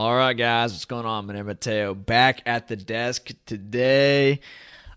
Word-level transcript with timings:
All 0.00 0.16
right, 0.16 0.32
guys, 0.32 0.72
what's 0.72 0.86
going 0.86 1.04
on? 1.04 1.26
My 1.26 1.34
name 1.34 1.42
is 1.42 1.46
Matteo. 1.46 1.92
Back 1.92 2.40
at 2.46 2.68
the 2.68 2.74
desk 2.74 3.32
today. 3.44 4.40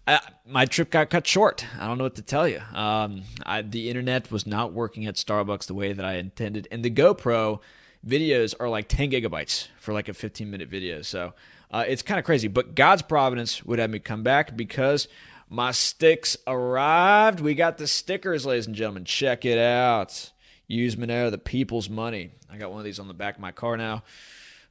I, 0.07 0.21
my 0.47 0.63
trip 0.63 0.91
got 0.91 1.09
cut 1.09 1.27
short. 1.27 1.65
I 1.77 1.87
don't 1.87 1.97
know 1.97 2.05
what 2.05 2.15
to 2.15 2.21
tell 2.21 2.47
you. 2.47 2.61
Um, 2.73 3.23
I, 3.45 3.63
the 3.63 3.89
internet 3.89 4.31
was 4.31 4.47
not 4.47 4.71
working 4.71 5.05
at 5.05 5.15
Starbucks 5.15 5.65
the 5.65 5.73
way 5.73 5.91
that 5.91 6.05
I 6.05 6.13
intended, 6.13 6.69
and 6.71 6.85
the 6.85 6.89
GoPro 6.89 7.59
videos 8.07 8.55
are 8.61 8.69
like 8.69 8.87
10 8.87 9.11
gigabytes 9.11 9.67
for 9.77 9.93
like 9.93 10.07
a 10.07 10.13
15 10.13 10.49
minute 10.49 10.69
video. 10.69 11.01
So 11.01 11.33
uh, 11.69 11.83
it's 11.85 12.01
kind 12.01 12.17
of 12.17 12.23
crazy. 12.23 12.47
But 12.47 12.73
God's 12.73 13.01
providence 13.01 13.61
would 13.65 13.79
have 13.79 13.89
me 13.89 13.99
come 13.99 14.23
back 14.23 14.55
because 14.55 15.09
my 15.49 15.71
sticks 15.71 16.37
arrived. 16.47 17.41
We 17.41 17.55
got 17.55 17.77
the 17.77 17.87
stickers, 17.87 18.45
ladies 18.45 18.67
and 18.67 18.75
gentlemen. 18.75 19.03
Check 19.03 19.43
it 19.43 19.59
out. 19.59 20.31
Use 20.65 20.95
Monero, 20.95 21.29
the 21.29 21.37
people's 21.37 21.89
money. 21.89 22.31
I 22.49 22.55
got 22.55 22.71
one 22.71 22.79
of 22.79 22.85
these 22.85 22.99
on 22.99 23.09
the 23.09 23.13
back 23.13 23.35
of 23.35 23.41
my 23.41 23.51
car 23.51 23.75
now. 23.75 24.03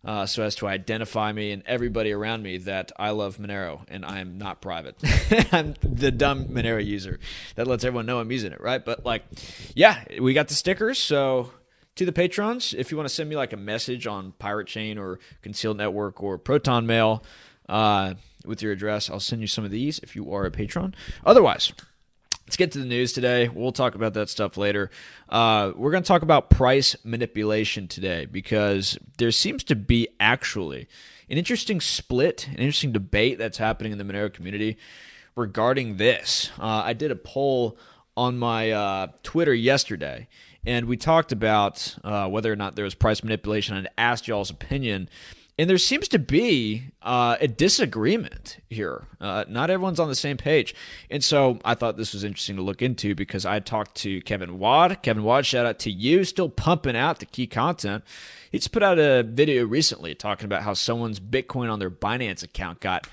Uh, 0.05 0.27
so 0.27 0.43
as 0.43 0.57
to 0.57 0.67
identify 0.67 1.31
me 1.31 1.53
and 1.53 1.63
everybody 1.65 2.11
around 2.11 2.43
me 2.43 2.59
that 2.59 2.91
I 2.97 3.11
love 3.11 3.37
Monero 3.37 3.85
and 3.89 4.05
I 4.05 4.19
am 4.19 4.37
not 4.37 4.61
private. 4.61 4.97
I'm 5.53 5.75
the 5.81 6.11
dumb 6.11 6.47
Monero 6.47 6.85
user 6.85 7.21
that 7.55 7.69
lets 7.69 7.85
everyone 7.85 8.07
know 8.07 8.19
I'm 8.19 8.33
using 8.33 8.53
it, 8.53 8.61
right? 8.61 8.85
But 8.85 9.05
like, 9.05 9.25
yeah, 9.77 10.03
we 10.21 10.35
got 10.35 10.49
the 10.49 10.55
stickers. 10.55 10.99
So 10.99 11.53
to 11.95 12.05
the 12.05 12.13
patrons, 12.13 12.75
if 12.75 12.91
you 12.91 12.97
want 12.97 13.09
to 13.09 13.15
send 13.15 13.31
me 13.31 13.37
like 13.37 13.53
a 13.53 13.57
message 13.57 14.07
on 14.09 14.33
Pirate 14.33 14.67
Chain 14.67 14.99
or 14.99 15.21
Conceal 15.43 15.75
Network 15.75 16.21
or 16.21 16.37
Proton 16.37 16.85
Mail 16.85 17.23
uh, 17.69 18.15
with 18.45 18.61
your 18.61 18.73
address, 18.73 19.09
I'll 19.09 19.21
send 19.21 19.41
you 19.41 19.47
some 19.47 19.65
of 19.65 19.71
these 19.71 20.01
if 20.01 20.17
you 20.17 20.33
are 20.33 20.45
a 20.45 20.51
patron. 20.51 20.97
Otherwise, 21.25 21.73
Let's 22.53 22.59
get 22.59 22.73
to 22.73 22.81
the 22.81 22.85
news 22.85 23.15
today. 23.15 23.49
We'll 23.49 23.73
talk 23.73 23.95
about 23.95 24.13
that 24.13 24.29
stuff 24.29 24.59
later. 24.59 24.91
Uh, 25.27 25.73
we're 25.75 25.91
going 25.91 26.03
to 26.03 26.07
talk 26.07 26.21
about 26.21 26.51
price 26.51 26.95
manipulation 27.03 27.89
today 27.89 28.27
because 28.27 28.99
there 29.17 29.31
seems 29.31 29.65
to 29.65 29.75
be 29.75 30.09
actually 30.21 30.87
an 31.31 31.39
interesting 31.39 31.81
split, 31.81 32.49
an 32.49 32.57
interesting 32.57 32.93
debate 32.93 33.39
that's 33.39 33.57
happening 33.57 33.91
in 33.91 33.97
the 33.97 34.05
Monero 34.05 34.31
community 34.31 34.77
regarding 35.35 35.97
this. 35.97 36.51
Uh, 36.61 36.83
I 36.85 36.93
did 36.93 37.11
a 37.11 37.17
poll 37.17 37.79
on 38.19 38.39
my 38.39 38.71
uh, 38.71 39.07
Twitter 39.23 39.55
yesterday, 39.55 40.29
and 40.67 40.85
we 40.85 40.99
talked 40.99 41.33
about 41.33 41.97
uh, 42.05 42.29
whether 42.29 42.53
or 42.53 42.57
not 42.57 42.77
there 42.77 42.85
was 42.85 42.95
price 42.95 43.25
manipulation 43.25 43.79
and 43.79 43.89
asked 43.97 44.29
y'all's 44.29 44.51
opinion. 44.51 45.09
And 45.63 45.71
there 45.71 45.79
seems 45.79 46.09
to 46.09 46.19
be 46.19 46.87
uh, 47.03 47.37
a 47.41 47.47
disagreement 47.47 48.59
here. 48.69 49.07
Uh, 49.21 49.45
not 49.47 49.71
everyone's 49.71 50.01
on 50.01 50.09
the 50.09 50.17
same 50.17 50.37
page. 50.37 50.75
And 51.09 51.23
so 51.23 51.61
I 51.65 51.77
thought 51.77 51.97
this 51.97 52.13
was 52.15 52.25
interesting 52.25 52.57
to 52.57 52.63
look 52.63 52.83
into 52.83 53.15
because 53.15 53.47
I 53.47 53.61
talked 53.61 53.95
to 53.99 54.21
Kevin 54.23 54.59
Wad. 54.59 55.03
Kevin 55.03 55.23
Wad, 55.23 55.47
shout 55.47 55.65
out 55.65 55.79
to 55.79 55.91
you, 55.93 56.25
still 56.25 56.49
pumping 56.49 56.97
out 56.97 57.21
the 57.21 57.27
key 57.27 57.47
content. 57.47 58.03
He 58.51 58.59
just 58.59 58.73
put 58.73 58.83
out 58.83 58.99
a 58.99 59.23
video 59.23 59.65
recently 59.65 60.17
talking 60.17 60.47
about 60.47 60.65
how 60.65 60.75
someone's 60.75 61.21
Bitcoin 61.21 61.73
on 61.73 61.79
their 61.79 61.93
Binance 61.93 62.43
account 62.43 62.81
got 62.81 63.07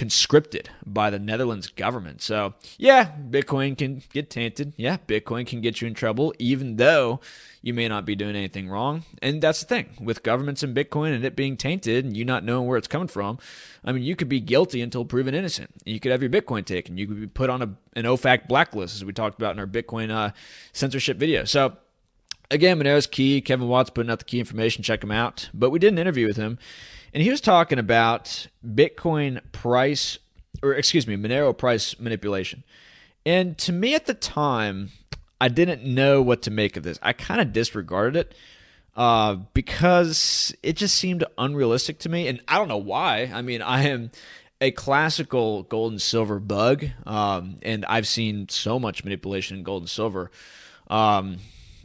conscripted 0.00 0.70
by 0.86 1.10
the 1.10 1.18
Netherlands 1.18 1.68
government. 1.68 2.22
So, 2.22 2.54
yeah, 2.78 3.12
Bitcoin 3.28 3.76
can 3.76 4.02
get 4.14 4.30
tainted. 4.30 4.72
Yeah, 4.78 4.96
Bitcoin 5.06 5.46
can 5.46 5.60
get 5.60 5.82
you 5.82 5.88
in 5.88 5.92
trouble, 5.92 6.32
even 6.38 6.76
though 6.76 7.20
you 7.60 7.74
may 7.74 7.86
not 7.86 8.06
be 8.06 8.16
doing 8.16 8.34
anything 8.34 8.70
wrong. 8.70 9.02
And 9.20 9.42
that's 9.42 9.60
the 9.60 9.66
thing 9.66 9.90
with 10.00 10.22
governments 10.22 10.62
and 10.62 10.74
Bitcoin 10.74 11.14
and 11.14 11.22
it 11.22 11.36
being 11.36 11.58
tainted 11.58 12.06
and 12.06 12.16
you 12.16 12.24
not 12.24 12.44
knowing 12.44 12.66
where 12.66 12.78
it's 12.78 12.88
coming 12.88 13.08
from. 13.08 13.36
I 13.84 13.92
mean, 13.92 14.02
you 14.02 14.16
could 14.16 14.30
be 14.30 14.40
guilty 14.40 14.80
until 14.80 15.04
proven 15.04 15.34
innocent. 15.34 15.68
You 15.84 16.00
could 16.00 16.12
have 16.12 16.22
your 16.22 16.30
Bitcoin 16.30 16.64
taken. 16.64 16.96
You 16.96 17.06
could 17.06 17.20
be 17.20 17.26
put 17.26 17.50
on 17.50 17.60
a, 17.60 17.68
an 17.92 18.06
OFAC 18.06 18.48
blacklist, 18.48 18.96
as 18.96 19.04
we 19.04 19.12
talked 19.12 19.38
about 19.38 19.52
in 19.52 19.58
our 19.58 19.66
Bitcoin 19.66 20.10
uh, 20.10 20.30
censorship 20.72 21.18
video. 21.18 21.44
So, 21.44 21.76
again, 22.50 22.80
Monero's 22.80 23.06
key. 23.06 23.42
Kevin 23.42 23.68
Watts 23.68 23.90
putting 23.90 24.10
out 24.10 24.20
the 24.20 24.24
key 24.24 24.40
information. 24.40 24.82
Check 24.82 25.04
him 25.04 25.10
out. 25.10 25.50
But 25.52 25.68
we 25.68 25.78
did 25.78 25.92
an 25.92 25.98
interview 25.98 26.26
with 26.26 26.38
him 26.38 26.58
and 27.12 27.22
he 27.22 27.30
was 27.30 27.40
talking 27.40 27.78
about 27.78 28.46
Bitcoin 28.66 29.40
price, 29.52 30.18
or 30.62 30.74
excuse 30.74 31.06
me, 31.06 31.16
Monero 31.16 31.56
price 31.56 31.98
manipulation. 31.98 32.62
And 33.26 33.58
to 33.58 33.72
me 33.72 33.94
at 33.94 34.06
the 34.06 34.14
time, 34.14 34.90
I 35.40 35.48
didn't 35.48 35.84
know 35.84 36.22
what 36.22 36.42
to 36.42 36.50
make 36.50 36.76
of 36.76 36.82
this. 36.82 36.98
I 37.02 37.12
kind 37.12 37.40
of 37.40 37.52
disregarded 37.52 38.16
it 38.16 38.34
uh, 38.96 39.34
because 39.54 40.54
it 40.62 40.76
just 40.76 40.96
seemed 40.96 41.24
unrealistic 41.38 41.98
to 42.00 42.08
me. 42.08 42.28
And 42.28 42.40
I 42.46 42.58
don't 42.58 42.68
know 42.68 42.76
why. 42.76 43.30
I 43.32 43.42
mean, 43.42 43.62
I 43.62 43.82
am 43.88 44.10
a 44.60 44.70
classical 44.70 45.62
gold 45.64 45.92
and 45.92 46.02
silver 46.02 46.38
bug, 46.38 46.84
um, 47.06 47.56
and 47.62 47.84
I've 47.86 48.06
seen 48.06 48.48
so 48.50 48.78
much 48.78 49.04
manipulation 49.04 49.56
in 49.56 49.62
gold 49.62 49.82
and 49.82 49.90
silver. 49.90 50.30
Um, 50.88 51.38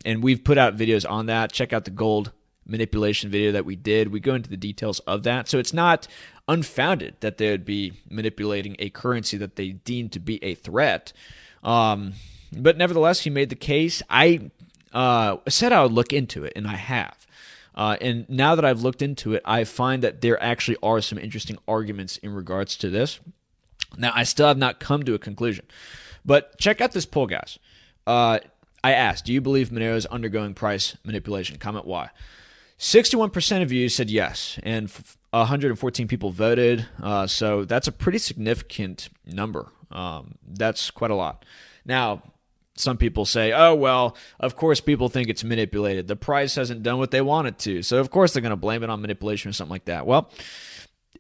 and 0.04 0.22
we've 0.22 0.44
put 0.44 0.58
out 0.58 0.76
videos 0.76 1.10
on 1.10 1.28
that. 1.28 1.54
Check 1.54 1.72
out 1.72 1.86
the 1.86 1.92
gold 1.92 2.32
manipulation 2.66 3.30
video 3.30 3.52
that 3.52 3.66
we 3.66 3.76
did. 3.76 4.12
We 4.12 4.20
go 4.20 4.36
into 4.36 4.50
the 4.50 4.58
details 4.58 5.00
of 5.02 5.24
that. 5.24 5.48
So 5.48 5.60
it's 5.60 5.74
not 5.74 6.08
unfounded 6.48 7.16
that 7.20 7.38
they 7.38 7.52
would 7.52 7.66
be 7.66 7.94
manipulating 8.10 8.76
a 8.80 8.90
currency 8.90 9.38
that 9.38 9.56
they 9.56 9.70
deem 9.70 10.10
to 10.10 10.20
be 10.20 10.44
a 10.44 10.56
threat. 10.56 11.14
Um, 11.64 12.14
but 12.56 12.78
nevertheless, 12.78 13.22
he 13.22 13.30
made 13.30 13.50
the 13.50 13.56
case. 13.56 14.02
I 14.10 14.52
uh, 14.94 15.38
said 15.48 15.72
I 15.72 15.84
would 15.84 15.92
look 15.92 16.14
into 16.14 16.44
it, 16.44 16.54
and 16.56 16.68
I 16.68 16.76
have. 16.76 17.26
Uh, 17.74 17.98
and 18.00 18.30
now 18.30 18.56
that 18.56 18.64
I've 18.64 18.82
looked 18.82 19.02
into 19.02 19.34
it, 19.34 19.42
I 19.44 19.66
find 19.66 20.02
that 20.04 20.22
there 20.22 20.42
actually 20.42 20.78
are 20.82 21.02
some 21.02 21.18
interesting 21.18 21.58
arguments 21.68 22.18
in 22.18 22.34
regards 22.34 22.78
to 22.78 22.90
this. 22.90 23.20
Now, 23.98 24.12
I 24.16 24.24
still 24.24 24.48
have 24.48 24.58
not 24.58 24.80
come 24.80 25.04
to 25.04 25.14
a 25.14 25.20
conclusion. 25.20 25.66
But 26.24 26.58
check 26.58 26.82
out 26.82 26.94
this 26.94 27.06
poll, 27.06 27.28
guys. 27.28 27.60
Uh, 28.08 28.40
I 28.84 28.94
asked, 28.94 29.26
do 29.26 29.34
you 29.34 29.42
believe 29.42 29.70
Monero 29.70 29.96
is 29.96 30.06
undergoing 30.06 30.54
price 30.54 30.96
manipulation? 31.04 31.58
Comment 31.58 31.86
why. 31.86 32.10
61% 32.80 33.62
of 33.62 33.72
you 33.72 33.88
said 33.88 34.10
yes, 34.10 34.60
and 34.64 34.92
114 35.32 36.08
people 36.08 36.32
voted. 36.32 36.86
Uh, 37.02 37.26
so 37.28 37.64
that's 37.64 37.88
a 37.88 37.92
pretty 37.92 38.18
significant 38.18 39.10
number. 39.26 39.70
Um, 39.92 40.36
that's 40.46 40.92
quite 40.92 41.12
a 41.12 41.16
lot. 41.16 41.46
Now, 41.86 42.22
some 42.76 42.98
people 42.98 43.24
say, 43.24 43.54
oh, 43.54 43.74
well, 43.76 44.18
of 44.40 44.58
course 44.58 44.82
people 44.82 45.08
think 45.08 45.30
it's 45.30 45.44
manipulated. 45.44 46.08
The 46.08 46.18
price 46.18 46.56
hasn't 46.56 46.84
done 46.84 46.98
what 46.98 47.12
they 47.12 47.22
want 47.22 47.48
it 47.48 47.58
to. 47.60 47.82
So, 47.82 48.00
of 48.00 48.10
course, 48.12 48.34
they're 48.34 48.42
going 48.42 48.50
to 48.50 48.58
blame 48.58 48.84
it 48.84 48.90
on 48.90 49.02
manipulation 49.02 49.50
or 49.50 49.54
something 49.54 49.72
like 49.72 49.86
that. 49.86 50.06
Well, 50.06 50.30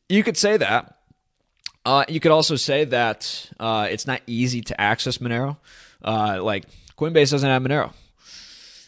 you 0.09 0.23
could 0.23 0.35
say 0.35 0.57
that. 0.57 0.97
Uh, 1.85 2.03
you 2.09 2.19
could 2.19 2.31
also 2.31 2.55
say 2.55 2.83
that 2.85 3.49
uh, 3.59 3.87
it's 3.89 4.07
not 4.07 4.21
easy 4.27 4.59
to 4.59 4.81
access 4.81 5.19
Monero. 5.19 5.57
Uh, 6.03 6.43
like 6.43 6.65
Coinbase 6.97 7.31
doesn't 7.31 7.49
have 7.49 7.61
Monero 7.61 7.93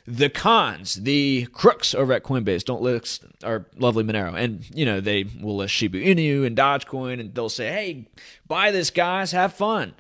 the 0.07 0.29
cons, 0.29 0.93
the 0.95 1.47
crooks 1.51 1.93
over 1.93 2.13
at 2.13 2.23
Coinbase 2.23 2.63
don't 2.63 2.81
list 2.81 3.25
our 3.43 3.65
lovely 3.75 4.05
Monero. 4.05 4.33
And, 4.35 4.65
you 4.73 4.85
know, 4.85 5.01
they 5.01 5.25
will 5.41 5.57
list 5.57 5.73
Shiba 5.73 5.99
Inu 5.99 6.45
and 6.45 6.55
Dogecoin 6.55 7.19
and 7.19 7.35
they'll 7.35 7.49
say, 7.49 7.67
hey, 7.67 8.07
buy 8.47 8.71
this, 8.71 8.89
guys, 8.89 9.33
have 9.33 9.53
fun. 9.53 9.93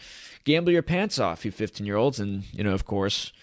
Gamble 0.45 0.71
your 0.71 0.81
pants 0.81 1.19
off, 1.19 1.43
you 1.43 1.51
15 1.51 1.85
year 1.85 1.97
olds. 1.97 2.21
And, 2.21 2.43
you 2.53 2.63
know, 2.63 2.73
of 2.73 2.85
course, 2.85 3.33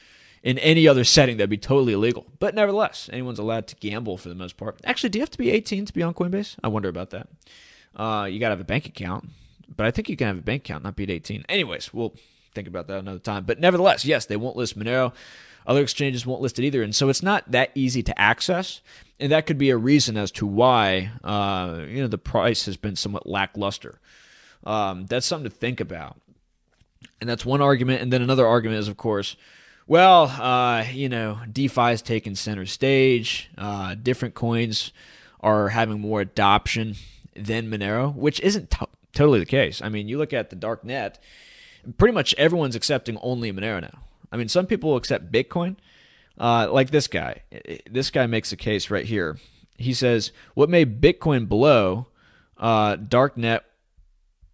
in 0.43 0.59
any 0.59 0.89
other 0.89 1.05
setting, 1.05 1.37
that'd 1.37 1.51
be 1.51 1.59
totally 1.59 1.93
illegal. 1.93 2.25
But 2.39 2.55
nevertheless, 2.55 3.11
anyone's 3.13 3.39
allowed 3.39 3.67
to 3.69 3.77
gamble 3.77 4.17
for 4.17 4.31
the 4.31 4.35
most 4.35 4.57
part. 4.57 4.81
Actually, 4.85 5.11
do 5.11 5.19
you 5.19 5.23
have 5.23 5.31
to 5.31 5.39
be 5.39 5.51
18 5.51 5.85
to 5.85 5.93
be 5.93 6.03
on 6.03 6.15
Coinbase? 6.15 6.57
I 6.65 6.69
wonder 6.69 6.89
about 6.89 7.11
that. 7.11 7.29
Uh, 7.95 8.25
you 8.25 8.41
got 8.41 8.49
to 8.49 8.53
have 8.53 8.61
a 8.61 8.65
bank 8.65 8.87
account. 8.87 9.29
But 9.77 9.85
I 9.87 9.91
think 9.91 10.09
you 10.09 10.17
can 10.17 10.29
have 10.29 10.39
a 10.39 10.43
bank 10.43 10.65
account, 10.65 10.85
not 10.85 10.97
be 10.97 11.11
18. 11.11 11.45
Anyways, 11.49 11.93
we'll 11.93 12.15
think 12.55 12.69
about 12.69 12.87
that 12.89 13.01
another 13.01 13.19
time. 13.19 13.45
But 13.45 13.61
nevertheless, 13.61 14.05
yes, 14.05 14.25
they 14.27 14.37
won't 14.37 14.57
list 14.57 14.79
Monero. 14.79 15.13
Other 15.67 15.83
exchanges 15.83 16.27
won't 16.27 16.43
list 16.43 16.59
it 16.59 16.65
either. 16.65 16.83
And 16.83 16.95
so 16.95 17.09
it's 17.09 17.23
not 17.23 17.51
that 17.51 17.71
easy 17.75 18.03
to 18.03 18.21
access. 18.21 18.81
And 19.19 19.33
that 19.33 19.47
could 19.47 19.59
be 19.59 19.71
a 19.71 19.77
reason 19.77 20.17
as 20.17 20.31
to 20.33 20.47
why 20.47 21.13
uh, 21.23 21.85
you 21.89 22.03
know 22.03 22.09
the 22.09 22.19
price 22.19 22.67
has 22.67 22.77
been 22.77 22.97
somewhat 22.97 23.27
lackluster. 23.27 24.01
Um, 24.65 25.07
that's 25.07 25.27
something 25.27 25.49
to 25.49 25.57
think 25.57 25.81
about. 25.81 26.17
And 27.21 27.29
that's 27.31 27.45
one 27.45 27.61
argument. 27.61 28.03
And 28.03 28.13
then 28.13 28.23
another 28.23 28.47
argument 28.47 28.81
is, 28.81 28.89
of 28.89 28.97
course, 28.97 29.37
well, 29.87 30.25
uh, 30.25 30.85
you 30.93 31.09
know, 31.09 31.39
DeFi 31.51 31.93
is 31.93 32.03
taking 32.03 32.35
center 32.35 32.67
stage. 32.67 33.51
Uh, 33.57 33.95
different 33.95 34.35
coins 34.35 34.93
are 35.41 35.69
having 35.69 36.01
more 36.01 36.23
adoption 36.23 36.97
than 37.37 37.71
Monero, 37.71 38.15
which 38.15 38.41
isn't 38.41 38.71
t- 38.71 38.87
totally 39.13 39.39
the 39.39 39.47
case. 39.47 39.83
I 39.83 39.91
mean, 39.91 40.09
you 40.09 40.17
look 40.17 40.33
at 40.33 40.49
the 40.51 40.57
dark 40.57 40.85
net, 40.85 41.23
pretty 41.99 42.15
much 42.15 42.35
everyone's 42.35 42.77
accepting 42.77 43.19
only 43.19 43.53
Monero 43.53 43.83
now. 43.83 43.99
I 44.35 44.37
mean, 44.37 44.49
some 44.49 44.67
people 44.67 44.91
will 44.91 44.97
accept 44.97 45.31
Bitcoin, 45.31 45.77
uh, 46.39 46.69
like 46.73 46.91
this 46.91 47.07
guy. 47.07 47.43
This 47.89 48.11
guy 48.11 48.27
makes 48.27 48.51
a 48.51 48.57
case 48.57 48.91
right 48.91 49.05
here. 49.05 49.39
He 49.79 49.95
says, 49.95 50.33
"What 50.55 50.69
made 50.69 51.01
Bitcoin 51.01 51.49
blow? 51.49 52.09
Uh, 52.57 52.97
darknet. 52.97 53.61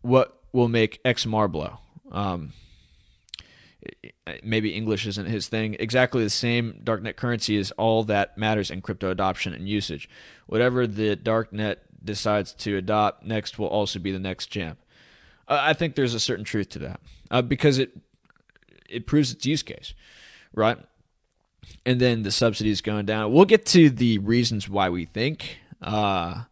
What 0.02 0.38
will 0.52 0.68
make 0.68 1.02
XMR 1.02 1.50
blow?" 1.50 1.78
Um, 2.12 2.52
maybe 4.42 4.74
English 4.74 5.06
isn't 5.06 5.28
his 5.28 5.48
thing. 5.48 5.76
Exactly 5.80 6.22
the 6.22 6.28
same 6.28 6.82
darknet 6.84 7.16
currency 7.16 7.56
is 7.56 7.70
all 7.72 8.04
that 8.04 8.36
matters 8.36 8.70
in 8.70 8.82
crypto 8.82 9.10
adoption 9.10 9.54
and 9.54 9.66
usage. 9.66 10.10
Whatever 10.46 10.86
the 10.86 11.16
darknet 11.16 11.76
decides 12.04 12.52
to 12.52 12.76
adopt 12.76 13.24
next 13.24 13.58
will 13.58 13.68
also 13.68 13.98
be 13.98 14.12
the 14.12 14.18
next 14.18 14.48
champ. 14.48 14.78
Uh, 15.48 15.58
I 15.62 15.72
think 15.72 15.94
there's 15.94 16.12
a 16.12 16.20
certain 16.20 16.44
truth 16.44 16.68
to 16.70 16.78
that 16.80 17.00
uh, 17.30 17.40
because 17.40 17.78
it 17.78 17.92
it 18.90 19.06
proves 19.06 19.32
its 19.32 19.46
use 19.46 19.62
case, 19.62 19.94
right? 20.52 20.78
And 21.86 22.00
then 22.00 22.22
the 22.22 22.30
subsidies 22.30 22.80
going 22.80 23.06
down. 23.06 23.32
We'll 23.32 23.44
get 23.44 23.64
to 23.66 23.88
the 23.90 24.18
reasons 24.18 24.68
why 24.68 24.88
we 24.90 25.04
think 25.04 25.58
Uh, 25.80 26.44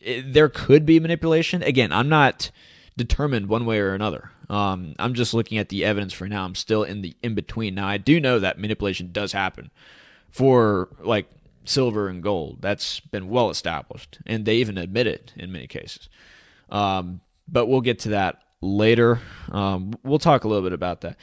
it, 0.00 0.32
there 0.32 0.48
could 0.48 0.86
be 0.86 1.00
manipulation. 1.00 1.62
Again, 1.62 1.92
I'm 1.92 2.08
not 2.08 2.50
determined 2.96 3.48
one 3.48 3.66
way 3.66 3.80
or 3.80 3.92
another. 3.94 4.30
Um, 4.48 4.94
I'm 4.98 5.14
just 5.14 5.34
looking 5.34 5.58
at 5.58 5.68
the 5.68 5.84
evidence 5.84 6.12
for 6.12 6.28
now. 6.28 6.44
I'm 6.44 6.54
still 6.54 6.82
in 6.82 7.02
the 7.02 7.16
in 7.22 7.34
between. 7.34 7.74
Now, 7.74 7.88
I 7.88 7.98
do 7.98 8.20
know 8.20 8.38
that 8.38 8.58
manipulation 8.58 9.10
does 9.12 9.32
happen 9.32 9.70
for 10.30 10.88
like 11.02 11.26
silver 11.64 12.08
and 12.08 12.22
gold. 12.22 12.58
That's 12.60 13.00
been 13.00 13.28
well 13.28 13.50
established, 13.50 14.18
and 14.26 14.44
they 14.44 14.56
even 14.56 14.78
admit 14.78 15.06
it 15.06 15.32
in 15.36 15.52
many 15.52 15.66
cases. 15.66 16.08
Um, 16.68 17.20
but 17.48 17.66
we'll 17.66 17.80
get 17.80 17.98
to 18.00 18.10
that 18.10 18.42
later. 18.62 19.20
Um, 19.50 19.94
we'll 20.02 20.18
talk 20.18 20.44
a 20.44 20.48
little 20.48 20.62
bit 20.62 20.72
about 20.72 21.00
that. 21.02 21.16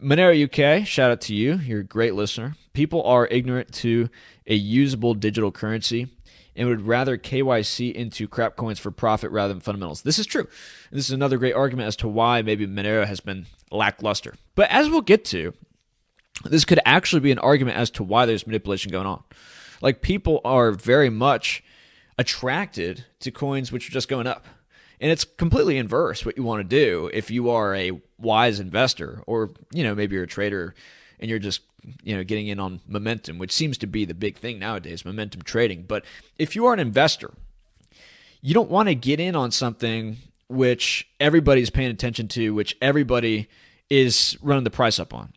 Monero 0.00 0.32
UK, 0.44 0.86
shout 0.86 1.10
out 1.10 1.20
to 1.22 1.34
you. 1.34 1.54
You're 1.58 1.80
a 1.80 1.84
great 1.84 2.14
listener. 2.14 2.56
People 2.72 3.02
are 3.04 3.26
ignorant 3.28 3.72
to 3.74 4.08
a 4.46 4.54
usable 4.54 5.14
digital 5.14 5.52
currency 5.52 6.08
and 6.56 6.68
would 6.68 6.86
rather 6.86 7.16
KYC 7.16 7.92
into 7.94 8.28
crap 8.28 8.56
coins 8.56 8.78
for 8.78 8.90
profit 8.90 9.30
rather 9.30 9.54
than 9.54 9.60
fundamentals. 9.60 10.02
This 10.02 10.18
is 10.18 10.26
true. 10.26 10.42
And 10.90 10.98
this 10.98 11.06
is 11.06 11.12
another 11.12 11.38
great 11.38 11.54
argument 11.54 11.88
as 11.88 11.96
to 11.96 12.08
why 12.08 12.42
maybe 12.42 12.66
Monero 12.66 13.06
has 13.06 13.20
been 13.20 13.46
lackluster. 13.70 14.34
But 14.54 14.70
as 14.70 14.90
we'll 14.90 15.00
get 15.00 15.24
to, 15.26 15.54
this 16.44 16.64
could 16.64 16.80
actually 16.84 17.20
be 17.20 17.30
an 17.30 17.38
argument 17.38 17.76
as 17.76 17.90
to 17.90 18.02
why 18.02 18.26
there's 18.26 18.46
manipulation 18.46 18.90
going 18.90 19.06
on. 19.06 19.22
Like 19.80 20.02
people 20.02 20.40
are 20.44 20.72
very 20.72 21.10
much 21.10 21.62
attracted 22.18 23.04
to 23.20 23.30
coins 23.30 23.72
which 23.72 23.88
are 23.88 23.92
just 23.92 24.08
going 24.08 24.26
up. 24.26 24.46
And 25.02 25.10
it's 25.10 25.24
completely 25.24 25.76
inverse 25.76 26.24
what 26.24 26.38
you 26.38 26.44
want 26.44 26.60
to 26.60 26.64
do 26.64 27.10
if 27.12 27.30
you 27.30 27.50
are 27.50 27.74
a 27.74 28.00
wise 28.18 28.60
investor 28.60 29.22
or, 29.26 29.50
you 29.70 29.84
know, 29.84 29.94
maybe 29.94 30.14
you're 30.14 30.24
a 30.24 30.28
trader 30.28 30.74
and 31.18 31.28
you're 31.28 31.38
just 31.38 31.60
you 32.02 32.16
know 32.16 32.24
getting 32.24 32.48
in 32.48 32.60
on 32.60 32.80
momentum, 32.86 33.38
which 33.38 33.52
seems 33.52 33.78
to 33.78 33.86
be 33.86 34.04
the 34.04 34.14
big 34.14 34.38
thing 34.38 34.58
nowadays, 34.58 35.04
momentum 35.04 35.42
trading. 35.42 35.82
But 35.82 36.04
if 36.38 36.54
you 36.54 36.66
are 36.66 36.74
an 36.74 36.80
investor, 36.80 37.32
you 38.40 38.54
don't 38.54 38.70
want 38.70 38.88
to 38.88 38.94
get 38.94 39.20
in 39.20 39.36
on 39.36 39.50
something 39.50 40.18
which 40.48 41.08
everybody's 41.18 41.70
paying 41.70 41.90
attention 41.90 42.28
to, 42.28 42.54
which 42.54 42.76
everybody 42.82 43.48
is 43.88 44.36
running 44.42 44.64
the 44.64 44.70
price 44.70 44.98
up 44.98 45.14
on. 45.14 45.32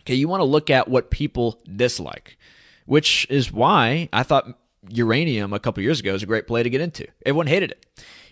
Okay, 0.00 0.14
you 0.14 0.28
want 0.28 0.40
to 0.40 0.44
look 0.44 0.70
at 0.70 0.88
what 0.88 1.10
people 1.10 1.60
dislike, 1.76 2.38
which 2.86 3.26
is 3.28 3.52
why 3.52 4.08
I 4.12 4.22
thought 4.22 4.58
uranium 4.88 5.52
a 5.52 5.58
couple 5.58 5.82
years 5.82 6.00
ago 6.00 6.12
was 6.12 6.22
a 6.22 6.26
great 6.26 6.46
play 6.46 6.62
to 6.62 6.70
get 6.70 6.80
into. 6.80 7.06
Everyone 7.26 7.46
hated 7.46 7.72
it. 7.72 7.86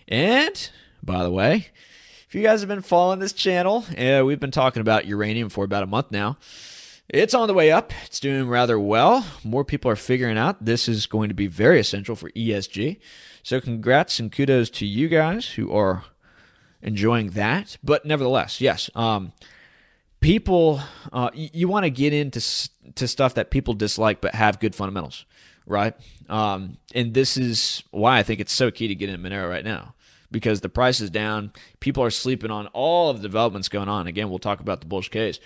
And 0.07 0.69
by 1.03 1.23
the 1.23 1.31
way, 1.31 1.67
if 2.27 2.35
you 2.35 2.41
guys 2.41 2.61
have 2.61 2.69
been 2.69 2.81
following 2.81 3.19
this 3.19 3.33
channel, 3.33 3.85
uh, 3.97 4.23
we've 4.25 4.39
been 4.39 4.51
talking 4.51 4.81
about 4.81 5.05
uranium 5.05 5.49
for 5.49 5.63
about 5.63 5.83
a 5.83 5.87
month 5.87 6.11
now. 6.11 6.37
It's 7.09 7.33
on 7.33 7.47
the 7.47 7.53
way 7.53 7.71
up. 7.71 7.93
It's 8.05 8.19
doing 8.19 8.49
rather 8.49 8.77
well. 8.77 9.25
More 9.43 9.63
people 9.63 9.89
are 9.89 9.95
figuring 9.95 10.37
out 10.37 10.63
this 10.63 10.89
is 10.89 11.05
going 11.05 11.29
to 11.29 11.35
be 11.35 11.47
very 11.47 11.79
essential 11.79 12.17
for 12.17 12.29
ESG. 12.31 12.99
So, 13.43 13.61
congrats 13.61 14.19
and 14.19 14.29
kudos 14.29 14.69
to 14.71 14.85
you 14.85 15.07
guys 15.07 15.51
who 15.51 15.71
are 15.71 16.03
enjoying 16.81 17.29
that. 17.31 17.77
But 17.81 18.05
nevertheless, 18.05 18.59
yes, 18.59 18.89
um, 18.93 19.31
people, 20.19 20.81
uh, 21.13 21.29
you, 21.33 21.49
you 21.53 21.67
want 21.69 21.85
to 21.85 21.89
get 21.89 22.11
into 22.11 22.41
to 22.95 23.07
stuff 23.07 23.35
that 23.35 23.51
people 23.51 23.73
dislike 23.73 24.19
but 24.19 24.35
have 24.35 24.59
good 24.59 24.75
fundamentals, 24.75 25.23
right? 25.65 25.93
Um, 26.27 26.77
and 26.93 27.13
this 27.13 27.37
is 27.37 27.83
why 27.91 28.17
I 28.17 28.23
think 28.23 28.41
it's 28.41 28.51
so 28.51 28.69
key 28.69 28.89
to 28.89 28.95
get 28.95 29.09
in 29.09 29.21
Monero 29.21 29.49
right 29.49 29.63
now 29.63 29.93
because 30.31 30.61
the 30.61 30.69
price 30.69 30.99
is 30.99 31.09
down. 31.09 31.51
People 31.79 32.03
are 32.03 32.09
sleeping 32.09 32.51
on 32.51 32.67
all 32.67 33.09
of 33.09 33.17
the 33.17 33.27
developments 33.27 33.69
going 33.69 33.89
on. 33.89 34.07
Again, 34.07 34.29
we'll 34.29 34.39
talk 34.39 34.59
about 34.59 34.81
the 34.81 34.87
bullish 34.87 35.09
case 35.09 35.39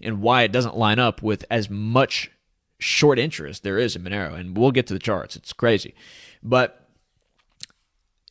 and 0.00 0.20
why 0.20 0.42
it 0.42 0.52
doesn't 0.52 0.76
line 0.76 0.98
up 0.98 1.22
with 1.22 1.44
as 1.50 1.70
much 1.70 2.30
short 2.78 3.18
interest 3.18 3.62
there 3.62 3.78
is 3.78 3.96
in 3.96 4.02
Monero. 4.02 4.34
And 4.34 4.56
we'll 4.56 4.72
get 4.72 4.86
to 4.88 4.94
the 4.94 5.00
charts. 5.00 5.36
It's 5.36 5.52
crazy. 5.52 5.94
But 6.42 6.88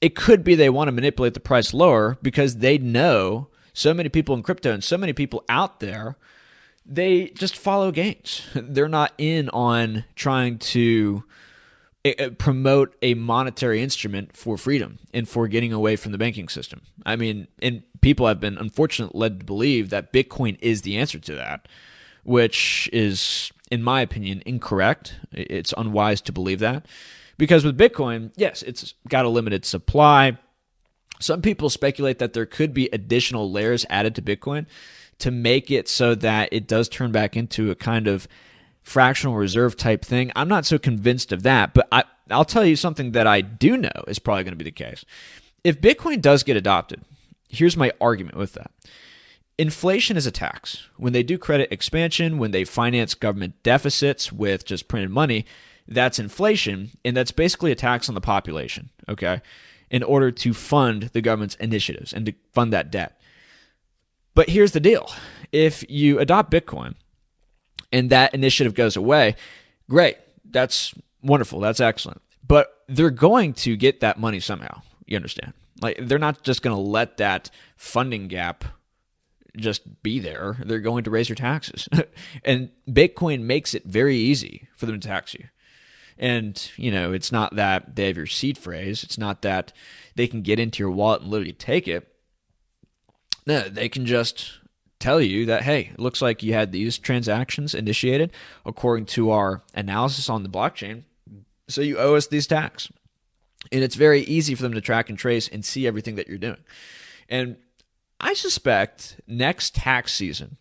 it 0.02 0.16
could 0.16 0.44
be 0.44 0.56
they 0.56 0.70
want 0.70 0.90
to 0.90 0.92
manipulate 0.92 1.34
the 1.34 1.40
price 1.40 1.74
lower 1.74 2.18
because 2.22 2.58
they 2.58 2.78
know 2.78 3.48
so 3.74 3.94
many 3.94 4.10
people 4.10 4.36
in 4.36 4.44
crypto 4.44 4.72
and 4.72 4.84
so 4.84 4.98
many 4.98 5.14
people 5.14 5.44
out 5.50 5.80
there, 5.80 6.18
they 6.86 7.30
just 7.30 7.58
follow 7.58 7.92
gains. 7.92 8.42
They're 8.54 8.88
not 8.88 9.14
in 9.18 9.50
on 9.50 10.06
trying 10.16 10.60
to 10.60 11.24
promote 12.38 12.96
a 13.02 13.14
monetary 13.14 13.82
instrument 13.82 14.36
for 14.36 14.58
freedom 14.58 15.00
and 15.14 15.28
for 15.28 15.48
getting 15.48 15.72
away 15.72 15.96
from 15.96 16.12
the 16.12 16.18
banking 16.18 16.50
system. 16.50 16.82
I 17.06 17.16
mean, 17.16 17.48
and 17.62 17.84
people 18.02 18.28
have 18.28 18.40
been 18.40 18.58
unfortunately 18.58 19.18
led 19.20 19.40
to 19.40 19.46
believe 19.46 19.90
that 19.90 20.12
Bitcoin 20.12 20.58
is 20.62 20.82
the 20.82 20.98
answer 20.98 21.18
to 21.20 21.36
that, 21.36 21.68
which 22.24 22.90
is, 22.92 23.52
in 23.72 23.82
my 23.82 24.02
opinion, 24.02 24.44
incorrect. 24.46 25.16
It's 25.32 25.74
unwise 25.78 26.20
to 26.22 26.34
believe 26.34 26.60
that. 26.60 26.88
Because 27.38 27.64
with 27.64 27.78
Bitcoin, 27.78 28.32
yes, 28.36 28.62
it's 28.64 28.94
got 29.08 29.26
a 29.26 29.30
limited 29.30 29.64
supply. 29.64 30.38
Some 31.20 31.42
people 31.42 31.70
speculate 31.70 32.20
that 32.20 32.34
there 32.34 32.46
could 32.46 32.74
be 32.74 32.90
additional 32.92 33.50
layers 33.50 33.86
added 33.90 34.14
to 34.16 34.22
Bitcoin 34.22 34.66
to 35.20 35.32
make 35.32 35.72
it 35.72 35.88
so 35.88 36.16
that 36.16 36.50
it 36.52 36.68
does 36.68 36.90
turn 36.90 37.14
back 37.14 37.38
into 37.38 37.72
a 37.72 37.76
kind 37.76 38.08
of 38.08 38.28
fractional 38.84 39.36
reserve 39.36 39.76
type 39.78 40.06
thing. 40.06 40.32
I'm 40.36 40.50
not 40.50 40.66
so 40.66 40.78
convinced 40.78 41.32
of 41.32 41.44
that, 41.44 41.74
but 41.74 41.88
I, 41.92 42.04
I'll 42.30 42.46
tell 42.46 42.66
you 42.66 42.76
something 42.76 43.14
that 43.14 43.28
I 43.28 43.42
do 43.42 43.78
know 43.78 44.04
is 44.08 44.20
probably 44.20 44.44
going 44.44 44.52
to 44.54 44.58
be 44.58 44.64
the 44.64 44.72
case. 44.72 45.06
If 45.64 45.82
Bitcoin 45.82 46.22
does 46.22 46.44
get 46.44 46.58
adopted, 46.58 47.02
here's 47.48 47.78
my 47.78 47.92
argument 48.02 48.36
with 48.38 48.54
that. 48.54 48.72
Inflation 49.58 50.18
is 50.18 50.26
a 50.26 50.32
tax. 50.32 50.88
When 50.98 51.14
they 51.14 51.24
do 51.24 51.38
credit 51.38 51.72
expansion, 51.72 52.38
when 52.38 52.52
they 52.52 52.66
finance 52.66 53.14
government 53.14 53.62
deficits 53.64 54.32
with 54.32 54.66
just 54.66 54.88
printed 54.88 55.12
money, 55.12 55.46
that's 55.88 56.20
inflation, 56.20 56.92
and 57.06 57.16
that's 57.16 57.32
basically 57.32 57.72
a 57.72 57.76
tax 57.76 58.10
on 58.10 58.16
the 58.16 58.22
population, 58.22 58.90
okay, 59.08 59.42
in 59.90 60.02
order 60.02 60.32
to 60.32 60.54
fund 60.54 61.04
the 61.14 61.22
government's 61.22 61.56
initiatives 61.56 62.14
and 62.14 62.26
to 62.26 62.34
fund 62.52 62.74
that 62.74 62.92
debt. 62.92 63.20
But 64.34 64.50
here's 64.50 64.72
the 64.72 64.80
deal 64.80 65.12
if 65.52 65.88
you 65.90 66.20
adopt 66.20 66.52
Bitcoin 66.52 66.96
and 67.94 68.10
that 68.10 68.34
initiative 68.34 68.74
goes 68.74 68.98
away, 68.98 69.36
great. 69.90 70.18
That's 70.44 70.94
wonderful. 71.22 71.62
That's 71.62 71.80
excellent. 71.80 72.22
But 72.46 72.84
they're 72.90 73.10
going 73.10 73.54
to 73.54 73.78
get 73.78 74.02
that 74.02 74.20
money 74.20 74.42
somehow. 74.42 74.82
You 75.06 75.16
understand? 75.16 75.54
Like 75.82 76.00
they're 76.02 76.20
not 76.20 76.44
just 76.44 76.62
going 76.62 76.76
to 76.76 76.82
let 76.82 77.18
that 77.18 77.50
funding 77.78 78.28
gap 78.28 78.66
just 79.56 80.02
be 80.02 80.20
there. 80.20 80.58
They're 80.66 80.80
going 80.80 81.04
to 81.04 81.12
raise 81.12 81.30
your 81.30 81.36
taxes. 81.36 81.88
and 82.44 82.72
Bitcoin 82.90 83.42
makes 83.44 83.74
it 83.74 83.86
very 83.86 84.18
easy 84.18 84.68
for 84.76 84.88
them 84.88 85.00
to 85.00 85.08
tax 85.08 85.34
you. 85.36 85.46
And, 86.18 86.72
you 86.76 86.92
know, 86.92 87.12
it's 87.12 87.32
not 87.32 87.56
that 87.56 87.96
they 87.96 88.08
have 88.08 88.18
your 88.18 88.28
seed 88.28 88.58
phrase. 88.58 89.04
It's 89.04 89.18
not 89.18 89.42
that 89.44 89.74
they 90.16 90.28
can 90.28 90.42
get 90.42 90.60
into 90.60 90.82
your 90.82 90.92
wallet 90.92 91.22
and 91.22 91.32
literally 91.32 91.54
take 91.54 91.88
it. 91.88 92.08
No, 93.46 93.68
they 93.68 93.90
can 93.90 94.06
just 94.06 94.60
tell 95.04 95.22
you 95.22 95.46
that, 95.48 95.64
hey, 95.64 95.92
it 95.94 96.00
looks 96.00 96.22
like 96.22 96.42
you 96.42 96.54
had 96.54 96.72
these 96.72 96.98
transactions 96.98 97.76
initiated 97.76 98.32
according 98.66 99.06
to 99.06 99.32
our 99.32 99.62
analysis 99.74 100.30
on 100.30 100.44
the 100.44 100.50
blockchain. 100.50 101.04
So 101.68 101.82
you 101.82 101.98
owe 101.98 102.16
us 102.16 102.28
these 102.28 102.48
tax. 102.48 102.90
And 103.72 103.84
it's 103.84 103.96
very 103.96 104.22
easy 104.22 104.56
for 104.56 104.64
them 104.64 104.74
to 104.74 104.82
track 104.82 105.10
and 105.10 105.18
trace 105.18 105.48
and 105.48 105.64
see 105.64 105.86
everything 105.86 106.16
that 106.16 106.28
you're 106.28 106.38
doing. 106.38 106.64
And 107.28 107.58
I 108.20 108.34
suspect 108.34 109.20
next 109.28 109.76
tax 109.76 110.14
season, 110.14 110.58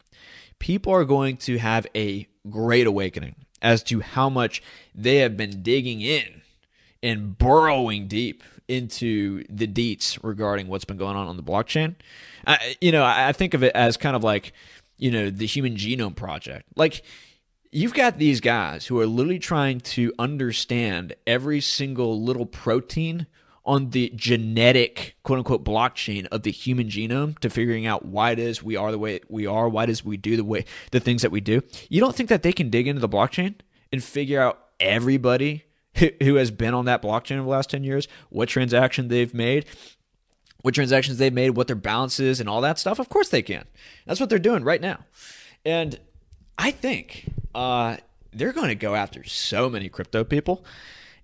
people 0.58 0.92
are 0.92 1.04
going 1.04 1.36
to 1.38 1.58
have 1.58 1.86
a 1.94 2.26
great 2.48 2.86
awakening 2.86 3.36
as 3.60 3.82
to 3.84 4.00
how 4.00 4.28
much 4.28 4.62
they 4.94 5.16
have 5.18 5.36
been 5.36 5.62
digging 5.62 6.00
in 6.00 6.42
and 7.02 7.38
burrowing 7.38 8.08
deep 8.08 8.42
into 8.66 9.44
the 9.48 9.66
deets 9.66 10.18
regarding 10.22 10.66
what's 10.66 10.84
been 10.84 10.96
going 10.96 11.16
on 11.16 11.28
on 11.28 11.36
the 11.36 11.42
blockchain. 11.42 11.94
You 12.80 12.92
know, 12.92 13.04
I 13.04 13.32
think 13.32 13.54
of 13.54 13.62
it 13.62 13.72
as 13.74 13.96
kind 13.96 14.16
of 14.16 14.24
like, 14.24 14.52
you 14.98 15.10
know, 15.10 15.30
the 15.30 15.46
Human 15.46 15.76
Genome 15.76 16.14
Project. 16.14 16.66
Like, 16.76 17.02
you've 17.70 17.94
got 17.94 18.18
these 18.18 18.40
guys 18.40 18.86
who 18.86 19.00
are 19.00 19.06
literally 19.06 19.38
trying 19.38 19.80
to 19.80 20.12
understand 20.18 21.14
every 21.26 21.60
single 21.60 22.22
little 22.22 22.46
protein 22.46 23.26
on 23.64 23.90
the 23.90 24.12
genetic 24.16 25.16
quote 25.22 25.38
unquote 25.38 25.64
blockchain 25.64 26.26
of 26.26 26.42
the 26.42 26.50
human 26.50 26.88
genome 26.88 27.38
to 27.38 27.48
figuring 27.48 27.86
out 27.86 28.04
why 28.04 28.32
it 28.32 28.38
is 28.38 28.62
we 28.62 28.76
are 28.76 28.90
the 28.90 28.98
way 28.98 29.20
we 29.28 29.46
are, 29.46 29.68
why 29.68 29.84
is 29.84 30.04
we 30.04 30.16
do 30.16 30.36
the 30.36 30.44
way 30.44 30.64
the 30.90 31.00
things 31.00 31.22
that 31.22 31.30
we 31.30 31.40
do. 31.40 31.62
You 31.88 32.00
don't 32.00 32.14
think 32.14 32.28
that 32.28 32.42
they 32.42 32.52
can 32.52 32.70
dig 32.70 32.88
into 32.88 33.00
the 33.00 33.08
blockchain 33.08 33.54
and 33.92 34.02
figure 34.02 34.40
out 34.40 34.58
everybody 34.80 35.64
who 36.22 36.34
has 36.36 36.50
been 36.50 36.74
on 36.74 36.86
that 36.86 37.02
blockchain 37.02 37.36
over 37.36 37.44
the 37.44 37.50
last 37.50 37.70
10 37.70 37.84
years, 37.84 38.08
what 38.30 38.48
transaction 38.48 39.08
they've 39.08 39.34
made, 39.34 39.66
what 40.62 40.74
transactions 40.74 41.18
they've 41.18 41.32
made, 41.32 41.50
what 41.50 41.66
their 41.66 41.76
balance 41.76 42.18
is, 42.18 42.40
and 42.40 42.48
all 42.48 42.60
that 42.62 42.78
stuff? 42.78 42.98
Of 42.98 43.08
course 43.08 43.28
they 43.28 43.42
can. 43.42 43.64
That's 44.06 44.20
what 44.20 44.30
they're 44.30 44.38
doing 44.38 44.64
right 44.64 44.80
now. 44.80 45.04
And 45.64 45.98
I 46.58 46.70
think 46.70 47.30
uh, 47.54 47.98
they're 48.32 48.52
going 48.52 48.68
to 48.68 48.74
go 48.74 48.94
after 48.94 49.24
so 49.24 49.68
many 49.68 49.88
crypto 49.88 50.24
people. 50.24 50.64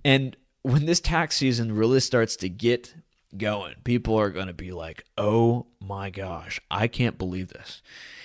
And 0.05 0.37
when 0.63 0.87
this 0.87 1.01
tax 1.01 1.37
season 1.37 1.75
really 1.75 2.01
starts 2.01 2.37
to 2.37 2.49
get 2.49 2.95
going, 3.37 3.75
people 3.85 4.19
are 4.19 4.31
going 4.31 4.47
to 4.47 4.53
be 4.53 4.73
like, 4.73 5.05
oh 5.17 5.67
my 5.81 6.11
gosh, 6.11 6.61
I 6.71 6.89
can't 6.89 7.19
believe 7.19 7.49
this. 7.49 7.83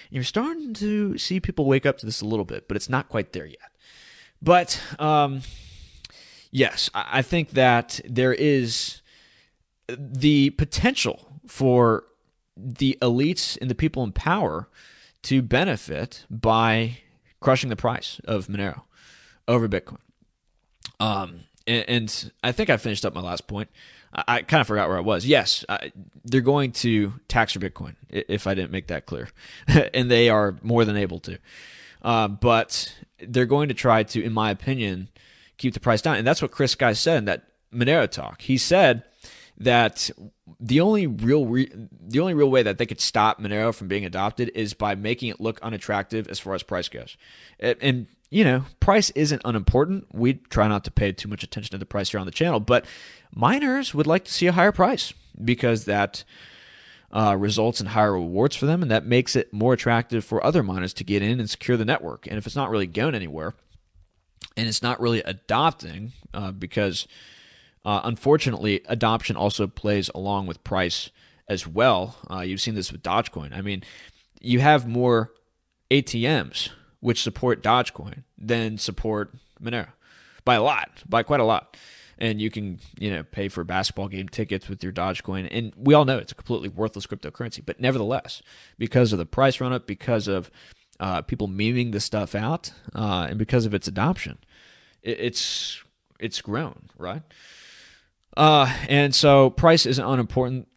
And 0.08 0.16
you're 0.16 0.24
starting 0.24 0.74
to 0.76 1.18
see 1.18 1.40
people 1.40 1.66
wake 1.66 1.86
up 1.86 1.98
to 2.00 2.06
this 2.06 2.22
a 2.22 2.26
little 2.26 2.46
bit, 2.46 2.68
but 2.68 2.78
it's 2.78 2.90
not 2.90 3.10
quite 3.10 3.34
there 3.34 3.46
yet. 3.46 3.60
But 4.42 4.82
um, 5.00 5.42
yes, 6.52 6.90
I 6.94 7.22
think 7.22 7.52
that 7.52 8.02
there 8.08 8.34
is 8.34 9.02
the 9.88 10.52
potential 10.52 11.40
for 11.48 12.06
the 12.56 12.98
elites 13.02 13.58
and 13.60 13.70
the 13.70 13.76
people 13.76 14.04
in 14.04 14.12
power 14.12 14.70
to 15.24 15.42
benefit 15.42 16.26
by 16.30 16.98
crushing 17.40 17.70
the 17.70 17.76
price 17.76 18.22
of 18.26 18.48
Monero 18.48 18.82
over 19.48 19.68
Bitcoin. 19.68 20.00
Um, 21.00 21.42
and, 21.68 21.86
and 21.88 22.32
I 22.44 22.52
think 22.52 22.70
I 22.70 22.78
finished 22.78 23.06
up 23.06 23.14
my 23.14 23.22
last 23.22 23.48
point. 23.48 23.70
I, 24.14 24.24
I 24.28 24.42
kind 24.44 24.62
of 24.62 24.68
forgot 24.68 24.88
where 24.88 24.98
I 24.98 25.02
was. 25.02 25.26
Yes, 25.26 25.66
I, 25.68 25.92
they're 26.24 26.42
going 26.42 26.72
to 26.74 27.14
tax 27.28 27.56
your 27.56 27.62
Bitcoin 27.62 27.96
if 28.10 28.48
I 28.48 28.54
didn't 28.54 28.72
make 28.72 28.88
that 28.88 29.06
clear, 29.06 29.30
and 29.94 30.10
they 30.10 30.30
are 30.30 30.58
more 30.62 30.86
than 30.86 30.98
able 30.98 31.20
to. 31.22 31.38
Uh, 32.02 32.28
but 32.28 32.94
they're 33.20 33.46
going 33.46 33.70
to 33.70 33.74
try 33.74 34.04
to, 34.04 34.24
in 34.24 34.34
my 34.34 34.52
opinion, 34.52 35.10
keep 35.58 35.74
the 35.74 35.80
price 35.80 36.02
down, 36.02 36.18
and 36.18 36.28
that's 36.28 36.42
what 36.42 36.52
Chris 36.52 36.74
Sky 36.74 36.94
said 36.94 37.20
in 37.20 37.26
that 37.26 37.44
Monero 37.74 38.10
talk. 38.10 38.42
He 38.42 38.58
said 38.58 39.04
that 39.58 40.10
the 40.60 40.82
only 40.82 41.08
real 41.08 41.46
re- 41.46 41.72
the 42.02 42.20
only 42.20 42.34
real 42.34 42.50
way 42.50 42.64
that 42.64 42.78
they 42.78 42.86
could 42.86 43.02
stop 43.02 43.40
Monero 43.40 43.74
from 43.74 43.88
being 43.88 44.06
adopted 44.06 44.52
is 44.56 44.74
by 44.74 44.96
making 44.96 45.30
it 45.30 45.40
look 45.40 45.60
unattractive 45.62 46.28
as 46.28 46.40
far 46.40 46.54
as 46.54 46.64
price 46.64 46.90
goes. 46.90 47.18
And, 47.60 47.78
and, 47.82 48.08
you 48.30 48.44
know, 48.44 48.66
price 48.80 49.10
isn't 49.12 49.42
unimportant. 49.46 50.08
We 50.12 50.34
try 50.34 50.68
not 50.68 50.84
to 50.86 50.92
pay 50.92 51.12
too 51.12 51.30
much 51.30 51.44
attention 51.44 51.72
to 51.72 51.78
the 51.78 51.86
price 51.86 52.10
here 52.10 52.20
on 52.20 52.26
the 52.26 52.32
channel, 52.32 52.60
but 52.60 52.86
miners 53.34 53.94
would 53.94 54.08
like 54.08 54.26
to 54.26 54.34
see 54.34 54.48
a 54.48 54.52
higher 54.52 54.72
price 54.72 55.14
because 55.44 55.86
that 55.86 56.24
uh, 57.12 57.36
results 57.38 57.80
in 57.80 57.88
higher 57.88 58.14
rewards 58.14 58.56
for 58.56 58.66
them, 58.66 58.82
and 58.82 58.90
that 58.90 59.06
makes 59.06 59.36
it 59.36 59.54
more 59.54 59.74
attractive 59.74 60.26
for 60.26 60.44
other 60.44 60.64
miners 60.64 60.94
to 60.96 61.04
get 61.04 61.22
in 61.22 61.40
and 61.40 61.50
secure 61.50 61.78
the 61.78 61.86
network. 61.86 62.26
And 62.26 62.38
if 62.38 62.48
it's 62.48 62.56
not 62.56 62.72
really 62.72 62.88
going 62.88 63.14
anywhere, 63.14 63.54
and 64.58 64.68
it's 64.68 64.82
not 64.82 65.00
really 65.00 65.22
adopting, 65.22 66.14
uh, 66.34 66.52
because 66.52 67.08
uh, 67.86 68.02
unfortunately, 68.04 68.82
adoption 68.86 69.36
also 69.36 69.68
plays 69.68 70.10
along 70.16 70.48
with 70.48 70.64
price 70.64 71.10
as 71.48 71.68
well. 71.68 72.18
Uh, 72.30 72.42
you've 72.42 72.62
seen 72.62 72.76
this 72.76 72.92
with 72.92 73.04
Dogecoin. 73.04 73.56
I 73.56 73.62
mean, 73.62 73.84
you 74.40 74.60
have 74.60 74.88
more 74.88 75.32
ATMs 75.92 76.70
which 77.00 77.22
support 77.22 77.62
Dogecoin 77.62 78.24
than 78.38 78.78
support 78.78 79.34
Monero 79.62 79.90
by 80.46 80.56
a 80.56 80.64
lot, 80.64 81.04
by 81.08 81.24
quite 81.24 81.40
a 81.40 81.46
lot. 81.46 81.78
And 82.18 82.40
you 82.40 82.50
can, 82.50 82.80
you 82.98 83.12
know, 83.12 83.24
pay 83.24 83.50
for 83.50 83.64
basketball 83.64 84.08
game 84.08 84.30
tickets 84.30 84.70
with 84.70 84.84
your 84.84 84.94
Dogecoin. 84.94 85.48
And 85.52 85.74
we 85.76 85.94
all 85.94 86.06
know 86.06 86.18
it's 86.18 86.32
a 86.32 86.36
completely 86.36 86.70
worthless 86.70 87.08
cryptocurrency. 87.08 87.62
But 87.66 87.82
nevertheless, 87.82 88.42
because 88.78 89.12
of 89.12 89.20
the 89.20 89.26
price 89.26 89.60
run 89.60 89.74
up, 89.74 89.88
because 89.88 90.28
of 90.28 90.50
uh, 91.00 91.24
people 91.24 91.48
memeing 91.48 91.92
the 91.92 92.00
stuff 92.00 92.36
out, 92.36 92.72
uh, 92.96 93.28
and 93.30 93.40
because 93.40 93.66
of 93.66 93.74
its 93.74 93.88
adoption, 93.88 94.38
it, 95.02 95.20
it's 95.20 95.84
it's 96.20 96.40
grown, 96.40 96.90
right? 96.98 97.24
Uh, 98.36 98.74
and 98.90 99.14
so 99.14 99.50
price 99.50 99.86
isn't 99.86 100.04
unimportant, 100.04 100.68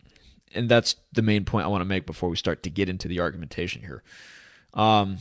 and 0.55 0.69
that's 0.69 0.97
the 1.13 1.23
main 1.23 1.45
point 1.45 1.65
I 1.65 1.69
want 1.69 1.81
to 1.81 1.87
make 1.87 2.07
before 2.07 2.29
we 2.29 2.37
start 2.37 2.63
to 2.65 2.71
get 2.71 2.89
into 2.89 3.09
the 3.09 3.21
argumentation 3.21 3.83
here. 3.83 4.03
Um, 4.75 5.19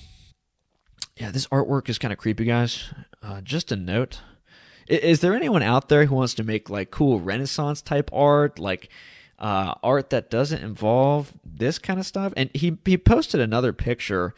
yeah, 1.18 1.32
this 1.32 1.48
artwork 1.48 1.88
is 1.88 1.98
kind 1.98 2.12
of 2.12 2.18
creepy, 2.18 2.46
guys. 2.46 2.94
Uh, 3.24 3.42
just 3.42 3.72
a 3.72 3.75
note: 3.75 4.20
is, 4.88 5.00
is, 5.00 5.20
there 5.22 5.34
anyone 5.34 5.63
out 5.63 5.88
there 5.88 6.06
who 6.06 6.15
wants 6.15 6.34
to 6.36 6.44
make 6.44 6.70
like 6.70 6.92
cool 6.92 7.20
Renaissance 7.20 7.82
type 7.82 8.10
art, 8.12 8.60
like 8.60 8.89
uh, 9.39 9.75
art 9.82 10.10
that 10.10 10.30
doesn't 10.30 10.62
involve 10.62 11.34
this 11.46 11.80
kind 11.80 12.00
of 12.00 12.06
stuff? 12.06 12.34
And 12.36 12.50
he 12.54 12.77
he 12.84 12.98
posted 12.98 13.39
another 13.39 13.72
picture 13.72 14.34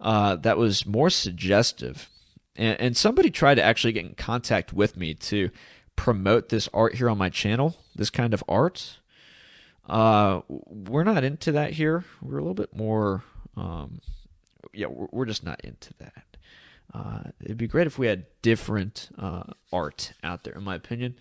uh, 0.00 0.36
that 0.36 0.56
was 0.56 0.86
more 0.86 1.10
suggestive, 1.10 2.08
and, 2.56 2.80
and 2.80 2.96
somebody 2.96 3.30
tried 3.30 3.56
to 3.56 3.62
actually 3.62 3.92
get 3.92 4.06
in 4.06 4.14
contact 4.14 4.72
with 4.72 4.96
me 4.96 5.12
to 5.14 5.50
promote 5.96 6.50
this 6.50 6.68
art 6.72 6.94
here 6.94 7.10
on 7.10 7.18
my 7.18 7.30
channel, 7.30 7.76
this 7.94 8.10
kind 8.10 8.32
of 8.34 8.44
art. 8.48 8.98
Uh, 9.88 10.42
we're 10.48 11.04
not 11.04 11.24
into 11.24 11.52
that 11.52 11.72
here. 11.72 12.04
We're 12.22 12.38
a 12.38 12.42
little 12.42 12.54
bit 12.54 12.76
more, 12.76 13.24
um, 13.56 14.00
yeah, 14.72 14.86
we're, 14.86 15.08
we're 15.10 15.24
just 15.26 15.44
not 15.44 15.60
into 15.62 15.94
that. 15.98 16.24
Uh, 16.92 17.30
it'd 17.40 17.56
be 17.56 17.66
great 17.66 17.86
if 17.86 17.98
we 17.98 18.06
had 18.06 18.26
different 18.42 19.10
uh, 19.18 19.42
art 19.72 20.12
out 20.22 20.44
there, 20.44 20.54
in 20.54 20.64
my 20.64 20.74
opinion. 20.74 21.16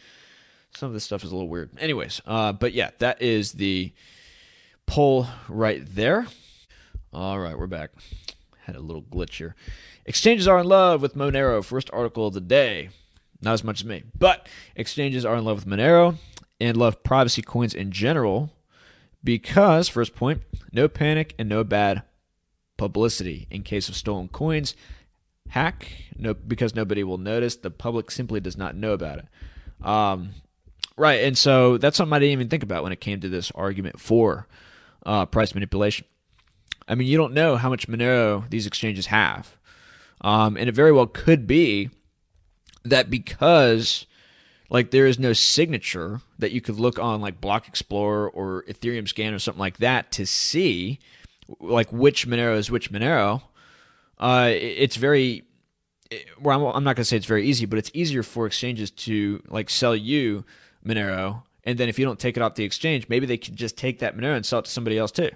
Some 0.75 0.87
of 0.87 0.93
this 0.93 1.03
stuff 1.03 1.23
is 1.23 1.31
a 1.31 1.35
little 1.35 1.49
weird. 1.49 1.71
Anyways, 1.79 2.21
uh, 2.25 2.53
but 2.53 2.73
yeah, 2.73 2.91
that 2.99 3.21
is 3.21 3.53
the 3.53 3.93
poll 4.85 5.27
right 5.47 5.83
there. 5.85 6.27
All 7.13 7.39
right, 7.39 7.57
we're 7.57 7.67
back. 7.67 7.91
Had 8.65 8.75
a 8.75 8.81
little 8.81 9.01
glitch 9.01 9.37
here. 9.37 9.55
Exchanges 10.05 10.47
are 10.47 10.59
in 10.59 10.67
love 10.67 11.01
with 11.01 11.15
Monero. 11.15 11.63
First 11.63 11.89
article 11.93 12.27
of 12.27 12.33
the 12.33 12.41
day. 12.41 12.89
Not 13.45 13.53
as 13.53 13.63
much 13.63 13.81
as 13.81 13.85
me. 13.85 14.03
But 14.17 14.49
exchanges 14.75 15.23
are 15.23 15.35
in 15.35 15.45
love 15.45 15.57
with 15.57 15.67
Monero 15.67 16.15
and 16.59 16.75
love 16.75 17.03
privacy 17.03 17.43
coins 17.43 17.75
in 17.75 17.91
general 17.91 18.49
because, 19.23 19.87
first 19.87 20.15
point, 20.15 20.41
no 20.71 20.87
panic 20.87 21.35
and 21.37 21.47
no 21.47 21.63
bad 21.63 22.01
publicity 22.75 23.45
in 23.51 23.61
case 23.61 23.87
of 23.87 23.95
stolen 23.95 24.29
coins. 24.29 24.75
Hack, 25.49 25.87
no, 26.17 26.33
because 26.33 26.73
nobody 26.73 27.03
will 27.03 27.19
notice. 27.19 27.55
The 27.55 27.69
public 27.69 28.09
simply 28.09 28.39
does 28.39 28.57
not 28.57 28.75
know 28.75 28.93
about 28.93 29.19
it. 29.19 29.85
Um, 29.85 30.31
right, 30.97 31.23
and 31.23 31.37
so 31.37 31.77
that's 31.77 31.97
something 31.97 32.13
I 32.13 32.19
didn't 32.19 32.33
even 32.33 32.49
think 32.49 32.63
about 32.63 32.81
when 32.81 32.91
it 32.91 32.99
came 32.99 33.21
to 33.21 33.29
this 33.29 33.51
argument 33.51 33.99
for 33.99 34.47
uh, 35.05 35.27
price 35.27 35.53
manipulation. 35.53 36.07
I 36.87 36.95
mean, 36.95 37.07
you 37.07 37.17
don't 37.17 37.33
know 37.33 37.57
how 37.57 37.69
much 37.69 37.87
Monero 37.87 38.49
these 38.49 38.65
exchanges 38.65 39.05
have. 39.05 39.55
Um, 40.21 40.57
and 40.57 40.67
it 40.67 40.73
very 40.73 40.91
well 40.91 41.05
could 41.05 41.45
be 41.45 41.91
that 42.85 43.09
because 43.09 44.05
like 44.69 44.91
there 44.91 45.05
is 45.05 45.19
no 45.19 45.33
signature 45.33 46.21
that 46.39 46.51
you 46.51 46.61
could 46.61 46.79
look 46.79 46.99
on 46.99 47.21
like 47.21 47.41
Block 47.41 47.67
Explorer 47.67 48.29
or 48.29 48.63
Ethereum 48.67 49.07
Scan 49.07 49.33
or 49.33 49.39
something 49.39 49.59
like 49.59 49.77
that 49.77 50.11
to 50.13 50.25
see 50.25 50.99
like 51.59 51.91
which 51.91 52.27
Monero 52.27 52.57
is 52.57 52.71
which 52.71 52.91
Monero. 52.91 53.43
Uh, 54.17 54.49
it's 54.51 54.95
very 54.95 55.43
well, 56.39 56.71
I'm 56.71 56.83
not 56.83 56.95
going 56.95 57.03
to 57.03 57.05
say 57.05 57.17
it's 57.17 57.25
very 57.25 57.45
easy, 57.45 57.65
but 57.65 57.79
it's 57.79 57.91
easier 57.93 58.23
for 58.23 58.45
exchanges 58.45 58.91
to 58.91 59.41
like 59.47 59.69
sell 59.69 59.95
you 59.95 60.45
Monero, 60.85 61.43
and 61.63 61.77
then 61.77 61.89
if 61.89 61.97
you 61.97 62.05
don't 62.05 62.19
take 62.19 62.37
it 62.37 62.43
off 62.43 62.55
the 62.55 62.63
exchange, 62.63 63.09
maybe 63.09 63.25
they 63.25 63.37
could 63.37 63.55
just 63.55 63.77
take 63.77 63.99
that 63.99 64.15
Monero 64.15 64.35
and 64.35 64.45
sell 64.45 64.59
it 64.59 64.65
to 64.65 64.71
somebody 64.71 64.97
else 64.97 65.11
too. 65.11 65.31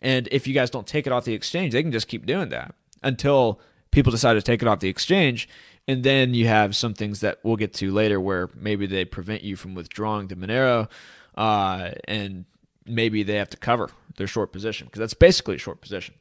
And 0.00 0.28
if 0.30 0.46
you 0.46 0.54
guys 0.54 0.70
don't 0.70 0.86
take 0.86 1.06
it 1.06 1.12
off 1.12 1.24
the 1.24 1.34
exchange, 1.34 1.72
they 1.72 1.82
can 1.82 1.92
just 1.92 2.08
keep 2.08 2.26
doing 2.26 2.50
that 2.50 2.74
until 3.02 3.60
people 3.90 4.12
decide 4.12 4.34
to 4.34 4.42
take 4.42 4.62
it 4.62 4.68
off 4.68 4.80
the 4.80 4.88
exchange, 4.88 5.48
and 5.88 6.02
then 6.02 6.34
you 6.34 6.48
have 6.48 6.74
some 6.74 6.94
things 6.94 7.20
that 7.20 7.38
we'll 7.42 7.56
get 7.56 7.74
to 7.74 7.92
later 7.92 8.20
where 8.20 8.50
maybe 8.54 8.86
they 8.86 9.04
prevent 9.04 9.42
you 9.42 9.56
from 9.56 9.74
withdrawing 9.74 10.28
to 10.28 10.36
Monero, 10.36 10.88
uh, 11.36 11.90
and 12.04 12.44
maybe 12.86 13.22
they 13.22 13.36
have 13.36 13.50
to 13.50 13.56
cover 13.56 13.90
their 14.16 14.26
short 14.26 14.52
position 14.52 14.86
because 14.86 15.00
that's 15.00 15.14
basically 15.14 15.56
a 15.56 15.58
short 15.58 15.80
position. 15.80 16.14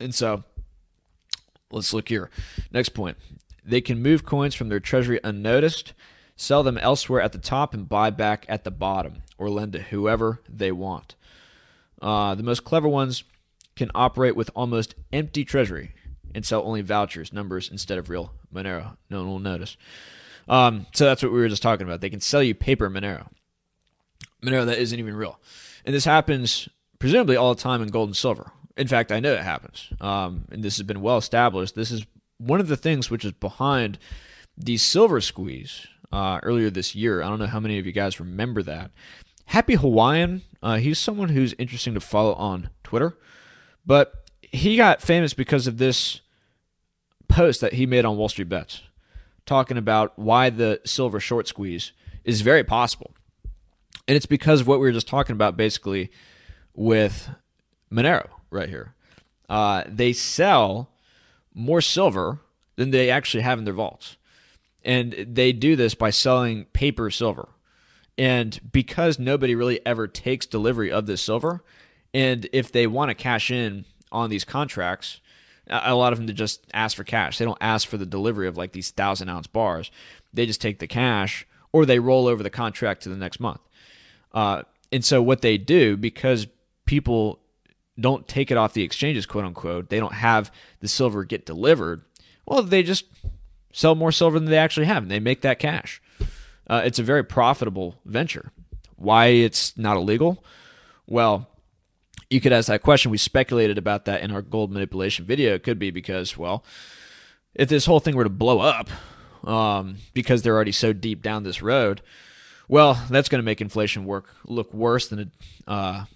And 0.00 0.14
so 0.14 0.44
let's 1.70 1.92
look 1.92 2.08
here. 2.08 2.30
Next 2.70 2.90
point 2.90 3.16
they 3.64 3.80
can 3.80 4.02
move 4.02 4.24
coins 4.24 4.54
from 4.54 4.68
their 4.68 4.80
treasury 4.80 5.20
unnoticed, 5.22 5.92
sell 6.34 6.62
them 6.62 6.78
elsewhere 6.78 7.20
at 7.20 7.32
the 7.32 7.38
top, 7.38 7.74
and 7.74 7.88
buy 7.88 8.10
back 8.10 8.44
at 8.48 8.64
the 8.64 8.70
bottom 8.70 9.22
or 9.38 9.50
lend 9.50 9.72
to 9.74 9.82
whoever 9.82 10.40
they 10.48 10.72
want. 10.72 11.14
Uh, 12.00 12.34
the 12.34 12.42
most 12.42 12.64
clever 12.64 12.88
ones 12.88 13.22
can 13.76 13.90
operate 13.94 14.34
with 14.34 14.50
almost 14.54 14.94
empty 15.12 15.44
treasury 15.44 15.92
and 16.34 16.44
sell 16.44 16.62
only 16.62 16.82
vouchers, 16.82 17.32
numbers 17.32 17.70
instead 17.70 17.98
of 17.98 18.08
real 18.08 18.32
Monero. 18.52 18.96
No 19.10 19.18
one 19.18 19.28
will 19.28 19.38
notice. 19.38 19.76
Um, 20.48 20.86
so 20.92 21.04
that's 21.04 21.22
what 21.22 21.32
we 21.32 21.38
were 21.38 21.48
just 21.48 21.62
talking 21.62 21.86
about. 21.86 22.00
They 22.00 22.10
can 22.10 22.20
sell 22.20 22.42
you 22.42 22.54
paper 22.54 22.90
Monero, 22.90 23.28
Monero 24.42 24.66
that 24.66 24.78
isn't 24.78 24.98
even 24.98 25.14
real, 25.14 25.38
and 25.84 25.94
this 25.94 26.04
happens 26.04 26.68
presumably 26.98 27.36
all 27.36 27.54
the 27.54 27.60
time 27.60 27.82
in 27.82 27.88
gold 27.88 28.08
and 28.08 28.16
silver. 28.16 28.50
In 28.76 28.88
fact, 28.88 29.12
I 29.12 29.20
know 29.20 29.34
it 29.34 29.42
happens, 29.42 29.88
um, 30.00 30.46
and 30.50 30.62
this 30.62 30.78
has 30.78 30.86
been 30.86 31.02
well 31.02 31.18
established. 31.18 31.74
This 31.74 31.90
is 31.90 32.06
one 32.38 32.60
of 32.60 32.68
the 32.68 32.76
things 32.76 33.10
which 33.10 33.24
is 33.24 33.32
behind 33.32 33.98
the 34.56 34.76
silver 34.76 35.20
squeeze 35.20 35.86
uh, 36.12 36.40
earlier 36.42 36.70
this 36.70 36.94
year. 36.94 37.22
I 37.22 37.28
don't 37.28 37.38
know 37.38 37.46
how 37.46 37.60
many 37.60 37.78
of 37.78 37.86
you 37.86 37.92
guys 37.92 38.20
remember 38.20 38.62
that. 38.64 38.90
Happy 39.46 39.74
Hawaiian, 39.74 40.42
uh, 40.62 40.76
he's 40.76 40.98
someone 40.98 41.30
who's 41.30 41.54
interesting 41.54 41.94
to 41.94 42.00
follow 42.00 42.34
on 42.34 42.70
Twitter, 42.82 43.16
but 43.84 44.21
he 44.52 44.76
got 44.76 45.00
famous 45.00 45.34
because 45.34 45.66
of 45.66 45.78
this 45.78 46.20
post 47.28 47.62
that 47.62 47.72
he 47.72 47.86
made 47.86 48.04
on 48.04 48.16
Wall 48.16 48.28
Street 48.28 48.48
Bets 48.48 48.82
talking 49.46 49.76
about 49.76 50.16
why 50.18 50.50
the 50.50 50.80
silver 50.84 51.18
short 51.18 51.48
squeeze 51.48 51.92
is 52.24 52.42
very 52.42 52.62
possible. 52.62 53.12
And 54.06 54.16
it's 54.16 54.26
because 54.26 54.60
of 54.60 54.68
what 54.68 54.78
we 54.78 54.86
were 54.86 54.92
just 54.92 55.08
talking 55.08 55.32
about 55.34 55.56
basically 55.56 56.10
with 56.74 57.30
Monero 57.90 58.28
right 58.50 58.68
here. 58.68 58.94
Uh, 59.48 59.84
they 59.86 60.12
sell 60.12 60.90
more 61.54 61.80
silver 61.80 62.40
than 62.76 62.90
they 62.90 63.10
actually 63.10 63.42
have 63.42 63.58
in 63.58 63.64
their 63.64 63.74
vaults. 63.74 64.16
And 64.84 65.12
they 65.12 65.52
do 65.52 65.76
this 65.76 65.94
by 65.94 66.10
selling 66.10 66.64
paper 66.66 67.10
silver. 67.10 67.48
And 68.18 68.60
because 68.72 69.18
nobody 69.18 69.54
really 69.54 69.84
ever 69.86 70.06
takes 70.06 70.46
delivery 70.46 70.90
of 70.90 71.06
this 71.06 71.22
silver, 71.22 71.62
and 72.12 72.48
if 72.52 72.70
they 72.72 72.86
want 72.86 73.10
to 73.10 73.14
cash 73.14 73.50
in 73.50 73.84
on 74.12 74.30
these 74.30 74.44
contracts, 74.44 75.20
A 75.68 75.94
lot 75.94 76.12
of 76.12 76.18
them 76.18 76.26
to 76.26 76.32
just 76.32 76.66
ask 76.74 76.96
for 76.96 77.04
cash. 77.04 77.38
They 77.38 77.44
don't 77.44 77.58
ask 77.60 77.88
for 77.88 77.96
the 77.96 78.06
delivery 78.06 78.48
of 78.48 78.56
like 78.56 78.72
these 78.72 78.90
thousand 78.90 79.28
ounce 79.28 79.46
bars. 79.46 79.90
They 80.32 80.44
just 80.46 80.60
take 80.60 80.78
the 80.78 80.86
cash 80.86 81.46
or 81.72 81.86
they 81.86 81.98
roll 81.98 82.26
over 82.26 82.42
the 82.42 82.50
contract 82.50 83.02
to 83.02 83.08
the 83.08 83.16
next 83.16 83.40
month. 83.40 83.60
Uh, 84.32 84.62
and 84.90 85.04
so 85.04 85.22
what 85.22 85.40
they 85.40 85.56
do 85.58 85.96
because 85.96 86.46
people 86.84 87.38
don't 87.98 88.26
take 88.26 88.50
it 88.50 88.56
off 88.56 88.72
the 88.72 88.82
exchanges, 88.82 89.26
quote 89.26 89.44
unquote, 89.44 89.88
they 89.88 90.00
don't 90.00 90.14
have 90.14 90.50
the 90.80 90.88
silver 90.88 91.24
get 91.24 91.46
delivered. 91.46 92.02
Well, 92.46 92.62
they 92.62 92.82
just 92.82 93.04
sell 93.72 93.94
more 93.94 94.12
silver 94.12 94.38
than 94.38 94.50
they 94.50 94.58
actually 94.58 94.86
have, 94.86 95.04
and 95.04 95.10
they 95.10 95.20
make 95.20 95.42
that 95.42 95.58
cash. 95.58 96.02
Uh, 96.66 96.82
it's 96.84 96.98
a 96.98 97.02
very 97.04 97.22
profitable 97.24 98.00
venture. 98.04 98.50
Why 98.96 99.26
it's 99.26 99.76
not 99.78 99.96
illegal? 99.96 100.44
Well, 101.06 101.48
you 102.32 102.40
could 102.40 102.52
ask 102.52 102.68
that 102.68 102.82
question. 102.82 103.10
We 103.10 103.18
speculated 103.18 103.78
about 103.78 104.06
that 104.06 104.22
in 104.22 104.30
our 104.30 104.42
gold 104.42 104.72
manipulation 104.72 105.24
video. 105.24 105.54
It 105.54 105.62
could 105.62 105.78
be 105.78 105.90
because, 105.90 106.36
well, 106.36 106.64
if 107.54 107.68
this 107.68 107.86
whole 107.86 108.00
thing 108.00 108.16
were 108.16 108.24
to 108.24 108.30
blow 108.30 108.60
up, 108.60 108.88
um, 109.44 109.98
because 110.14 110.42
they're 110.42 110.54
already 110.54 110.72
so 110.72 110.92
deep 110.92 111.22
down 111.22 111.42
this 111.42 111.62
road, 111.62 112.00
well, 112.68 112.98
that's 113.10 113.28
going 113.28 113.40
to 113.40 113.44
make 113.44 113.60
inflation 113.60 114.06
work 114.06 114.34
look 114.46 114.72
worse 114.72 115.08
than 115.08 115.30
uh, 115.66 116.06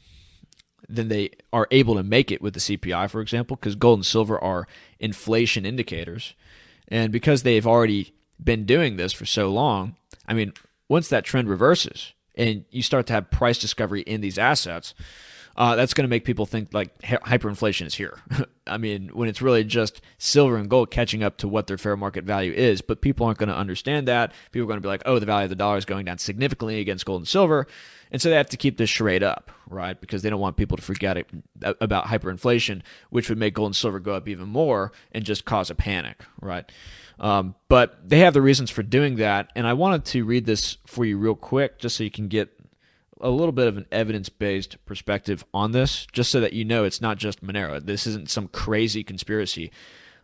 than 0.88 1.08
they 1.08 1.30
are 1.52 1.66
able 1.70 1.96
to 1.96 2.02
make 2.02 2.30
it 2.30 2.40
with 2.40 2.54
the 2.54 2.60
CPI, 2.60 3.10
for 3.10 3.20
example, 3.20 3.56
because 3.56 3.74
gold 3.74 3.98
and 3.98 4.06
silver 4.06 4.42
are 4.42 4.66
inflation 4.98 5.66
indicators, 5.66 6.34
and 6.88 7.12
because 7.12 7.42
they've 7.42 7.66
already 7.66 8.14
been 8.42 8.64
doing 8.64 8.96
this 8.96 9.12
for 9.12 9.26
so 9.26 9.50
long, 9.50 9.96
I 10.26 10.34
mean, 10.34 10.52
once 10.88 11.08
that 11.08 11.24
trend 11.24 11.48
reverses 11.48 12.12
and 12.36 12.64
you 12.70 12.82
start 12.82 13.06
to 13.08 13.14
have 13.14 13.30
price 13.30 13.58
discovery 13.58 14.02
in 14.02 14.20
these 14.20 14.38
assets, 14.38 14.94
uh, 15.56 15.74
that's 15.74 15.94
going 15.94 16.04
to 16.04 16.08
make 16.08 16.24
people 16.24 16.44
think 16.44 16.72
like 16.74 17.00
hyperinflation 17.02 17.86
is 17.86 17.94
here. 17.94 18.18
I 18.66 18.76
mean, 18.78 19.08
when 19.14 19.28
it's 19.28 19.40
really 19.40 19.64
just 19.64 20.00
silver 20.18 20.56
and 20.56 20.68
gold 20.68 20.90
catching 20.90 21.22
up 21.22 21.38
to 21.38 21.48
what 21.48 21.66
their 21.66 21.78
fair 21.78 21.96
market 21.96 22.24
value 22.24 22.52
is, 22.52 22.82
but 22.82 23.00
people 23.00 23.26
aren't 23.26 23.38
going 23.38 23.48
to 23.48 23.56
understand 23.56 24.06
that. 24.08 24.32
People 24.52 24.64
are 24.64 24.68
going 24.68 24.78
to 24.78 24.82
be 24.82 24.88
like, 24.88 25.02
oh, 25.06 25.18
the 25.18 25.26
value 25.26 25.44
of 25.44 25.50
the 25.50 25.56
dollar 25.56 25.78
is 25.78 25.84
going 25.84 26.04
down 26.04 26.18
significantly 26.18 26.80
against 26.80 27.06
gold 27.06 27.22
and 27.22 27.28
silver. 27.28 27.66
And 28.10 28.20
so 28.20 28.28
they 28.28 28.36
have 28.36 28.48
to 28.50 28.56
keep 28.56 28.76
this 28.76 28.90
charade 28.90 29.22
up, 29.22 29.50
right? 29.68 30.00
Because 30.00 30.22
they 30.22 30.30
don't 30.30 30.40
want 30.40 30.56
people 30.56 30.76
to 30.76 30.82
forget 30.82 31.16
it, 31.16 31.28
about 31.62 32.06
hyperinflation, 32.06 32.82
which 33.10 33.28
would 33.28 33.38
make 33.38 33.54
gold 33.54 33.68
and 33.68 33.76
silver 33.76 33.98
go 33.98 34.14
up 34.14 34.28
even 34.28 34.48
more 34.48 34.92
and 35.12 35.24
just 35.24 35.44
cause 35.44 35.70
a 35.70 35.74
panic, 35.74 36.22
right? 36.40 36.70
Um, 37.18 37.54
but 37.68 38.08
they 38.08 38.18
have 38.18 38.34
the 38.34 38.42
reasons 38.42 38.70
for 38.70 38.82
doing 38.82 39.16
that. 39.16 39.50
And 39.56 39.66
I 39.66 39.72
wanted 39.72 40.04
to 40.06 40.24
read 40.24 40.46
this 40.46 40.76
for 40.86 41.04
you 41.04 41.18
real 41.18 41.34
quick 41.34 41.78
just 41.78 41.96
so 41.96 42.04
you 42.04 42.10
can 42.10 42.28
get 42.28 42.55
a 43.20 43.30
little 43.30 43.52
bit 43.52 43.66
of 43.66 43.76
an 43.76 43.86
evidence 43.90 44.28
based 44.28 44.84
perspective 44.84 45.44
on 45.54 45.72
this, 45.72 46.06
just 46.12 46.30
so 46.30 46.40
that 46.40 46.52
you 46.52 46.64
know 46.64 46.84
it's 46.84 47.00
not 47.00 47.18
just 47.18 47.44
Monero. 47.44 47.84
This 47.84 48.06
isn't 48.06 48.30
some 48.30 48.48
crazy 48.48 49.02
conspiracy, 49.02 49.70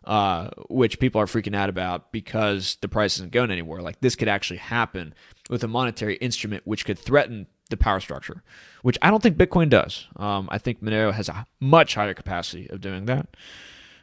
uh, 0.03 0.49
which 0.69 0.99
people 0.99 1.19
are 1.19 1.25
freaking 1.25 1.55
out 1.55 1.69
about 1.69 2.11
because 2.11 2.77
the 2.81 2.87
price 2.87 3.15
isn't 3.15 3.31
going 3.31 3.51
anywhere. 3.51 3.81
Like 3.81 3.99
this 4.01 4.15
could 4.15 4.27
actually 4.27 4.57
happen 4.57 5.13
with 5.49 5.63
a 5.63 5.67
monetary 5.67 6.15
instrument 6.15 6.63
which 6.65 6.85
could 6.85 6.99
threaten 6.99 7.47
the 7.69 7.77
power 7.77 7.99
structure, 7.99 8.43
which 8.81 8.97
I 9.01 9.09
don't 9.09 9.23
think 9.23 9.37
Bitcoin 9.37 9.69
does. 9.69 10.07
Um, 10.15 10.47
I 10.51 10.57
think 10.57 10.83
Monero 10.83 11.13
has 11.13 11.29
a 11.29 11.47
much 11.59 11.95
higher 11.95 12.13
capacity 12.13 12.69
of 12.69 12.81
doing 12.81 13.05
that, 13.05 13.27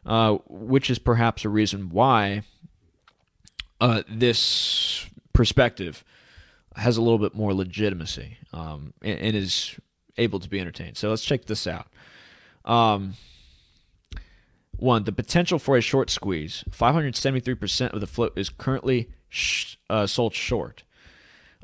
uh, 0.04 0.38
which 0.48 0.90
is 0.90 0.98
perhaps 0.98 1.44
a 1.44 1.48
reason 1.48 1.90
why 1.90 2.42
uh, 3.80 4.02
this 4.08 5.06
perspective 5.32 6.04
has 6.76 6.96
a 6.96 7.02
little 7.02 7.18
bit 7.18 7.34
more 7.34 7.52
legitimacy 7.52 8.38
um, 8.52 8.92
and, 9.02 9.18
and, 9.18 9.36
is 9.36 9.78
able 10.16 10.38
to 10.38 10.48
be 10.48 10.60
entertained. 10.60 10.96
So 10.96 11.10
let's 11.10 11.24
check 11.24 11.46
this 11.46 11.66
out. 11.66 11.88
Um, 12.64 13.14
one, 14.76 15.04
the 15.04 15.12
potential 15.12 15.58
for 15.58 15.76
a 15.76 15.80
short 15.80 16.10
squeeze. 16.10 16.64
573% 16.70 17.92
of 17.92 18.00
the 18.00 18.06
float 18.06 18.32
is 18.36 18.48
currently 18.48 19.10
sh- 19.28 19.76
uh, 19.88 20.06
sold 20.06 20.34
short. 20.34 20.84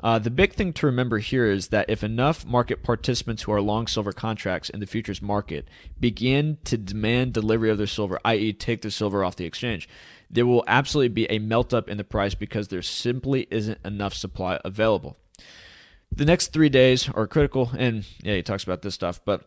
Uh, 0.03 0.19
the 0.19 0.29
big 0.29 0.53
thing 0.53 0.71
to 0.73 0.85
remember 0.85 1.17
here 1.17 1.47
is 1.47 1.69
that 1.69 1.89
if 1.89 2.03
enough 2.03 2.45
market 2.45 2.83
participants 2.83 3.43
who 3.43 3.51
are 3.51 3.61
long 3.61 3.87
silver 3.87 4.11
contracts 4.11 4.69
in 4.69 4.79
the 4.79 4.85
futures 4.85 5.23
market 5.23 5.67
begin 5.99 6.59
to 6.63 6.77
demand 6.77 7.33
delivery 7.33 7.71
of 7.71 7.79
their 7.79 7.87
silver, 7.87 8.19
i.e., 8.23 8.53
take 8.53 8.83
their 8.83 8.91
silver 8.91 9.23
off 9.23 9.35
the 9.35 9.45
exchange, 9.45 9.89
there 10.29 10.45
will 10.45 10.63
absolutely 10.67 11.09
be 11.09 11.31
a 11.31 11.39
melt 11.39 11.73
up 11.73 11.89
in 11.89 11.97
the 11.97 12.03
price 12.03 12.35
because 12.35 12.67
there 12.67 12.81
simply 12.81 13.47
isn't 13.49 13.79
enough 13.85 14.13
supply 14.13 14.59
available. 14.65 15.17
The 16.11 16.25
next 16.25 16.53
three 16.53 16.69
days 16.69 17.09
are 17.09 17.27
critical, 17.27 17.71
and 17.77 18.05
yeah, 18.21 18.35
he 18.35 18.43
talks 18.43 18.63
about 18.63 18.81
this 18.81 18.95
stuff, 18.95 19.19
but 19.23 19.43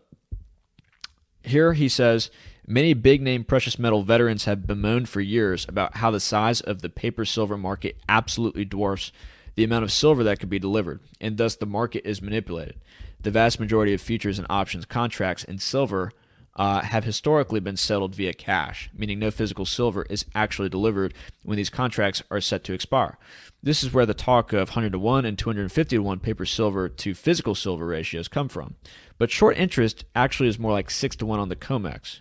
here 1.43 1.73
he 1.73 1.89
says 1.89 2.31
many 2.67 2.95
big 2.95 3.23
name 3.23 3.45
precious 3.45 3.79
metal 3.79 4.03
veterans 4.03 4.45
have 4.45 4.67
bemoaned 4.67 5.09
for 5.09 5.21
years 5.21 5.67
about 5.69 5.97
how 5.97 6.11
the 6.11 6.21
size 6.21 6.61
of 6.61 6.83
the 6.83 6.89
paper 6.89 7.25
silver 7.25 7.57
market 7.57 7.97
absolutely 8.09 8.65
dwarfs 8.65 9.11
the 9.55 9.65
amount 9.65 9.85
of 9.85 9.93
silver 9.93 10.23
that 10.23 10.39
could 10.39 10.51
be 10.51 10.59
delivered, 10.59 11.01
and 11.21 11.37
thus 11.37 11.57
the 11.57 11.67
market 11.67 12.07
is 12.09 12.23
manipulated. 12.23 12.77
The 13.21 13.31
vast 13.31 13.61
majority 13.61 13.93
of 13.93 14.01
futures 14.01 14.39
and 14.39 14.47
options 14.49 14.87
contracts 14.87 15.45
in 15.45 15.59
silver 15.59 16.13
uh, 16.57 16.81
have 16.81 17.05
historically 17.05 17.61
been 17.61 17.77
settled 17.77 18.15
via 18.15 18.33
cash, 18.33 18.91
meaning 18.95 19.19
no 19.19 19.31
physical 19.31 19.65
silver 19.65 20.03
is 20.11 20.25
actually 20.35 20.69
delivered 20.69 21.15
when 21.43 21.57
these 21.57 21.71
contracts 21.71 22.23
are 22.31 22.41
set 22.41 22.65
to 22.65 22.73
expire. 22.73 23.19
This 23.63 23.83
is 23.83 23.93
where 23.93 24.07
the 24.07 24.15
talk 24.15 24.53
of 24.53 24.71
100 24.71 24.93
to 24.93 24.99
1 24.99 25.25
and 25.25 25.39
250 25.39 25.97
to 25.97 26.03
1 26.03 26.19
paper 26.21 26.47
silver 26.47 26.89
to 26.89 27.15
physical 27.15 27.55
silver 27.55 27.87
ratios 27.87 28.29
come 28.29 28.49
from. 28.49 28.75
But 29.19 29.31
short 29.31 29.57
interest 29.57 30.05
actually 30.15 30.49
is 30.49 30.59
more 30.59 30.73
like 30.73 30.91
6 30.91 31.17
to 31.17 31.27
1 31.27 31.39
on 31.39 31.49
the 31.49 31.57
COMEX. 31.57 32.21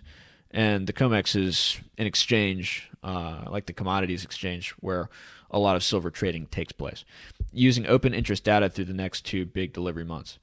And 0.50 0.86
the 0.86 0.92
COMEX 0.92 1.36
is 1.36 1.80
an 1.96 2.06
exchange, 2.06 2.88
uh, 3.02 3.44
like 3.48 3.66
the 3.66 3.72
commodities 3.72 4.24
exchange, 4.24 4.72
where 4.80 5.08
a 5.50 5.58
lot 5.58 5.76
of 5.76 5.82
silver 5.82 6.10
trading 6.10 6.46
takes 6.46 6.72
place, 6.72 7.04
using 7.52 7.86
open 7.86 8.14
interest 8.14 8.44
data 8.44 8.68
through 8.68 8.84
the 8.84 8.92
next 8.92 9.24
two 9.24 9.44
big 9.44 9.72
delivery 9.72 10.04
months. 10.04 10.38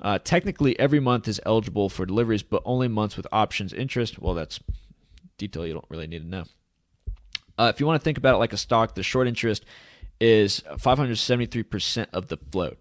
Uh, 0.00 0.18
technically, 0.18 0.78
every 0.78 1.00
month 1.00 1.26
is 1.26 1.40
eligible 1.46 1.88
for 1.88 2.04
deliveries, 2.04 2.42
but 2.42 2.62
only 2.64 2.88
months 2.88 3.16
with 3.16 3.26
options 3.32 3.72
interest. 3.72 4.18
Well, 4.18 4.34
that's 4.34 4.60
detail 5.38 5.66
you 5.66 5.74
don't 5.74 5.86
really 5.88 6.06
need 6.06 6.22
to 6.22 6.28
know. 6.28 6.44
Uh, 7.58 7.72
if 7.74 7.80
you 7.80 7.86
want 7.86 8.00
to 8.00 8.04
think 8.04 8.18
about 8.18 8.34
it 8.34 8.38
like 8.38 8.52
a 8.52 8.58
stock, 8.58 8.94
the 8.94 9.02
short 9.02 9.26
interest 9.26 9.64
is 10.20 10.62
573% 10.70 12.06
of 12.12 12.28
the 12.28 12.36
float, 12.50 12.78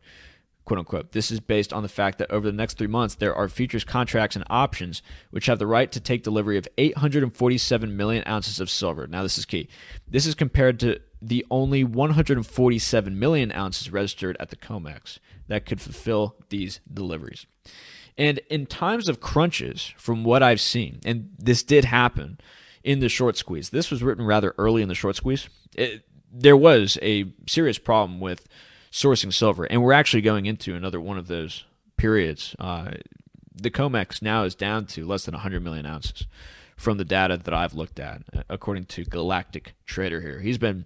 quote 0.66 0.80
unquote. 0.80 1.12
This 1.14 1.32
is 1.32 1.40
based 1.40 1.72
on 1.72 1.84
the 1.84 1.90
fact 1.90 2.18
that 2.18 2.32
over 2.32 2.46
the 2.46 2.56
next 2.56 2.78
three 2.78 2.88
months, 2.88 3.16
there 3.16 3.34
are 3.34 3.48
futures 3.48 3.86
contracts 3.86 4.36
and 4.36 4.46
options 4.50 5.02
which 5.32 5.46
have 5.46 5.60
the 5.60 5.68
right 5.68 5.92
to 5.92 6.00
take 6.00 6.24
delivery 6.24 6.58
of 6.58 6.68
847 6.78 7.96
million 7.96 8.24
ounces 8.28 8.60
of 8.60 8.70
silver. 8.70 9.08
Now, 9.08 9.24
this 9.24 9.38
is 9.38 9.46
key. 9.46 9.70
This 10.08 10.26
is 10.26 10.36
compared 10.36 10.80
to 10.82 11.00
the 11.22 11.46
only 11.50 11.84
147 11.84 13.18
million 13.18 13.52
ounces 13.54 13.92
registered 13.92 14.36
at 14.40 14.50
the 14.50 14.58
COMEX 14.58 15.20
that 15.48 15.66
could 15.66 15.82
fulfill 15.82 16.36
these 16.50 16.80
deliveries. 16.92 17.46
And 18.18 18.40
in 18.50 18.66
times 18.66 19.10
of 19.10 19.20
crunches, 19.20 19.94
from 19.98 20.24
what 20.24 20.42
I've 20.42 20.62
seen, 20.62 21.00
and 21.06 21.30
this 21.38 21.64
did 21.64 21.86
happen 21.86 22.40
in 22.84 23.00
the 23.00 23.10
short 23.10 23.38
squeeze, 23.38 23.70
this 23.70 23.92
was 23.92 24.02
written 24.02 24.26
rather 24.26 24.54
early 24.58 24.82
in 24.82 24.88
the 24.88 24.96
short 24.96 25.16
squeeze. 25.16 25.50
It, 25.76 26.04
there 26.32 26.58
was 26.58 26.98
a 27.02 27.26
serious 27.48 27.78
problem 27.78 28.20
with 28.20 28.48
sourcing 28.92 29.34
silver, 29.34 29.66
and 29.66 29.82
we're 29.82 29.94
actually 29.94 30.22
going 30.22 30.46
into 30.46 30.76
another 30.76 31.02
one 31.02 31.18
of 31.18 31.28
those 31.28 31.66
periods. 31.98 32.56
Uh, 32.58 32.92
the 33.54 33.72
COMEX 33.72 34.22
now 34.22 34.44
is 34.44 34.56
down 34.56 34.86
to 34.88 35.06
less 35.06 35.26
than 35.26 35.34
100 35.34 35.64
million 35.64 35.86
ounces 35.86 36.28
from 36.78 36.98
the 36.98 37.06
data 37.06 37.38
that 37.38 37.54
I've 37.54 37.74
looked 37.74 38.00
at, 38.00 38.22
according 38.50 38.86
to 38.86 39.06
Galactic 39.06 39.76
Trader 39.86 40.22
here. 40.22 40.40
He's 40.40 40.58
been 40.58 40.86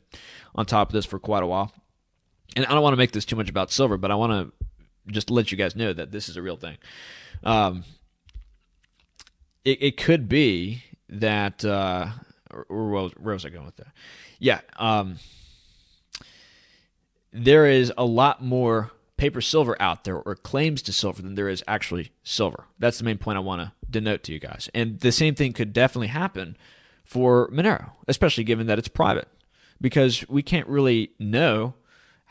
on 0.55 0.65
top 0.65 0.89
of 0.89 0.93
this 0.93 1.05
for 1.05 1.19
quite 1.19 1.43
a 1.43 1.47
while 1.47 1.73
and 2.55 2.65
I 2.65 2.73
don't 2.73 2.81
want 2.81 2.93
to 2.93 2.97
make 2.97 3.11
this 3.11 3.25
too 3.25 3.35
much 3.35 3.49
about 3.49 3.71
silver, 3.71 3.97
but 3.97 4.11
I 4.11 4.15
want 4.15 4.31
to 4.31 5.11
just 5.11 5.29
let 5.29 5.51
you 5.51 5.57
guys 5.57 5.75
know 5.75 5.93
that 5.93 6.11
this 6.11 6.29
is 6.29 6.37
a 6.37 6.41
real 6.41 6.57
thing. 6.57 6.77
Um, 7.43 7.83
it, 9.65 9.81
it 9.81 9.97
could 9.97 10.29
be 10.29 10.83
that, 11.09 11.63
uh, 11.65 12.07
where 12.67 13.09
was 13.33 13.45
I 13.45 13.49
going 13.49 13.65
with 13.65 13.77
that? 13.77 13.93
Yeah, 14.39 14.61
um, 14.77 15.17
there 17.31 17.65
is 17.65 17.91
a 17.97 18.05
lot 18.05 18.43
more 18.43 18.91
paper 19.17 19.41
silver 19.41 19.75
out 19.81 20.05
there 20.05 20.15
or 20.15 20.35
claims 20.35 20.81
to 20.81 20.93
silver 20.93 21.21
than 21.21 21.35
there 21.35 21.49
is 21.49 21.63
actually 21.67 22.11
silver. 22.23 22.65
That's 22.79 22.97
the 22.97 23.03
main 23.03 23.17
point 23.17 23.37
I 23.37 23.41
want 23.41 23.61
to 23.61 23.71
denote 23.89 24.23
to 24.23 24.33
you 24.33 24.39
guys. 24.39 24.69
And 24.73 24.99
the 24.99 25.11
same 25.11 25.35
thing 25.35 25.53
could 25.53 25.73
definitely 25.73 26.07
happen 26.07 26.55
for 27.03 27.49
Monero, 27.49 27.91
especially 28.07 28.45
given 28.45 28.67
that 28.67 28.79
it's 28.79 28.87
private, 28.87 29.27
because 29.81 30.27
we 30.29 30.41
can't 30.41 30.67
really 30.67 31.11
know 31.19 31.73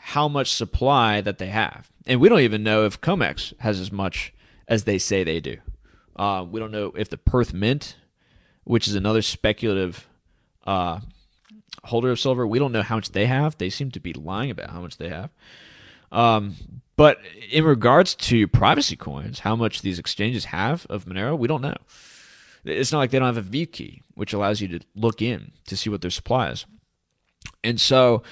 how 0.09 0.27
much 0.27 0.51
supply 0.51 1.21
that 1.21 1.37
they 1.37 1.49
have. 1.49 1.91
And 2.07 2.19
we 2.19 2.29
don't 2.29 2.39
even 2.39 2.63
know 2.63 2.83
if 2.83 2.99
COMEX 2.99 3.53
has 3.59 3.79
as 3.79 3.91
much 3.91 4.33
as 4.67 4.85
they 4.85 4.97
say 4.97 5.23
they 5.23 5.39
do. 5.39 5.57
Uh, 6.15 6.43
we 6.49 6.59
don't 6.59 6.71
know 6.71 6.91
if 6.97 7.09
the 7.09 7.17
Perth 7.17 7.53
Mint, 7.53 7.95
which 8.63 8.87
is 8.87 8.95
another 8.95 9.21
speculative 9.21 10.07
uh, 10.65 10.99
holder 11.83 12.09
of 12.09 12.19
silver, 12.19 12.47
we 12.47 12.57
don't 12.57 12.71
know 12.71 12.81
how 12.81 12.95
much 12.95 13.11
they 13.11 13.27
have. 13.27 13.55
They 13.59 13.69
seem 13.69 13.91
to 13.91 13.99
be 13.99 14.13
lying 14.13 14.49
about 14.49 14.71
how 14.71 14.81
much 14.81 14.97
they 14.97 15.09
have. 15.09 15.29
Um, 16.11 16.55
but 16.95 17.19
in 17.51 17.63
regards 17.63 18.15
to 18.15 18.47
privacy 18.47 18.95
coins, 18.95 19.39
how 19.39 19.55
much 19.55 19.83
these 19.83 19.99
exchanges 19.99 20.45
have 20.45 20.87
of 20.89 21.05
Monero, 21.05 21.37
we 21.37 21.47
don't 21.47 21.61
know. 21.61 21.77
It's 22.65 22.91
not 22.91 22.97
like 22.97 23.11
they 23.11 23.19
don't 23.19 23.27
have 23.27 23.37
a 23.37 23.41
view 23.41 23.67
key, 23.67 24.01
which 24.15 24.33
allows 24.33 24.59
you 24.59 24.67
to 24.69 24.79
look 24.95 25.21
in 25.21 25.51
to 25.67 25.77
see 25.77 25.91
what 25.91 26.01
their 26.01 26.09
supply 26.09 26.49
is. 26.49 26.65
And 27.63 27.79
so 27.79 28.23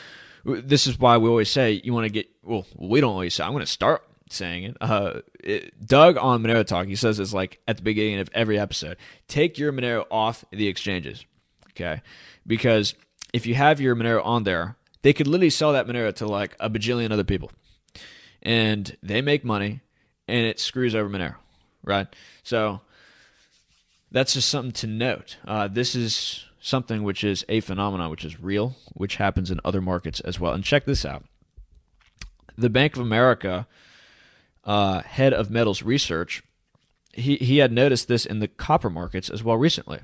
this 0.48 0.88
is 0.88 0.98
why 0.98 1.18
we 1.18 1.30
always 1.30 1.50
say 1.50 1.82
you 1.84 1.94
want 1.94 2.06
to 2.06 2.10
get, 2.10 2.28
well, 2.44 2.66
we 2.76 3.02
don't 3.02 3.12
always 3.12 3.36
say, 3.36 3.44
I'm 3.44 3.52
going 3.52 3.66
to 3.66 3.72
start 3.72 4.04
saying 4.30 4.64
it. 4.64 4.78
Uh, 4.80 5.22
it, 5.42 5.86
Doug 5.86 6.18
on 6.18 6.42
Monero 6.42 6.66
Talk, 6.66 6.88
he 6.88 6.96
says 6.96 7.20
it's 7.20 7.34
like 7.34 7.60
at 7.68 7.78
the 7.78 7.84
beginning 7.84 8.20
of 8.20 8.30
every 8.34 8.58
episode 8.58 8.98
take 9.28 9.58
your 9.58 9.74
Monero 9.74 10.06
off 10.10 10.46
the 10.52 10.68
exchanges. 10.68 11.26
Okay. 11.72 12.02
Because 12.46 12.96
if 13.34 13.46
you 13.46 13.56
have 13.56 13.82
your 13.82 13.96
Monero 13.96 14.26
on 14.26 14.44
there, 14.44 14.78
they 15.02 15.14
could 15.14 15.28
literally 15.28 15.50
sell 15.50 15.74
that 15.74 15.88
Monero 15.88 16.14
to 16.16 16.28
like 16.28 16.56
a 16.60 16.70
bajillion 16.70 17.12
other 17.12 17.24
people. 17.24 17.52
And 18.42 18.96
they 19.04 19.22
make 19.22 19.44
money 19.44 19.82
and 20.28 20.46
it 20.46 20.60
screws 20.60 20.96
over 20.96 21.10
Monero, 21.10 21.36
right? 21.84 22.08
So 22.44 22.82
that's 24.12 24.34
just 24.34 24.50
something 24.50 24.72
to 24.74 24.88
note. 24.88 25.38
Uh, 25.46 25.68
this 25.68 25.94
is 25.94 26.47
something 26.67 27.03
which 27.03 27.23
is 27.23 27.45
a 27.47 27.60
phenomenon 27.62 28.10
which 28.10 28.25
is 28.25 28.39
real, 28.39 28.75
which 28.93 29.15
happens 29.15 29.49
in 29.49 29.60
other 29.63 29.82
markets 29.82 30.19
as 30.21 30.39
well. 30.39 30.53
And 30.53 30.63
check 30.63 30.86
this 30.86 31.06
out 31.06 31.23
the 32.58 32.69
Bank 32.69 32.95
of 32.95 33.01
America 33.01 33.67
uh, 34.63 35.01
head 35.01 35.34
of 35.34 35.49
metals 35.49 35.84
research, 35.84 36.43
he, 37.13 37.38
he 37.38 37.60
had 37.60 37.71
noticed 37.71 38.08
this 38.08 38.25
in 38.25 38.39
the 38.39 38.47
copper 38.47 38.89
markets 38.89 39.30
as 39.30 39.43
well 39.43 39.58
recently. 39.58 39.99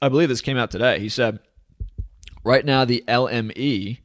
I 0.00 0.08
believe 0.08 0.28
this 0.28 0.40
came 0.40 0.56
out 0.56 0.70
today. 0.70 1.00
He 1.00 1.08
said, 1.08 1.40
right 2.44 2.64
now, 2.64 2.84
the 2.84 3.04
LME, 3.08 3.98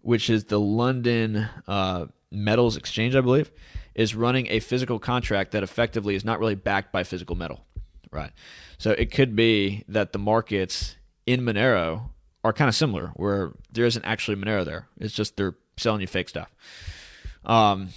which 0.00 0.30
is 0.30 0.44
the 0.44 0.60
London 0.60 1.48
uh, 1.66 2.06
Metals 2.30 2.76
Exchange, 2.76 3.14
I 3.16 3.20
believe, 3.20 3.50
is 3.94 4.14
running 4.14 4.46
a 4.48 4.60
physical 4.60 4.98
contract 4.98 5.50
that 5.52 5.62
effectively 5.62 6.14
is 6.14 6.24
not 6.24 6.38
really 6.38 6.54
backed 6.54 6.92
by 6.92 7.02
physical 7.02 7.34
metal. 7.34 7.65
Right. 8.16 8.32
So 8.78 8.92
it 8.92 9.10
could 9.10 9.36
be 9.36 9.84
that 9.88 10.12
the 10.12 10.18
markets 10.18 10.96
in 11.26 11.42
Monero 11.42 12.10
are 12.42 12.52
kind 12.52 12.68
of 12.68 12.74
similar, 12.74 13.08
where 13.14 13.52
there 13.70 13.84
isn't 13.84 14.04
actually 14.04 14.36
Monero 14.36 14.64
there. 14.64 14.88
It's 14.98 15.14
just 15.14 15.36
they're 15.36 15.56
selling 15.76 16.00
you 16.00 16.06
fake 16.06 16.30
stuff. 16.30 16.50
Um, 17.44 17.88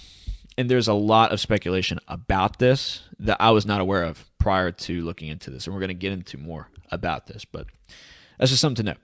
and 0.58 0.70
there's 0.70 0.88
a 0.88 0.94
lot 0.94 1.32
of 1.32 1.40
speculation 1.40 1.98
about 2.06 2.58
this 2.58 3.02
that 3.18 3.38
I 3.40 3.50
was 3.50 3.64
not 3.64 3.80
aware 3.80 4.02
of 4.04 4.24
prior 4.38 4.72
to 4.72 5.02
looking 5.02 5.28
into 5.28 5.50
this. 5.50 5.66
And 5.66 5.74
we're 5.74 5.80
going 5.80 5.88
to 5.88 5.94
get 5.94 6.12
into 6.12 6.36
more 6.36 6.68
about 6.90 7.26
this, 7.26 7.46
but 7.46 7.66
that's 8.38 8.50
just 8.50 8.60
something 8.60 8.84
to 8.84 8.92
know. 8.92 8.98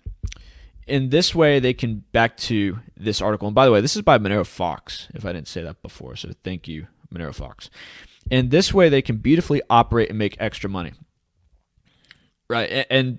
In 0.87 1.09
this 1.09 1.35
way, 1.35 1.61
they 1.61 1.72
can 1.72 2.05
back 2.12 2.37
to 2.38 2.79
this 2.96 3.22
article. 3.22 3.48
And 3.48 3.55
by 3.55 3.64
the 3.64 3.72
way, 3.72 3.81
this 3.81 3.96
is 3.96 4.02
by 4.02 4.18
Monero 4.18 4.46
Fox, 4.46 5.09
if 5.14 5.24
I 5.24 5.33
didn't 5.33 5.48
say 5.48 5.62
that 5.62 5.83
before. 5.83 6.14
So 6.14 6.31
thank 6.44 6.68
you, 6.68 6.88
Monero 7.12 7.35
Fox. 7.35 7.70
In 8.31 8.50
this 8.50 8.74
way, 8.74 8.88
they 8.88 9.02
can 9.02 9.16
beautifully 9.16 9.62
operate 9.70 10.11
and 10.11 10.18
make 10.18 10.37
extra 10.38 10.68
money. 10.68 10.92
Right. 12.48 12.87
And 12.90 13.18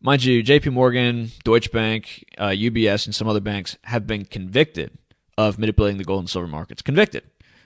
mind 0.00 0.24
you, 0.24 0.42
JP 0.42 0.72
Morgan, 0.72 1.30
Deutsche 1.44 1.70
Bank, 1.72 2.24
uh, 2.38 2.48
UBS, 2.48 3.06
and 3.06 3.14
some 3.14 3.28
other 3.28 3.40
banks 3.40 3.76
have 3.84 4.06
been 4.06 4.24
convicted 4.24 4.96
of 5.38 5.58
manipulating 5.58 5.98
the 5.98 6.04
gold 6.04 6.20
and 6.20 6.30
silver 6.30 6.46
markets. 6.46 6.82
Convicted. 6.82 7.24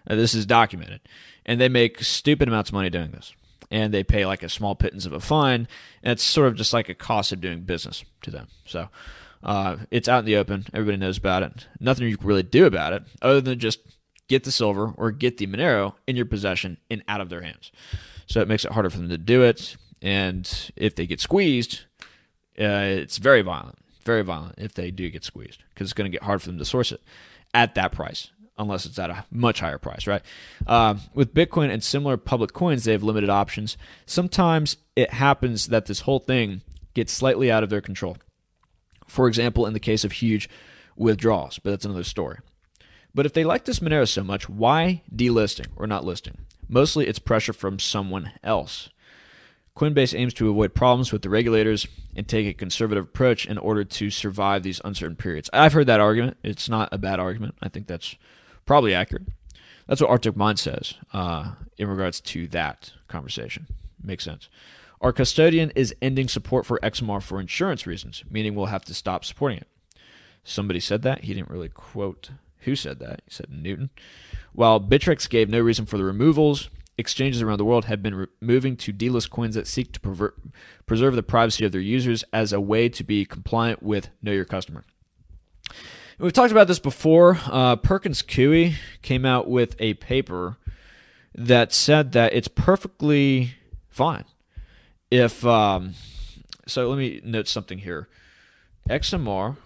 Uh, 0.09 0.17
this 0.17 0.35
is 0.35 0.47
documented. 0.47 1.01
And 1.47 1.61
they 1.61 1.69
make 1.69 2.03
stupid 2.03 2.49
amounts 2.49 2.71
of 2.71 2.75
money 2.75 2.91
doing 2.91 3.11
this. 3.11 3.35
And 3.71 3.95
they 3.95 4.03
pay 4.03 4.27
like 4.27 4.43
a 4.43 4.49
small 4.49 4.75
pittance 4.75 5.07
of 5.07 5.13
a 5.13 5.21
fine. 5.21 5.69
And 6.03 6.13
it's 6.13 6.25
sort 6.25 6.49
of 6.49 6.57
just 6.57 6.73
like 6.73 6.89
a 6.89 6.95
cost 6.95 7.33
of 7.33 7.41
doing 7.41 7.61
business 7.61 8.05
to 8.23 8.31
them. 8.31 8.49
So 8.65 8.89
uh, 9.43 9.77
it's 9.91 10.09
out 10.09 10.21
in 10.21 10.25
the 10.25 10.37
open. 10.37 10.67
Everybody 10.75 10.99
knows 10.99 11.19
about 11.19 11.43
it. 11.43 11.67
Nothing 11.79 12.09
you 12.09 12.17
can 12.17 12.27
really 12.27 12.43
do 12.43 12.67
about 12.67 12.93
it 12.93 13.05
other 13.23 13.41
than 13.41 13.59
just 13.59 13.81
get 14.29 14.45
the 14.45 14.53
silver 14.53 14.93
or 14.97 15.11
get 15.11 15.39
the 15.39 15.47
Monero 15.47 15.95
in 16.07 16.17
your 16.17 16.27
possession 16.27 16.79
and 16.91 17.03
out 17.09 17.21
of 17.21 17.29
their 17.29 17.43
hands. 17.43 17.73
So 18.27 18.41
it 18.41 18.49
makes 18.49 18.65
it 18.65 18.73
harder 18.73 18.91
for 18.91 18.99
them 18.99 19.09
to 19.09 19.19
do 19.19 19.43
it. 19.43 19.77
And 20.03 20.73
if 20.77 20.95
they 20.95 21.07
get 21.07 21.21
squeezed, 21.21 21.81
uh, 22.59 23.01
it's 23.03 23.19
very 23.19 23.43
violent, 23.43 23.79
very 24.03 24.23
violent 24.23 24.55
if 24.59 24.75
they 24.75 24.91
do 24.91 25.11
get 25.11 25.25
squeezed 25.25 25.63
because 25.71 25.87
it's 25.87 25.95
going 25.95 26.11
to 26.11 26.15
get 26.15 26.25
hard 26.25 26.41
for 26.43 26.49
them 26.49 26.59
to 26.59 26.65
source 26.65 26.93
it 26.93 27.03
at 27.53 27.75
that 27.75 27.93
price 27.93 28.31
unless 28.61 28.85
it's 28.85 28.99
at 28.99 29.11
a 29.11 29.25
much 29.31 29.61
higher 29.61 29.79
price, 29.79 30.07
right? 30.07 30.23
Uh, 30.67 30.95
with 31.15 31.35
Bitcoin 31.35 31.71
and 31.71 31.83
similar 31.83 32.19
public 32.19 32.53
coins, 32.53 32.85
they 32.85 32.93
have 32.93 33.03
limited 33.03 33.31
options. 33.31 33.79
Sometimes 34.05 34.77
it 34.95 35.15
happens 35.15 35.69
that 35.69 35.87
this 35.87 36.01
whole 36.01 36.19
thing 36.19 36.61
gets 36.93 37.13
slightly 37.13 37.51
out 37.51 37.63
of 37.63 37.71
their 37.71 37.81
control. 37.81 38.19
For 39.09 39.27
example, 39.27 39.67
in 39.67 39.73
the 39.73 39.81
case 39.81 40.05
of 40.05 40.13
huge 40.13 40.49
withdrawals, 40.95 41.59
but 41.59 41.71
that's 41.71 41.87
another 41.87 42.05
story. 42.05 42.39
But 43.15 43.27
if 43.27 43.33
they 43.33 43.45
like 43.45 43.65
this 43.65 43.81
Monero 43.81 44.07
so 44.07 44.23
much, 44.23 44.49
why 44.49 45.03
delisting 45.15 45.69
or 45.75 45.87
not 45.87 46.05
listing? 46.05 46.39
Mostly 46.69 47.07
it's 47.07 47.19
pressure 47.19 47.53
from 47.55 47.79
someone 47.79 48.33
else. 48.45 48.91
Coinbase 49.81 50.15
aims 50.15 50.35
to 50.35 50.51
avoid 50.51 50.75
problems 50.75 51.11
with 51.11 51.23
the 51.23 51.31
regulators 51.31 51.87
and 52.15 52.29
take 52.29 52.47
a 52.47 52.53
conservative 52.53 53.05
approach 53.05 53.47
in 53.47 53.57
order 53.57 53.83
to 53.83 54.11
survive 54.11 54.63
these 54.63 54.79
uncertain 54.85 55.17
periods. 55.17 55.49
I've 55.55 55.73
heard 55.73 55.87
that 55.87 56.01
argument. 56.01 56.37
It's 56.43 56.69
not 56.69 56.91
a 56.93 56.99
bad 56.99 57.19
argument. 57.19 57.55
I 57.63 57.71
think 57.71 57.87
that's 57.87 58.15
probably 58.67 58.93
accurate. 58.93 59.29
That's 59.87 60.03
what 60.03 60.11
Arctic 60.11 60.37
Mind 60.37 60.59
says 60.59 60.97
uh, 61.15 61.53
in 61.79 61.89
regards 61.89 62.21
to 62.21 62.47
that 62.49 62.93
conversation. 63.09 63.69
Makes 64.05 64.25
sense. 64.25 64.51
Our 65.01 65.15
custodian 65.15 65.71
is 65.75 65.95
ending 66.03 66.29
support 66.29 66.67
for 66.67 66.79
XMR 66.83 67.23
for 67.23 67.41
insurance 67.41 67.87
reasons, 67.87 68.23
meaning 68.31 68.55
we'll 68.55 68.67
have 68.67 68.85
to 68.85 68.93
stop 68.93 69.25
supporting 69.25 69.61
it. 69.61 69.69
Somebody 70.45 70.81
said 70.81 71.01
that. 71.03 71.25
He 71.25 71.33
didn't 71.33 71.49
really 71.49 71.71
quote 71.71 72.29
who 72.61 72.77
said 72.77 72.99
that. 72.99 73.23
He 73.25 73.33
said 73.33 73.47
Newton. 73.51 73.89
While 74.53 74.79
Bittrex 74.79 75.27
gave 75.27 75.49
no 75.49 75.61
reason 75.61 75.87
for 75.87 75.97
the 75.97 76.05
removals, 76.05 76.69
exchanges 77.01 77.43
around 77.43 77.59
the 77.59 77.65
world 77.65 77.87
have 77.87 78.03
been 78.03 78.15
re- 78.15 78.27
moving 78.41 78.77
to 78.77 78.93
delist 78.93 79.31
coins 79.31 79.57
that 79.57 79.67
seek 79.67 79.93
to 79.93 80.01
pervert, 80.01 80.39
preserve 80.87 81.17
the 81.17 81.23
privacy 81.23 81.65
of 81.65 81.73
their 81.73 81.81
users 81.81 82.25
as 82.33 82.53
a 82.53 82.61
way 82.61 82.89
to 82.89 83.03
be 83.03 83.25
compliant 83.25 83.83
with 83.83 84.11
Know 84.23 84.33
Your 84.33 84.45
Customer. 84.45 84.85
We've 86.19 86.33
talked 86.33 86.53
about 86.53 86.69
this 86.69 86.79
before. 86.79 87.39
Uh, 87.47 87.77
Perkins 87.77 88.23
Coie 88.23 88.75
came 89.03 89.25
out 89.25 89.49
with 89.49 89.75
a 89.79 89.95
paper 89.95 90.59
that 91.35 91.73
said 91.73 92.13
that 92.13 92.33
it's 92.35 92.49
perfectly 92.49 93.55
fine 93.89 94.25
if. 95.11 95.45
Um, 95.45 95.95
so 96.67 96.89
let 96.89 96.99
me 96.99 97.21
note 97.25 97.49
something 97.49 97.79
here. 97.79 98.09
XMR. 98.89 99.57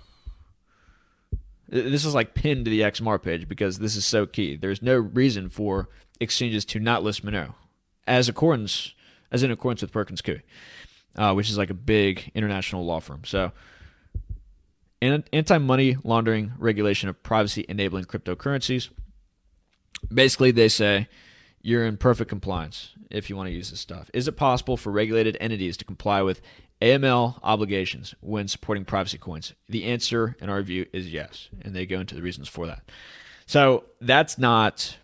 This 1.68 2.04
is 2.04 2.14
like 2.14 2.34
pinned 2.34 2.66
to 2.66 2.70
the 2.70 2.80
XMR 2.80 3.20
page 3.20 3.48
because 3.48 3.78
this 3.78 3.96
is 3.96 4.04
so 4.04 4.26
key. 4.26 4.56
There's 4.56 4.82
no 4.82 4.96
reason 4.96 5.48
for 5.48 5.88
exchanges 6.20 6.64
to 6.66 6.78
not 6.78 7.02
list 7.02 7.24
Monero 7.24 7.54
as 8.06 8.28
accordance 8.28 8.92
as 9.30 9.42
in 9.42 9.50
accordance 9.50 9.82
with 9.82 9.92
Perkins 9.92 10.22
Coie, 10.22 10.42
uh, 11.16 11.32
which 11.32 11.50
is 11.50 11.58
like 11.58 11.70
a 11.70 11.74
big 11.74 12.30
international 12.34 12.84
law 12.84 13.00
firm. 13.00 13.22
So 13.24 13.52
anti-money 15.02 15.96
laundering 16.04 16.52
regulation 16.58 17.08
of 17.08 17.22
privacy 17.22 17.64
enabling 17.68 18.04
cryptocurrencies. 18.04 18.88
Basically, 20.12 20.50
they 20.50 20.68
say 20.68 21.08
you're 21.60 21.84
in 21.84 21.96
perfect 21.96 22.28
compliance 22.28 22.94
if 23.10 23.28
you 23.28 23.36
want 23.36 23.48
to 23.48 23.54
use 23.54 23.70
this 23.70 23.80
stuff. 23.80 24.10
Is 24.14 24.28
it 24.28 24.36
possible 24.36 24.76
for 24.76 24.90
regulated 24.90 25.36
entities 25.40 25.76
to 25.78 25.84
comply 25.84 26.22
with 26.22 26.40
AML 26.80 27.38
obligations 27.42 28.14
when 28.20 28.48
supporting 28.48 28.84
privacy 28.84 29.18
coins? 29.18 29.52
The 29.68 29.84
answer, 29.84 30.36
in 30.40 30.48
our 30.48 30.62
view, 30.62 30.86
is 30.92 31.12
yes, 31.12 31.48
and 31.62 31.74
they 31.74 31.86
go 31.86 32.00
into 32.00 32.14
the 32.14 32.22
reasons 32.22 32.48
for 32.48 32.66
that. 32.66 32.90
So 33.46 33.84
that's 34.00 34.38
not 34.38 34.96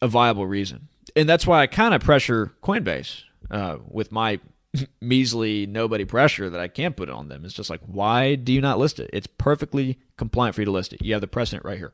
a 0.00 0.08
viable 0.08 0.46
reason, 0.46 0.88
and 1.16 1.28
that's 1.28 1.46
why 1.46 1.60
I 1.60 1.66
kind 1.66 1.94
of 1.94 2.02
pressure 2.02 2.54
Coinbase 2.62 3.22
uh, 3.50 3.78
with 3.88 4.12
my 4.12 4.40
measly 5.00 5.66
nobody 5.66 6.04
pressure 6.04 6.50
that 6.50 6.60
I 6.60 6.68
can't 6.68 6.96
put 6.96 7.10
on 7.10 7.28
them. 7.28 7.44
It's 7.44 7.54
just 7.54 7.70
like, 7.70 7.80
why 7.86 8.34
do 8.34 8.52
you 8.52 8.60
not 8.60 8.78
list 8.78 9.00
it? 9.00 9.10
It's 9.12 9.26
perfectly 9.26 9.98
compliant 10.16 10.54
for 10.54 10.60
you 10.60 10.66
to 10.66 10.70
list 10.70 10.92
it. 10.92 11.04
You 11.04 11.12
have 11.14 11.20
the 11.20 11.28
precedent 11.28 11.64
right 11.64 11.78
here. 11.78 11.92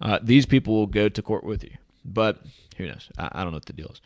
Uh, 0.00 0.18
these 0.22 0.46
people 0.46 0.74
will 0.74 0.86
go 0.86 1.08
to 1.08 1.22
court 1.22 1.44
with 1.44 1.62
you, 1.62 1.70
but 2.04 2.40
who 2.76 2.86
knows? 2.86 3.08
I, 3.16 3.28
I, 3.32 3.42
don't 3.42 3.52
know 3.52 3.56
what 3.56 3.66
the 3.66 3.72
deal 3.72 3.88
is. 3.88 4.00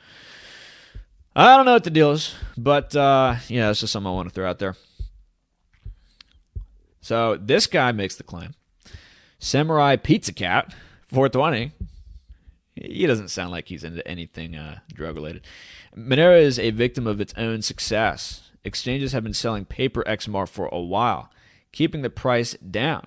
I 1.34 1.56
don't 1.56 1.64
know 1.64 1.72
what 1.72 1.84
the 1.84 1.90
deal 1.90 2.12
is, 2.12 2.34
but 2.56 2.94
uh, 2.94 3.36
yeah, 3.48 3.70
it's 3.70 3.80
just 3.80 3.92
something 3.92 4.08
I 4.08 4.14
want 4.14 4.28
to 4.28 4.34
throw 4.34 4.48
out 4.48 4.58
there. 4.58 4.76
So 7.00 7.36
this 7.36 7.66
guy 7.66 7.92
makes 7.92 8.16
the 8.16 8.22
claim. 8.22 8.54
Samurai 9.38 9.96
Pizza 9.96 10.32
Cat, 10.32 10.74
420. 11.08 11.72
He 12.84 13.06
doesn't 13.06 13.28
sound 13.28 13.50
like 13.50 13.68
he's 13.68 13.84
into 13.84 14.06
anything 14.06 14.54
uh, 14.54 14.80
drug 14.92 15.16
related. 15.16 15.42
Monero 15.96 16.40
is 16.40 16.58
a 16.58 16.70
victim 16.70 17.06
of 17.06 17.20
its 17.20 17.34
own 17.36 17.62
success. 17.62 18.50
Exchanges 18.64 19.12
have 19.12 19.22
been 19.22 19.34
selling 19.34 19.64
paper 19.64 20.04
XMR 20.06 20.48
for 20.48 20.68
a 20.72 20.80
while, 20.80 21.30
keeping 21.72 22.02
the 22.02 22.10
price 22.10 22.54
down. 22.54 23.06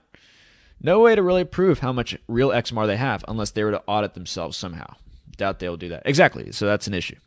No 0.82 1.00
way 1.00 1.16
to 1.16 1.22
really 1.22 1.44
prove 1.44 1.80
how 1.80 1.92
much 1.92 2.18
real 2.28 2.50
XMR 2.50 2.88
they 2.88 2.98
have 2.98 3.24
unless 3.28 3.52
they 3.52 3.64
were 3.64 3.72
to 3.72 3.84
audit 3.86 4.16
themselves 4.16 4.58
somehow. 4.58 4.96
Doubt 5.38 5.60
they'll 5.60 5.78
do 5.78 5.90
that. 5.90 6.04
Exactly. 6.06 6.52
So 6.52 6.66
that's 6.66 6.88
an 6.88 6.94
issue. 6.94 7.18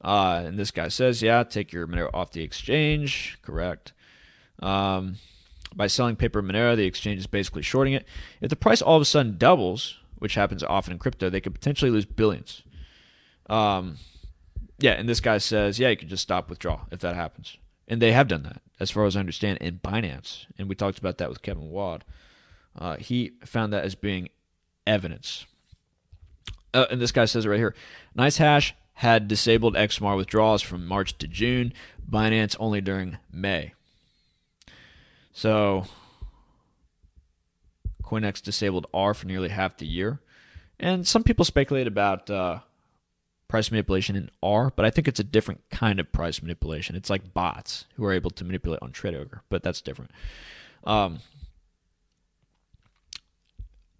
Uh, 0.00 0.42
and 0.46 0.58
this 0.58 0.70
guy 0.70 0.88
says, 0.88 1.22
yeah, 1.22 1.42
take 1.44 1.72
your 1.72 1.86
Monero 1.86 2.10
off 2.12 2.32
the 2.32 2.42
exchange. 2.42 3.38
Correct. 3.42 3.92
Um, 4.60 5.16
by 5.74 5.86
selling 5.86 6.16
paper 6.16 6.42
Monero, 6.42 6.76
the 6.76 6.84
exchange 6.84 7.20
is 7.20 7.26
basically 7.26 7.62
shorting 7.62 7.94
it. 7.94 8.06
If 8.40 8.50
the 8.50 8.56
price 8.56 8.82
all 8.82 8.96
of 8.96 9.02
a 9.02 9.06
sudden 9.06 9.38
doubles, 9.38 9.98
which 10.22 10.36
happens 10.36 10.62
often 10.62 10.92
in 10.92 11.00
crypto, 11.00 11.28
they 11.28 11.40
could 11.40 11.52
potentially 11.52 11.90
lose 11.90 12.04
billions. 12.04 12.62
Um, 13.50 13.96
yeah, 14.78 14.92
and 14.92 15.08
this 15.08 15.18
guy 15.18 15.38
says, 15.38 15.80
yeah, 15.80 15.88
you 15.88 15.96
can 15.96 16.08
just 16.08 16.22
stop 16.22 16.48
withdrawal 16.48 16.82
if 16.92 17.00
that 17.00 17.16
happens. 17.16 17.56
And 17.88 18.00
they 18.00 18.12
have 18.12 18.28
done 18.28 18.44
that, 18.44 18.62
as 18.78 18.92
far 18.92 19.04
as 19.04 19.16
I 19.16 19.20
understand, 19.20 19.58
in 19.58 19.80
Binance. 19.80 20.46
And 20.56 20.68
we 20.68 20.76
talked 20.76 21.00
about 21.00 21.18
that 21.18 21.28
with 21.28 21.42
Kevin 21.42 21.70
Wad. 21.70 22.04
Uh, 22.78 22.96
he 22.96 23.32
found 23.44 23.72
that 23.72 23.84
as 23.84 23.96
being 23.96 24.28
evidence. 24.86 25.44
Uh, 26.72 26.86
and 26.88 27.00
this 27.00 27.12
guy 27.12 27.24
says 27.24 27.44
it 27.44 27.48
right 27.48 27.58
here 27.58 27.74
NiceHash 28.16 28.72
had 28.94 29.26
disabled 29.26 29.74
XMAR 29.74 30.16
withdrawals 30.16 30.62
from 30.62 30.86
March 30.86 31.18
to 31.18 31.26
June, 31.26 31.72
Binance 32.08 32.56
only 32.60 32.80
during 32.80 33.18
May. 33.32 33.74
So, 35.32 35.86
CoinEx 38.12 38.42
disabled 38.42 38.86
R 38.92 39.14
for 39.14 39.26
nearly 39.26 39.48
half 39.48 39.78
the 39.78 39.86
year. 39.86 40.20
And 40.78 41.06
some 41.06 41.22
people 41.22 41.44
speculate 41.44 41.86
about 41.86 42.28
uh, 42.28 42.58
price 43.48 43.70
manipulation 43.70 44.16
in 44.16 44.30
R, 44.42 44.72
but 44.74 44.84
I 44.84 44.90
think 44.90 45.08
it's 45.08 45.20
a 45.20 45.24
different 45.24 45.62
kind 45.70 45.98
of 45.98 46.12
price 46.12 46.42
manipulation. 46.42 46.94
It's 46.94 47.08
like 47.08 47.32
bots 47.32 47.86
who 47.94 48.04
are 48.04 48.12
able 48.12 48.30
to 48.32 48.44
manipulate 48.44 48.82
on 48.82 48.92
TradeOgre, 48.92 49.40
but 49.48 49.62
that's 49.62 49.80
different. 49.80 50.10
Um, 50.84 51.20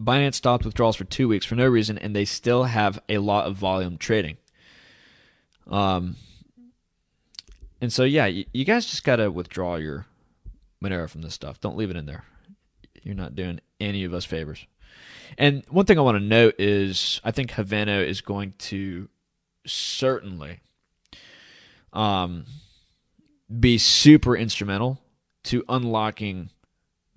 Binance 0.01 0.35
stopped 0.35 0.65
withdrawals 0.65 0.97
for 0.97 1.05
two 1.05 1.27
weeks 1.27 1.45
for 1.45 1.55
no 1.55 1.67
reason, 1.67 1.97
and 1.97 2.15
they 2.15 2.25
still 2.25 2.65
have 2.65 2.99
a 3.07 3.19
lot 3.19 3.47
of 3.47 3.55
volume 3.55 3.97
trading. 3.97 4.37
Um, 5.67 6.17
and 7.79 7.91
so 7.91 8.03
yeah, 8.03 8.25
you, 8.25 8.45
you 8.53 8.65
guys 8.65 8.85
just 8.85 9.03
gotta 9.03 9.31
withdraw 9.31 9.77
your 9.77 10.05
Monero 10.83 11.09
from 11.09 11.21
this 11.21 11.33
stuff. 11.33 11.61
Don't 11.61 11.77
leave 11.77 11.89
it 11.89 11.95
in 11.95 12.05
there. 12.05 12.25
You're 13.03 13.15
not 13.15 13.35
doing 13.35 13.59
any 13.79 14.03
of 14.03 14.13
us 14.13 14.25
favors. 14.25 14.65
And 15.37 15.63
one 15.69 15.85
thing 15.85 15.97
I 15.97 16.01
want 16.01 16.17
to 16.17 16.23
note 16.23 16.55
is 16.59 17.19
I 17.23 17.31
think 17.31 17.51
Haveno 17.51 18.05
is 18.05 18.21
going 18.21 18.53
to 18.59 19.09
certainly 19.65 20.59
um, 21.91 22.45
be 23.59 23.77
super 23.77 24.35
instrumental 24.35 24.99
to 25.45 25.63
unlocking 25.67 26.49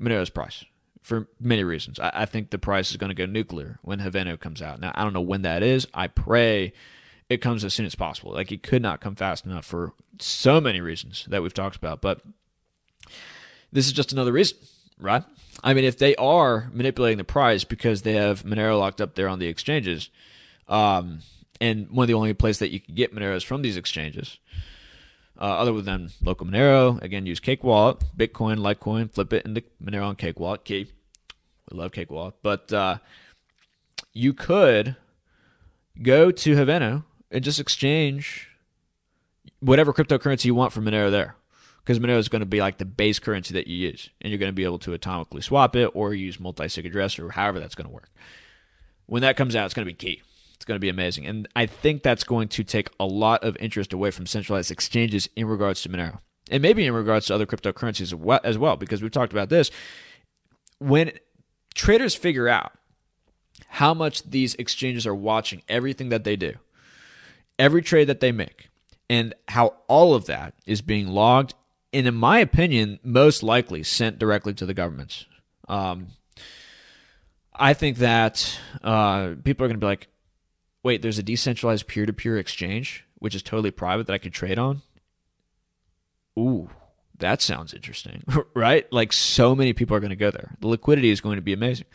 Monero's 0.01 0.31
price 0.31 0.65
for 1.03 1.29
many 1.41 1.63
reasons. 1.63 2.01
I, 2.01 2.11
I 2.15 2.27
think 2.27 2.51
the 2.51 2.59
price 2.59 2.91
is 2.91 2.97
going 2.97 3.11
to 3.11 3.15
go 3.15 3.27
nuclear 3.27 3.79
when 3.83 4.01
Haveno 4.01 4.39
comes 4.39 4.61
out. 4.61 4.81
Now, 4.81 4.93
I 4.95 5.05
don't 5.05 5.13
know 5.13 5.21
when 5.21 5.43
that 5.43 5.63
is. 5.63 5.87
I 5.95 6.09
pray 6.09 6.73
it 7.29 7.39
comes 7.39 7.65
as 7.65 7.75
soon 7.75 7.87
as 7.87 7.95
possible. 7.95 8.33
Like, 8.33 8.53
it 8.53 8.63
could 8.63 8.83
not 8.83 9.01
come 9.01 9.15
fast 9.15 9.47
enough 9.47 9.65
for 9.65 9.93
so 10.19 10.61
many 10.61 10.81
reasons 10.81 11.27
that 11.29 11.43
we've 11.43 11.55
talked 11.55 11.77
about. 11.77 12.01
But 12.01 12.23
this 13.73 13.87
is 13.87 13.93
just 13.93 14.13
another 14.13 14.33
reason, 14.33 14.59
right? 14.99 15.25
I 15.63 15.75
mean, 15.75 15.85
if 15.85 15.99
they 15.99 16.15
are 16.17 16.71
manipulating 16.73 17.19
the 17.19 17.25
price 17.25 17.65
because 17.65 18.03
they 18.03 18.15
have 18.15 18.45
Monero 18.45 18.79
locked 18.79 19.01
up 19.01 19.15
there 19.15 19.29
on 19.29 19.39
the 19.39 19.47
exchanges, 19.47 20.11
um, 20.69 21.21
and 21.61 21.91
one 21.91 22.05
of 22.05 22.09
the 22.09 22.15
only 22.15 22.35
places 22.35 22.59
that 22.61 22.71
you 22.71 22.81
can 22.81 22.95
get 22.95 23.15
Monero 23.15 23.35
is 23.35 23.43
from 23.43 23.63
these 23.63 23.77
exchanges. 23.77 24.39
Uh, 25.39 25.45
other 25.45 25.81
than 25.83 26.11
local 26.23 26.47
Monero, 26.47 27.01
again, 27.03 27.27
use 27.27 27.41
Cake 27.41 27.63
Wallet, 27.63 27.99
Bitcoin, 28.17 28.59
Litecoin, 28.59 29.13
flip 29.13 29.33
it 29.33 29.45
into 29.45 29.63
Monero 29.83 30.07
on 30.07 30.17
Cake 30.17 30.41
Wallet. 30.41 30.65
Key. 30.65 30.91
We 31.71 31.79
love 31.79 31.93
Cake 31.93 32.11
Wallet. 32.11 32.35
But 32.43 32.73
uh, 32.73 32.99
you 34.13 34.33
could 34.33 34.97
go 36.03 36.31
to 36.31 36.55
Haveno 36.55 37.05
and 37.31 37.45
just 37.45 37.61
exchange 37.61 38.49
whatever 39.61 39.93
cryptocurrency 39.93 40.47
you 40.47 40.55
want 40.55 40.73
from 40.73 40.85
Monero 40.85 41.11
there. 41.11 41.37
Because 41.87 42.01
Monero 42.01 42.19
is 42.19 42.29
going 42.29 42.41
to 42.41 42.47
be 42.47 42.59
like 42.59 42.79
the 42.79 42.85
base 42.85 43.21
currency 43.21 43.55
that 43.55 43.69
you 43.69 43.77
use. 43.77 44.11
And 44.21 44.33
you're 44.33 44.41
going 44.41 44.51
to 44.51 44.57
be 44.57 44.65
able 44.65 44.81
to 44.81 44.91
atomically 44.91 45.41
swap 45.41 45.77
it 45.77 45.89
or 45.95 46.13
use 46.13 46.41
multi 46.41 46.67
sig 46.67 46.85
address 46.85 47.17
or 47.17 47.31
however 47.31 47.61
that's 47.61 47.77
going 47.77 47.87
to 47.87 47.95
work. 47.95 48.11
When 49.07 49.23
that 49.23 49.37
comes 49.37 49.55
out, 49.55 49.67
it's 49.67 49.75
going 49.75 49.87
to 49.87 49.93
be 49.93 49.97
key. 49.97 50.21
It's 50.57 50.65
going 50.65 50.75
to 50.75 50.81
be 50.81 50.89
amazing. 50.89 51.27
And 51.27 51.47
I 51.55 51.67
think 51.67 52.03
that's 52.03 52.25
going 52.25 52.49
to 52.49 52.65
take 52.65 52.91
a 52.99 53.07
lot 53.07 53.45
of 53.45 53.57
interest 53.59 53.93
away 53.93 54.11
from 54.11 54.27
centralized 54.27 54.73
exchanges 54.73 55.29
in 55.37 55.47
regards 55.47 55.81
to 55.83 55.89
Monero. 55.89 56.19
And 56.51 56.61
maybe 56.61 56.85
in 56.85 56.93
regards 56.93 57.27
to 57.27 57.35
other 57.37 57.47
cryptocurrencies 57.47 58.41
as 58.43 58.59
well, 58.59 58.77
because 58.77 59.01
we've 59.01 59.13
talked 59.13 59.33
about 59.33 59.49
this. 59.49 59.71
When 60.79 61.13
traders 61.75 62.17
figure 62.17 62.49
out 62.49 62.73
how 63.69 63.95
much 63.95 64.29
these 64.29 64.57
exchanges 64.57 65.07
are 65.07 65.15
watching 65.15 65.63
everything 65.69 66.09
that 66.09 66.25
they 66.25 66.35
do, 66.35 66.55
every 67.61 67.83
trade 67.83 68.09
that 68.09 68.19
they 68.19 68.33
make, 68.33 68.71
and 69.09 69.35
how 69.49 69.75
all 69.87 70.15
of 70.15 70.27
that 70.27 70.55
is 70.67 70.83
being 70.83 71.09
logged, 71.09 71.55
and 71.97 72.07
in 72.07 72.15
my 72.15 72.41
opinion, 72.41 72.99
most 73.03 73.43
likely 73.43 73.83
sent 73.83 74.19
directly 74.19 74.53
to 74.53 74.67
the 74.67 74.75
governments. 74.75 75.25
Um, 75.67 76.09
I 77.55 77.73
think 77.73 77.97
that 77.99 78.59
uh, 78.85 79.33
people 79.43 79.65
are 79.65 79.69
going 79.69 79.81
to 79.81 79.85
be 79.85 79.87
like, 79.87 80.09
wait, 80.83 81.01
there's 81.01 81.19
a 81.19 81.23
decentralized 81.23 81.87
peer 81.87 82.05
to 82.05 82.13
peer 82.13 82.37
exchange, 82.37 83.07
which 83.19 83.35
is 83.35 83.43
totally 83.43 83.71
private 83.71 84.07
that 84.09 84.13
I 84.13 84.19
could 84.19 84.35
trade 84.35 84.59
on. 84.59 84.83
Ooh, 86.39 86.69
that 87.19 87.41
sounds 87.41 87.73
interesting, 87.73 88.23
right? 88.55 88.87
Like 88.93 89.15
so 89.15 89.55
many 89.55 89.73
people 89.73 89.97
are 89.97 90.01
going 90.01 90.11
to 90.11 90.17
go 90.17 90.31
there. 90.31 90.55
The 90.61 90.69
liquidity 90.69 91.09
is 91.09 91.23
going 91.23 91.37
to 91.37 91.43
be 91.43 91.55
amazing. 91.55 91.87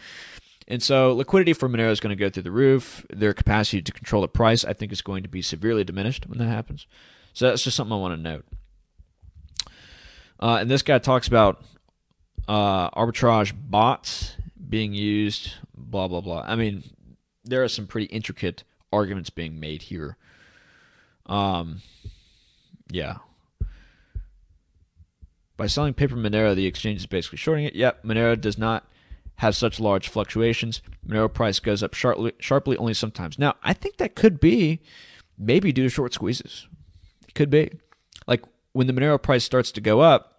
And 0.68 0.82
so 0.82 1.14
liquidity 1.14 1.54
for 1.54 1.70
Monero 1.70 1.92
is 1.92 2.00
going 2.00 2.18
to 2.18 2.20
go 2.20 2.32
through 2.32 2.44
the 2.44 2.52
roof. 2.52 3.06
Their 3.12 3.34
capacity 3.34 3.84
to 3.84 3.92
control 3.92 4.24
the 4.24 4.28
price, 4.28 4.66
I 4.66 4.74
think, 4.74 4.92
is 4.92 5.04
going 5.04 5.22
to 5.22 5.30
be 5.30 5.44
severely 5.44 5.84
diminished 5.84 6.28
when 6.28 6.40
that 6.40 6.46
happens. 6.46 6.88
So 7.34 7.50
that's 7.50 7.64
just 7.64 7.78
something 7.78 7.94
I 7.94 7.98
want 7.98 8.16
to 8.16 8.22
note. 8.22 8.46
Uh, 10.42 10.58
and 10.60 10.70
this 10.70 10.82
guy 10.82 10.98
talks 10.98 11.28
about 11.28 11.64
uh, 12.48 12.90
arbitrage 12.92 13.54
bots 13.56 14.36
being 14.70 14.94
used, 14.94 15.54
blah, 15.76 16.08
blah, 16.08 16.22
blah. 16.22 16.44
I 16.48 16.56
mean, 16.56 16.84
there 17.44 17.64
are 17.64 17.68
some 17.68 17.88
pretty 17.88 18.08
intricate 18.08 18.64
arguments 18.92 19.30
being 19.30 19.60
made 19.60 19.84
here. 19.84 20.18
Um, 21.28 21.82
yeah. 22.90 23.18
By 25.58 25.68
selling 25.68 25.94
paper 25.94 26.16
Monero, 26.16 26.56
the 26.56 26.66
exchange 26.66 27.02
is 27.02 27.06
basically 27.06 27.38
shorting 27.38 27.66
it. 27.66 27.76
Yep, 27.76 28.04
Monero 28.04 28.40
does 28.40 28.58
not 28.58 28.88
have 29.36 29.56
such 29.56 29.80
large 29.80 30.10
fluctuations. 30.10 30.82
Monero 31.08 31.32
price 31.32 31.60
goes 31.60 31.84
up 31.84 31.94
sharply, 31.94 32.34
sharply 32.40 32.78
only 32.78 32.94
sometimes. 32.94 33.38
Now, 33.38 33.56
I 33.64 33.74
think 33.74 33.98
that 33.98 34.16
could 34.16 34.40
be 34.40 34.80
maybe 35.38 35.72
due 35.72 35.84
to 35.84 35.90
short 35.90 36.14
squeezes. 36.14 36.68
It 37.28 37.36
could 37.36 37.50
be. 37.50 37.72
Like 38.28 38.44
when 38.74 38.88
the 38.88 38.94
Monero 38.94 39.22
price 39.22 39.44
starts 39.44 39.72
to 39.74 39.82
go 39.82 40.00
up, 40.00 40.31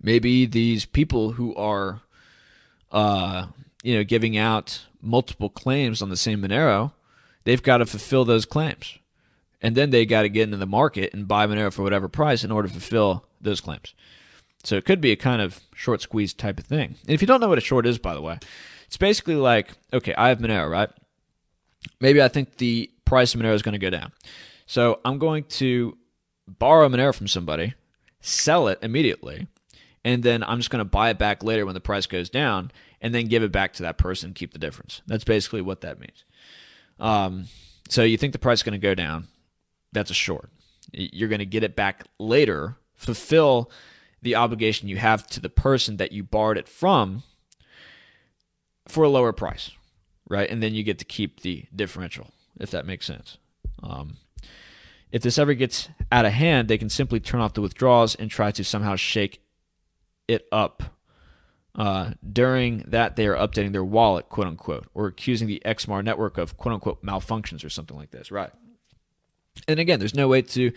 maybe 0.00 0.46
these 0.46 0.84
people 0.84 1.32
who 1.32 1.54
are 1.54 2.00
uh, 2.90 3.46
you 3.82 3.96
know, 3.96 4.04
giving 4.04 4.36
out 4.36 4.86
multiple 5.00 5.48
claims 5.48 6.02
on 6.02 6.10
the 6.10 6.16
same 6.16 6.42
Monero 6.42 6.92
they've 7.48 7.62
got 7.62 7.78
to 7.78 7.86
fulfill 7.86 8.26
those 8.26 8.44
claims. 8.44 8.98
And 9.62 9.74
then 9.74 9.88
they 9.88 10.04
got 10.04 10.22
to 10.22 10.28
get 10.28 10.42
into 10.42 10.58
the 10.58 10.66
market 10.66 11.14
and 11.14 11.26
buy 11.26 11.46
Monero 11.46 11.72
for 11.72 11.82
whatever 11.82 12.06
price 12.06 12.44
in 12.44 12.50
order 12.50 12.68
to 12.68 12.74
fulfill 12.74 13.24
those 13.40 13.62
claims. 13.62 13.94
So 14.64 14.76
it 14.76 14.84
could 14.84 15.00
be 15.00 15.12
a 15.12 15.16
kind 15.16 15.40
of 15.40 15.60
short 15.74 16.02
squeeze 16.02 16.34
type 16.34 16.58
of 16.58 16.66
thing. 16.66 16.96
And 17.06 17.14
if 17.14 17.22
you 17.22 17.26
don't 17.26 17.40
know 17.40 17.48
what 17.48 17.56
a 17.56 17.62
short 17.62 17.86
is, 17.86 17.96
by 17.96 18.12
the 18.12 18.20
way, 18.20 18.38
it's 18.86 18.98
basically 18.98 19.36
like, 19.36 19.70
okay, 19.94 20.14
I 20.14 20.28
have 20.28 20.40
Monero, 20.40 20.70
right? 20.70 20.90
Maybe 22.00 22.20
I 22.20 22.28
think 22.28 22.58
the 22.58 22.90
price 23.06 23.34
of 23.34 23.40
Monero 23.40 23.54
is 23.54 23.62
going 23.62 23.72
to 23.72 23.78
go 23.78 23.88
down. 23.88 24.12
So 24.66 25.00
I'm 25.02 25.18
going 25.18 25.44
to 25.44 25.96
borrow 26.46 26.86
Monero 26.86 27.14
from 27.14 27.28
somebody, 27.28 27.72
sell 28.20 28.68
it 28.68 28.78
immediately, 28.82 29.46
and 30.04 30.22
then 30.22 30.42
I'm 30.42 30.58
just 30.58 30.70
going 30.70 30.80
to 30.80 30.84
buy 30.84 31.10
it 31.10 31.18
back 31.18 31.42
later 31.42 31.64
when 31.66 31.74
the 31.74 31.80
price 31.80 32.06
goes 32.06 32.30
down, 32.30 32.70
and 33.00 33.14
then 33.14 33.26
give 33.26 33.42
it 33.42 33.52
back 33.52 33.72
to 33.74 33.82
that 33.82 33.98
person, 33.98 34.34
keep 34.34 34.52
the 34.52 34.58
difference. 34.58 35.02
That's 35.06 35.24
basically 35.24 35.62
what 35.62 35.80
that 35.82 36.00
means. 36.00 36.24
Um, 36.98 37.46
so 37.88 38.02
you 38.02 38.16
think 38.16 38.32
the 38.32 38.38
price 38.38 38.58
is 38.58 38.62
going 38.64 38.72
to 38.72 38.78
go 38.78 38.94
down? 38.94 39.28
That's 39.92 40.10
a 40.10 40.14
short. 40.14 40.50
You're 40.92 41.28
going 41.28 41.38
to 41.38 41.46
get 41.46 41.62
it 41.62 41.76
back 41.76 42.04
later, 42.18 42.76
fulfill 42.94 43.70
the 44.20 44.34
obligation 44.34 44.88
you 44.88 44.96
have 44.96 45.26
to 45.28 45.40
the 45.40 45.48
person 45.48 45.96
that 45.98 46.12
you 46.12 46.24
borrowed 46.24 46.58
it 46.58 46.68
from 46.68 47.22
for 48.88 49.04
a 49.04 49.08
lower 49.08 49.32
price, 49.32 49.70
right? 50.28 50.50
And 50.50 50.62
then 50.62 50.74
you 50.74 50.82
get 50.82 50.98
to 50.98 51.04
keep 51.04 51.40
the 51.40 51.66
differential, 51.74 52.28
if 52.58 52.70
that 52.72 52.86
makes 52.86 53.06
sense. 53.06 53.38
Um, 53.82 54.16
if 55.12 55.22
this 55.22 55.38
ever 55.38 55.54
gets 55.54 55.88
out 56.10 56.26
of 56.26 56.32
hand, 56.32 56.68
they 56.68 56.78
can 56.78 56.88
simply 56.88 57.20
turn 57.20 57.40
off 57.40 57.54
the 57.54 57.60
withdrawals 57.60 58.14
and 58.14 58.30
try 58.30 58.50
to 58.50 58.64
somehow 58.64 58.96
shake 58.96 59.40
it 60.28 60.46
up 60.52 60.82
uh, 61.78 62.10
during 62.32 62.78
that, 62.88 63.14
they 63.14 63.26
are 63.28 63.36
updating 63.36 63.72
their 63.72 63.84
wallet, 63.84 64.28
quote 64.28 64.48
unquote, 64.48 64.88
or 64.94 65.06
accusing 65.06 65.46
the 65.46 65.62
XMAR 65.64 66.02
network 66.02 66.36
of 66.36 66.56
quote 66.56 66.74
unquote 66.74 67.04
malfunctions 67.04 67.64
or 67.64 67.70
something 67.70 67.96
like 67.96 68.10
this, 68.10 68.32
right? 68.32 68.50
And 69.68 69.78
again, 69.78 70.00
there's 70.00 70.14
no 70.14 70.26
way 70.26 70.42
to 70.42 70.72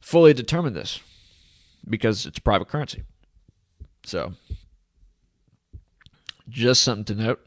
fully 0.00 0.32
determine 0.32 0.72
this 0.72 1.00
because 1.88 2.24
it's 2.24 2.38
private 2.38 2.68
currency. 2.68 3.02
So, 4.04 4.32
just 6.48 6.82
something 6.82 7.16
to 7.16 7.22
note. 7.22 7.40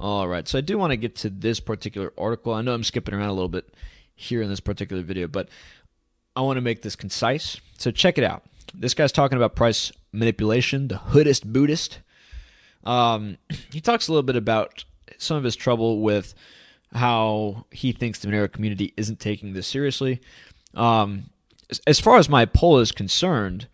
All 0.00 0.28
right, 0.28 0.46
so 0.46 0.58
I 0.58 0.60
do 0.60 0.78
want 0.78 0.92
to 0.92 0.96
get 0.96 1.16
to 1.16 1.30
this 1.30 1.58
particular 1.58 2.12
article. 2.16 2.54
I 2.54 2.62
know 2.62 2.72
I'm 2.72 2.84
skipping 2.84 3.14
around 3.14 3.30
a 3.30 3.32
little 3.32 3.48
bit 3.48 3.74
here 4.14 4.42
in 4.42 4.48
this 4.48 4.60
particular 4.60 5.02
video, 5.02 5.26
but 5.26 5.48
I 6.38 6.42
want 6.42 6.56
to 6.56 6.60
make 6.60 6.82
this 6.82 6.94
concise. 6.94 7.60
So, 7.78 7.90
check 7.90 8.16
it 8.16 8.22
out. 8.22 8.44
This 8.72 8.94
guy's 8.94 9.10
talking 9.10 9.36
about 9.36 9.56
price 9.56 9.90
manipulation, 10.12 10.86
the 10.86 10.98
hoodist 10.98 11.52
Buddhist. 11.52 11.98
Um, 12.84 13.38
he 13.72 13.80
talks 13.80 14.06
a 14.06 14.12
little 14.12 14.22
bit 14.22 14.36
about 14.36 14.84
some 15.18 15.36
of 15.36 15.42
his 15.42 15.56
trouble 15.56 16.00
with 16.00 16.36
how 16.94 17.66
he 17.72 17.90
thinks 17.90 18.20
the 18.20 18.28
Monero 18.28 18.50
community 18.50 18.94
isn't 18.96 19.18
taking 19.18 19.52
this 19.52 19.66
seriously. 19.66 20.20
Um, 20.74 21.30
as 21.88 21.98
far 21.98 22.18
as 22.18 22.28
my 22.28 22.44
poll 22.44 22.78
is 22.78 22.92
concerned, 22.92 23.66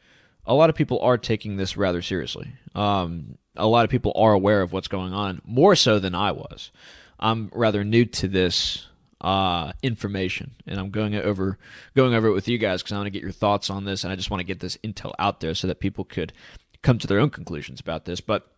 a 0.46 0.54
lot 0.54 0.70
of 0.70 0.74
people 0.74 0.98
are 1.00 1.18
taking 1.18 1.58
this 1.58 1.76
rather 1.76 2.00
seriously. 2.00 2.54
Um, 2.74 3.36
a 3.56 3.66
lot 3.66 3.84
of 3.84 3.90
people 3.90 4.12
are 4.16 4.32
aware 4.32 4.62
of 4.62 4.72
what's 4.72 4.88
going 4.88 5.12
on, 5.12 5.42
more 5.44 5.76
so 5.76 5.98
than 5.98 6.14
I 6.14 6.32
was. 6.32 6.72
I'm 7.20 7.50
rather 7.52 7.84
new 7.84 8.06
to 8.06 8.26
this 8.26 8.86
uh, 9.24 9.72
information, 9.82 10.52
and 10.66 10.78
I'm 10.78 10.90
going 10.90 11.14
over 11.14 11.58
going 11.96 12.14
over 12.14 12.28
it 12.28 12.32
with 12.32 12.46
you 12.46 12.58
guys 12.58 12.82
because 12.82 12.92
I 12.92 12.96
want 12.96 13.06
to 13.06 13.10
get 13.10 13.22
your 13.22 13.32
thoughts 13.32 13.70
on 13.70 13.86
this, 13.86 14.04
and 14.04 14.12
I 14.12 14.16
just 14.16 14.30
want 14.30 14.40
to 14.40 14.46
get 14.46 14.60
this 14.60 14.76
intel 14.84 15.14
out 15.18 15.40
there 15.40 15.54
so 15.54 15.66
that 15.66 15.80
people 15.80 16.04
could 16.04 16.34
come 16.82 16.98
to 16.98 17.06
their 17.06 17.18
own 17.18 17.30
conclusions 17.30 17.80
about 17.80 18.04
this. 18.04 18.20
But 18.20 18.52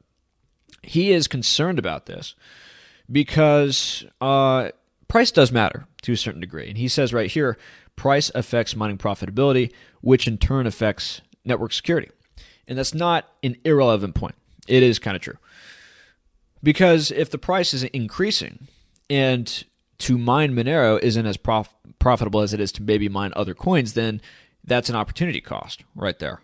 he 0.83 1.13
is 1.13 1.29
concerned 1.29 1.79
about 1.79 2.07
this 2.07 2.35
because 3.11 4.05
uh, 4.21 4.71
price 5.07 5.31
does 5.31 5.53
matter 5.53 5.87
to 6.03 6.13
a 6.13 6.17
certain 6.17 6.41
degree, 6.41 6.69
and 6.69 6.77
he 6.77 6.89
says 6.89 7.15
right 7.15 7.31
here, 7.31 7.57
price 7.95 8.33
affects 8.35 8.75
mining 8.75 8.99
profitability, 8.99 9.73
which 10.01 10.27
in 10.27 10.37
turn 10.37 10.67
affects 10.67 11.21
network 11.45 11.73
security, 11.73 12.11
and 12.67 12.77
that's 12.77 12.93
not 12.93 13.29
an 13.45 13.57
irrelevant 13.65 14.17
point. 14.17 14.35
It 14.67 14.83
is 14.83 14.99
kind 14.99 15.15
of 15.15 15.23
true 15.23 15.39
because 16.61 17.13
if 17.13 17.31
the 17.31 17.39
price 17.39 17.73
is 17.73 17.85
increasing 17.85 18.67
and 19.09 19.65
to 19.99 20.19
mine 20.19 20.55
Monero 20.55 21.01
isn't 21.01 21.27
as 21.27 21.37
prof- 21.37 21.75
profitable 21.99 22.41
as 22.41 22.53
it 22.53 22.61
is 22.61 22.73
to 22.73 22.83
maybe 22.83 23.09
mine 23.09 23.33
other 23.37 23.55
coins, 23.55 23.95
then 23.95 24.21
that's 24.65 24.89
an 24.89 24.97
opportunity 24.97 25.41
cost 25.41 25.85
right 25.95 26.19
there. 26.19 26.41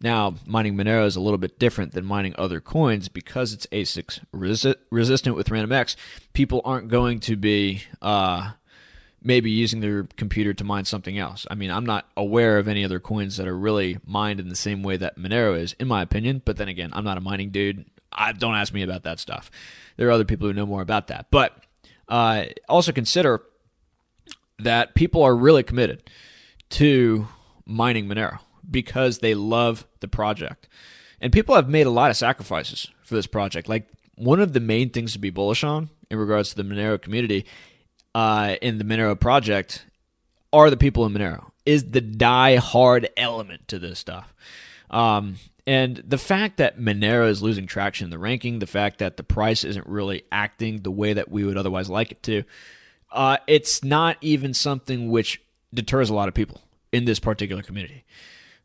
Now, 0.00 0.34
mining 0.46 0.76
Monero 0.76 1.06
is 1.06 1.16
a 1.16 1.20
little 1.20 1.38
bit 1.38 1.58
different 1.58 1.92
than 1.92 2.04
mining 2.04 2.34
other 2.36 2.60
coins 2.60 3.08
because 3.08 3.52
it's 3.52 3.66
ASICs 3.66 4.20
resi- 4.34 4.76
resistant 4.90 5.36
with 5.36 5.48
RandomX. 5.48 5.96
People 6.32 6.60
aren't 6.64 6.88
going 6.88 7.20
to 7.20 7.36
be 7.36 7.84
uh, 8.02 8.52
maybe 9.22 9.50
using 9.50 9.80
their 9.80 10.04
computer 10.16 10.52
to 10.52 10.64
mine 10.64 10.84
something 10.84 11.18
else. 11.18 11.46
I 11.50 11.54
mean, 11.54 11.70
I'm 11.70 11.86
not 11.86 12.06
aware 12.16 12.58
of 12.58 12.68
any 12.68 12.84
other 12.84 13.00
coins 13.00 13.38
that 13.38 13.48
are 13.48 13.56
really 13.56 13.98
mined 14.04 14.40
in 14.40 14.48
the 14.48 14.56
same 14.56 14.82
way 14.82 14.98
that 14.98 15.18
Monero 15.18 15.58
is, 15.58 15.74
in 15.80 15.88
my 15.88 16.02
opinion. 16.02 16.42
But 16.44 16.58
then 16.58 16.68
again, 16.68 16.90
I'm 16.92 17.04
not 17.04 17.16
a 17.16 17.22
mining 17.22 17.50
dude. 17.50 17.86
I, 18.12 18.32
don't 18.32 18.54
ask 18.54 18.74
me 18.74 18.82
about 18.82 19.04
that 19.04 19.18
stuff. 19.18 19.50
There 19.96 20.08
are 20.08 20.12
other 20.12 20.24
people 20.24 20.46
who 20.46 20.52
know 20.52 20.66
more 20.66 20.82
about 20.82 21.08
that. 21.08 21.26
But 21.30 21.63
uh, 22.08 22.44
also 22.68 22.92
consider 22.92 23.42
that 24.58 24.94
people 24.94 25.22
are 25.22 25.36
really 25.36 25.62
committed 25.62 26.10
to 26.70 27.28
mining 27.66 28.06
Monero 28.06 28.38
because 28.70 29.18
they 29.18 29.34
love 29.34 29.86
the 30.00 30.08
project. 30.08 30.68
And 31.20 31.32
people 31.32 31.54
have 31.54 31.68
made 31.68 31.86
a 31.86 31.90
lot 31.90 32.10
of 32.10 32.16
sacrifices 32.16 32.88
for 33.02 33.14
this 33.14 33.26
project. 33.26 33.68
Like 33.68 33.88
one 34.16 34.40
of 34.40 34.52
the 34.52 34.60
main 34.60 34.90
things 34.90 35.12
to 35.12 35.18
be 35.18 35.30
bullish 35.30 35.64
on 35.64 35.90
in 36.10 36.18
regards 36.18 36.50
to 36.50 36.56
the 36.56 36.62
Monero 36.62 37.00
community 37.00 37.46
uh, 38.14 38.56
in 38.60 38.78
the 38.78 38.84
Monero 38.84 39.18
project 39.18 39.86
are 40.52 40.70
the 40.70 40.76
people 40.76 41.04
in 41.06 41.12
Monero. 41.12 41.50
Is 41.66 41.90
the 41.90 42.00
die 42.00 42.56
hard 42.56 43.08
element 43.16 43.68
to 43.68 43.78
this 43.78 43.98
stuff. 43.98 44.34
Um, 44.90 45.36
and 45.66 46.02
the 46.06 46.18
fact 46.18 46.58
that 46.58 46.78
Monero 46.78 47.28
is 47.28 47.42
losing 47.42 47.66
traction 47.66 48.06
in 48.06 48.10
the 48.10 48.18
ranking, 48.18 48.58
the 48.58 48.66
fact 48.66 48.98
that 48.98 49.16
the 49.16 49.22
price 49.22 49.64
isn't 49.64 49.86
really 49.86 50.24
acting 50.30 50.82
the 50.82 50.90
way 50.90 51.12
that 51.14 51.30
we 51.30 51.44
would 51.44 51.56
otherwise 51.56 51.88
like 51.88 52.12
it 52.12 52.22
to, 52.24 52.44
uh, 53.12 53.38
it's 53.46 53.82
not 53.82 54.18
even 54.20 54.52
something 54.52 55.10
which 55.10 55.40
deters 55.72 56.10
a 56.10 56.14
lot 56.14 56.28
of 56.28 56.34
people 56.34 56.60
in 56.92 57.06
this 57.06 57.18
particular 57.18 57.62
community. 57.62 58.04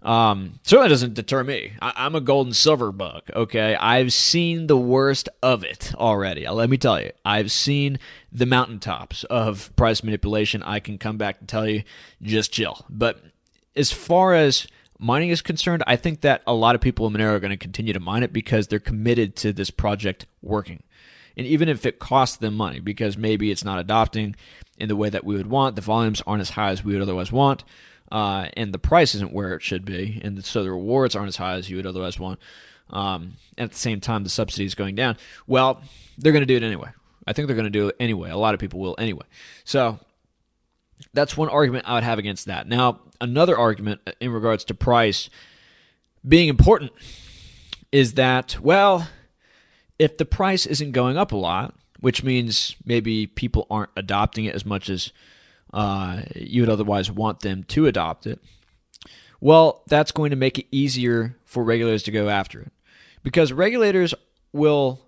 Um, 0.02 0.60
certainly 0.64 0.90
doesn't 0.90 1.14
deter 1.14 1.44
me. 1.44 1.74
I, 1.82 2.06
am 2.06 2.16
a 2.16 2.22
gold 2.22 2.48
and 2.48 2.56
silver 2.56 2.92
bug. 2.92 3.24
Okay, 3.34 3.76
I've 3.76 4.14
seen 4.14 4.68
the 4.68 4.78
worst 4.78 5.28
of 5.44 5.64
it 5.64 5.94
already. 5.96 6.48
Uh, 6.48 6.54
let 6.54 6.70
me 6.70 6.78
tell 6.78 7.02
you, 7.02 7.12
I've 7.26 7.52
seen 7.52 8.00
the 8.32 8.46
mountaintops 8.46 9.26
of 9.26 9.76
price 9.76 10.04
manipulation. 10.04 10.64
I 10.64 10.80
can 10.80 10.98
come 10.98 11.18
back 11.18 11.38
and 11.40 11.50
tell 11.50 11.68
you, 11.68 11.84
just 12.22 12.54
chill. 12.54 12.86
But 12.90 13.22
as 13.76 13.92
far 13.92 14.34
as 14.34 14.68
mining 15.00 15.30
is 15.30 15.42
concerned, 15.42 15.84
I 15.88 15.96
think 15.96 16.22
that 16.22 16.44
a 16.46 16.54
lot 16.54 16.76
of 16.76 16.82
people 16.82 17.08
in 17.08 17.14
Monero 17.14 17.34
are 17.34 17.40
going 17.40 17.50
to 17.52 17.58
continue 17.58 17.94
to 17.94 18.00
mine 18.00 18.24
it 18.24 18.32
because 18.32 18.68
they're 18.68 18.80
committed 18.80 19.36
to 19.38 19.54
this 19.54 19.72
project 19.72 20.26
working. 20.42 20.84
And 21.36 21.48
even 21.48 21.70
if 21.70 21.86
it 21.86 22.00
costs 22.00 22.38
them 22.38 22.56
money, 22.56 22.80
because 22.80 23.18
maybe 23.18 23.50
it's 23.50 23.64
not 23.64 23.80
adopting 23.80 24.36
in 24.78 24.90
the 24.90 24.96
way 24.96 25.10
that 25.10 25.24
we 25.24 25.36
would 25.36 25.48
want, 25.48 25.76
the 25.76 25.82
volumes 25.82 26.22
aren't 26.28 26.42
as 26.42 26.52
high 26.52 26.70
as 26.70 26.84
we 26.84 26.94
would 26.94 27.02
otherwise 27.02 27.32
want 27.32 27.64
uh, 28.12 28.48
and 28.54 28.74
the 28.74 28.80
price 28.80 29.16
isn't 29.16 29.34
where 29.34 29.54
it 29.54 29.62
should 29.62 29.86
be, 29.86 30.20
and 30.24 30.44
so 30.44 30.64
the 30.64 30.72
rewards 30.72 31.16
aren't 31.16 31.28
as 31.28 31.36
high 31.36 31.54
as 31.54 31.70
you 31.70 31.78
would 31.78 31.86
otherwise 31.86 32.20
want. 32.20 32.40
Um, 32.90 33.34
at 33.58 33.72
the 33.72 33.78
same 33.78 34.02
time, 34.02 34.24
the 34.24 34.30
subsidy 34.30 34.66
is 34.66 34.74
going 34.74 34.96
down. 34.96 35.18
Well, 35.46 35.82
they're 36.18 36.32
going 36.32 36.42
to 36.42 36.48
do 36.48 36.56
it 36.56 36.64
anyway. 36.64 36.90
I 37.28 37.34
think 37.34 37.48
they're 37.48 37.56
going 37.56 37.66
to 37.66 37.70
do 37.70 37.90
it 37.90 37.96
anyway. 38.00 38.32
A 38.32 38.38
lot 38.38 38.56
of 38.56 38.60
people 38.60 38.80
will 38.80 38.96
anyway. 38.98 39.26
So 39.64 40.00
that's 41.14 41.38
one 41.38 41.50
argument 41.50 41.86
I 41.88 41.96
would 41.96 42.04
have 42.04 42.20
against 42.20 42.46
that. 42.46 42.68
Now, 42.68 43.00
another 43.22 43.58
argument 43.58 44.02
in 44.20 44.32
regards 44.32 44.64
to 44.66 44.74
price 44.74 45.30
being 46.28 46.50
important 46.50 46.92
is 47.92 48.14
that, 48.16 48.58
well, 48.62 49.08
if 49.98 50.18
the 50.18 50.26
price 50.26 50.66
isn't 50.66 50.92
going 50.92 51.18
up 51.18 51.32
a 51.32 51.38
lot, 51.38 51.76
which 52.00 52.24
means 52.24 52.76
maybe 52.86 53.28
people 53.28 53.68
aren't 53.70 53.90
adopting 53.96 54.46
it 54.46 54.56
as 54.56 54.66
much 54.66 54.90
as 54.90 55.12
uh, 55.74 56.22
you 56.36 56.62
would 56.62 56.70
otherwise 56.70 57.12
want 57.12 57.42
them 57.42 57.64
to 57.64 57.88
adopt 57.88 58.26
it, 58.26 58.40
well, 59.42 59.84
that's 59.88 60.12
going 60.12 60.30
to 60.32 60.36
make 60.36 60.60
it 60.60 60.68
easier 60.72 61.36
for 61.46 61.64
regulators 61.64 62.04
to 62.04 62.12
go 62.12 62.30
after 62.30 62.62
it. 62.62 62.72
Because 63.24 63.52
regulators 63.52 64.14
will 64.54 65.02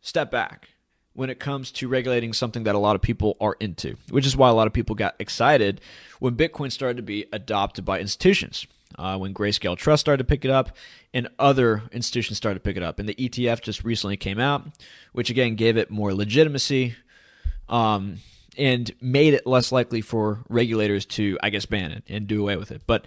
step 0.00 0.30
back 0.30 0.68
when 1.14 1.30
it 1.30 1.40
comes 1.40 1.70
to 1.72 1.88
regulating 1.88 2.32
something 2.32 2.64
that 2.64 2.74
a 2.74 2.78
lot 2.78 2.96
of 2.96 3.02
people 3.02 3.36
are 3.40 3.56
into, 3.60 3.96
which 4.10 4.26
is 4.26 4.36
why 4.36 4.48
a 4.48 4.54
lot 4.54 4.66
of 4.66 4.72
people 4.72 4.94
got 4.94 5.14
excited 5.18 5.80
when 6.18 6.36
Bitcoin 6.36 6.70
started 6.70 6.96
to 6.96 7.02
be 7.02 7.26
adopted 7.32 7.84
by 7.84 8.00
institutions. 8.00 8.66
Uh, 8.98 9.16
when 9.16 9.32
Grayscale 9.32 9.76
Trust 9.76 10.00
started 10.00 10.18
to 10.18 10.28
pick 10.28 10.44
it 10.44 10.50
up, 10.50 10.76
and 11.14 11.28
other 11.38 11.84
institutions 11.92 12.36
started 12.36 12.58
to 12.58 12.62
pick 12.62 12.76
it 12.76 12.82
up. 12.82 12.98
And 12.98 13.08
the 13.08 13.14
ETF 13.14 13.62
just 13.62 13.84
recently 13.84 14.16
came 14.16 14.40
out, 14.40 14.66
which 15.12 15.30
again 15.30 15.54
gave 15.54 15.76
it 15.76 15.92
more 15.92 16.12
legitimacy. 16.12 16.96
Um, 17.68 18.16
and 18.58 18.90
made 19.00 19.34
it 19.34 19.46
less 19.46 19.72
likely 19.72 20.00
for 20.00 20.40
regulators 20.48 21.06
to, 21.06 21.38
I 21.42 21.50
guess, 21.50 21.66
ban 21.66 21.92
it 21.92 22.04
and 22.08 22.26
do 22.26 22.42
away 22.42 22.56
with 22.56 22.70
it. 22.70 22.82
But 22.86 23.06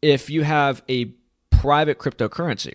if 0.00 0.30
you 0.30 0.42
have 0.42 0.82
a 0.88 1.12
private 1.50 1.98
cryptocurrency, 1.98 2.74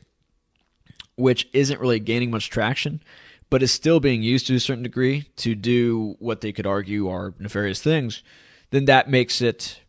which 1.16 1.50
isn't 1.54 1.82
really 1.82 2.00
gaining 2.00 2.32
much 2.32 2.50
traction, 2.50 3.02
but 3.50 3.64
is 3.64 3.72
still 3.72 4.00
being 4.00 4.22
used 4.22 4.48
to 4.48 4.56
a 4.56 4.60
certain 4.60 4.84
degree 4.84 5.30
to 5.38 5.56
do 5.56 6.16
what 6.20 6.42
they 6.42 6.52
could 6.52 6.68
argue 6.68 7.10
are 7.10 7.34
nefarious 7.40 7.82
things, 7.82 8.24
then 8.72 8.86
that 8.86 9.10
makes 9.10 9.42
it 9.42 9.82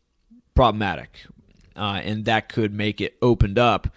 problematic. 0.55 1.25
Uh, 1.77 2.01
and 2.03 2.25
that 2.25 2.49
could 2.49 2.73
make 2.73 3.01
it 3.01 3.17
opened 3.23 3.59
up 3.59 3.89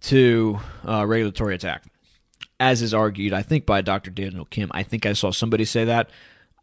to 0.00 0.58
uh, 0.86 1.06
regulatory 1.06 1.54
attack. 1.54 1.84
As 2.60 2.82
is 2.82 2.92
argued, 2.92 3.32
I 3.32 3.42
think, 3.42 3.66
by 3.66 3.82
Dr. 3.82 4.10
Daniel 4.10 4.44
Kim. 4.44 4.70
I 4.72 4.82
think 4.82 5.06
I 5.06 5.12
saw 5.12 5.30
somebody 5.30 5.64
say 5.64 5.84
that. 5.84 6.10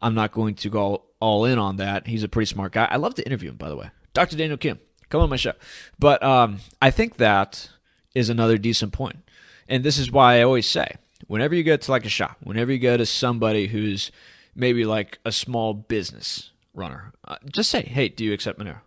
I'm 0.02 0.14
not 0.14 0.32
going 0.32 0.54
to 0.56 0.68
go 0.68 1.04
all 1.20 1.46
in 1.46 1.58
on 1.58 1.76
that. 1.76 2.06
He's 2.06 2.22
a 2.22 2.28
pretty 2.28 2.46
smart 2.46 2.72
guy. 2.72 2.86
I 2.90 2.96
love 2.96 3.14
to 3.14 3.24
interview 3.24 3.50
him, 3.50 3.56
by 3.56 3.70
the 3.70 3.76
way. 3.76 3.90
Dr. 4.12 4.36
Daniel 4.36 4.58
Kim, 4.58 4.78
come 5.08 5.22
on 5.22 5.30
my 5.30 5.36
show. 5.36 5.54
But 5.98 6.22
um, 6.22 6.58
I 6.82 6.90
think 6.90 7.16
that 7.16 7.70
is 8.14 8.28
another 8.28 8.58
decent 8.58 8.92
point. 8.92 9.26
And 9.68 9.84
this 9.84 9.98
is 9.98 10.12
why 10.12 10.38
I 10.38 10.42
always 10.42 10.66
say 10.66 10.96
whenever 11.26 11.54
you 11.54 11.62
go 11.62 11.76
to 11.76 11.90
like 11.90 12.04
a 12.04 12.10
shop, 12.10 12.36
whenever 12.42 12.72
you 12.72 12.78
go 12.78 12.96
to 12.96 13.06
somebody 13.06 13.66
who's 13.66 14.10
maybe 14.54 14.84
like 14.84 15.18
a 15.24 15.32
small 15.32 15.74
business 15.74 16.50
runner, 16.74 17.12
uh, 17.26 17.36
just 17.50 17.70
say, 17.70 17.82
hey, 17.82 18.08
do 18.08 18.24
you 18.24 18.32
accept 18.32 18.58
Monero? 18.58 18.80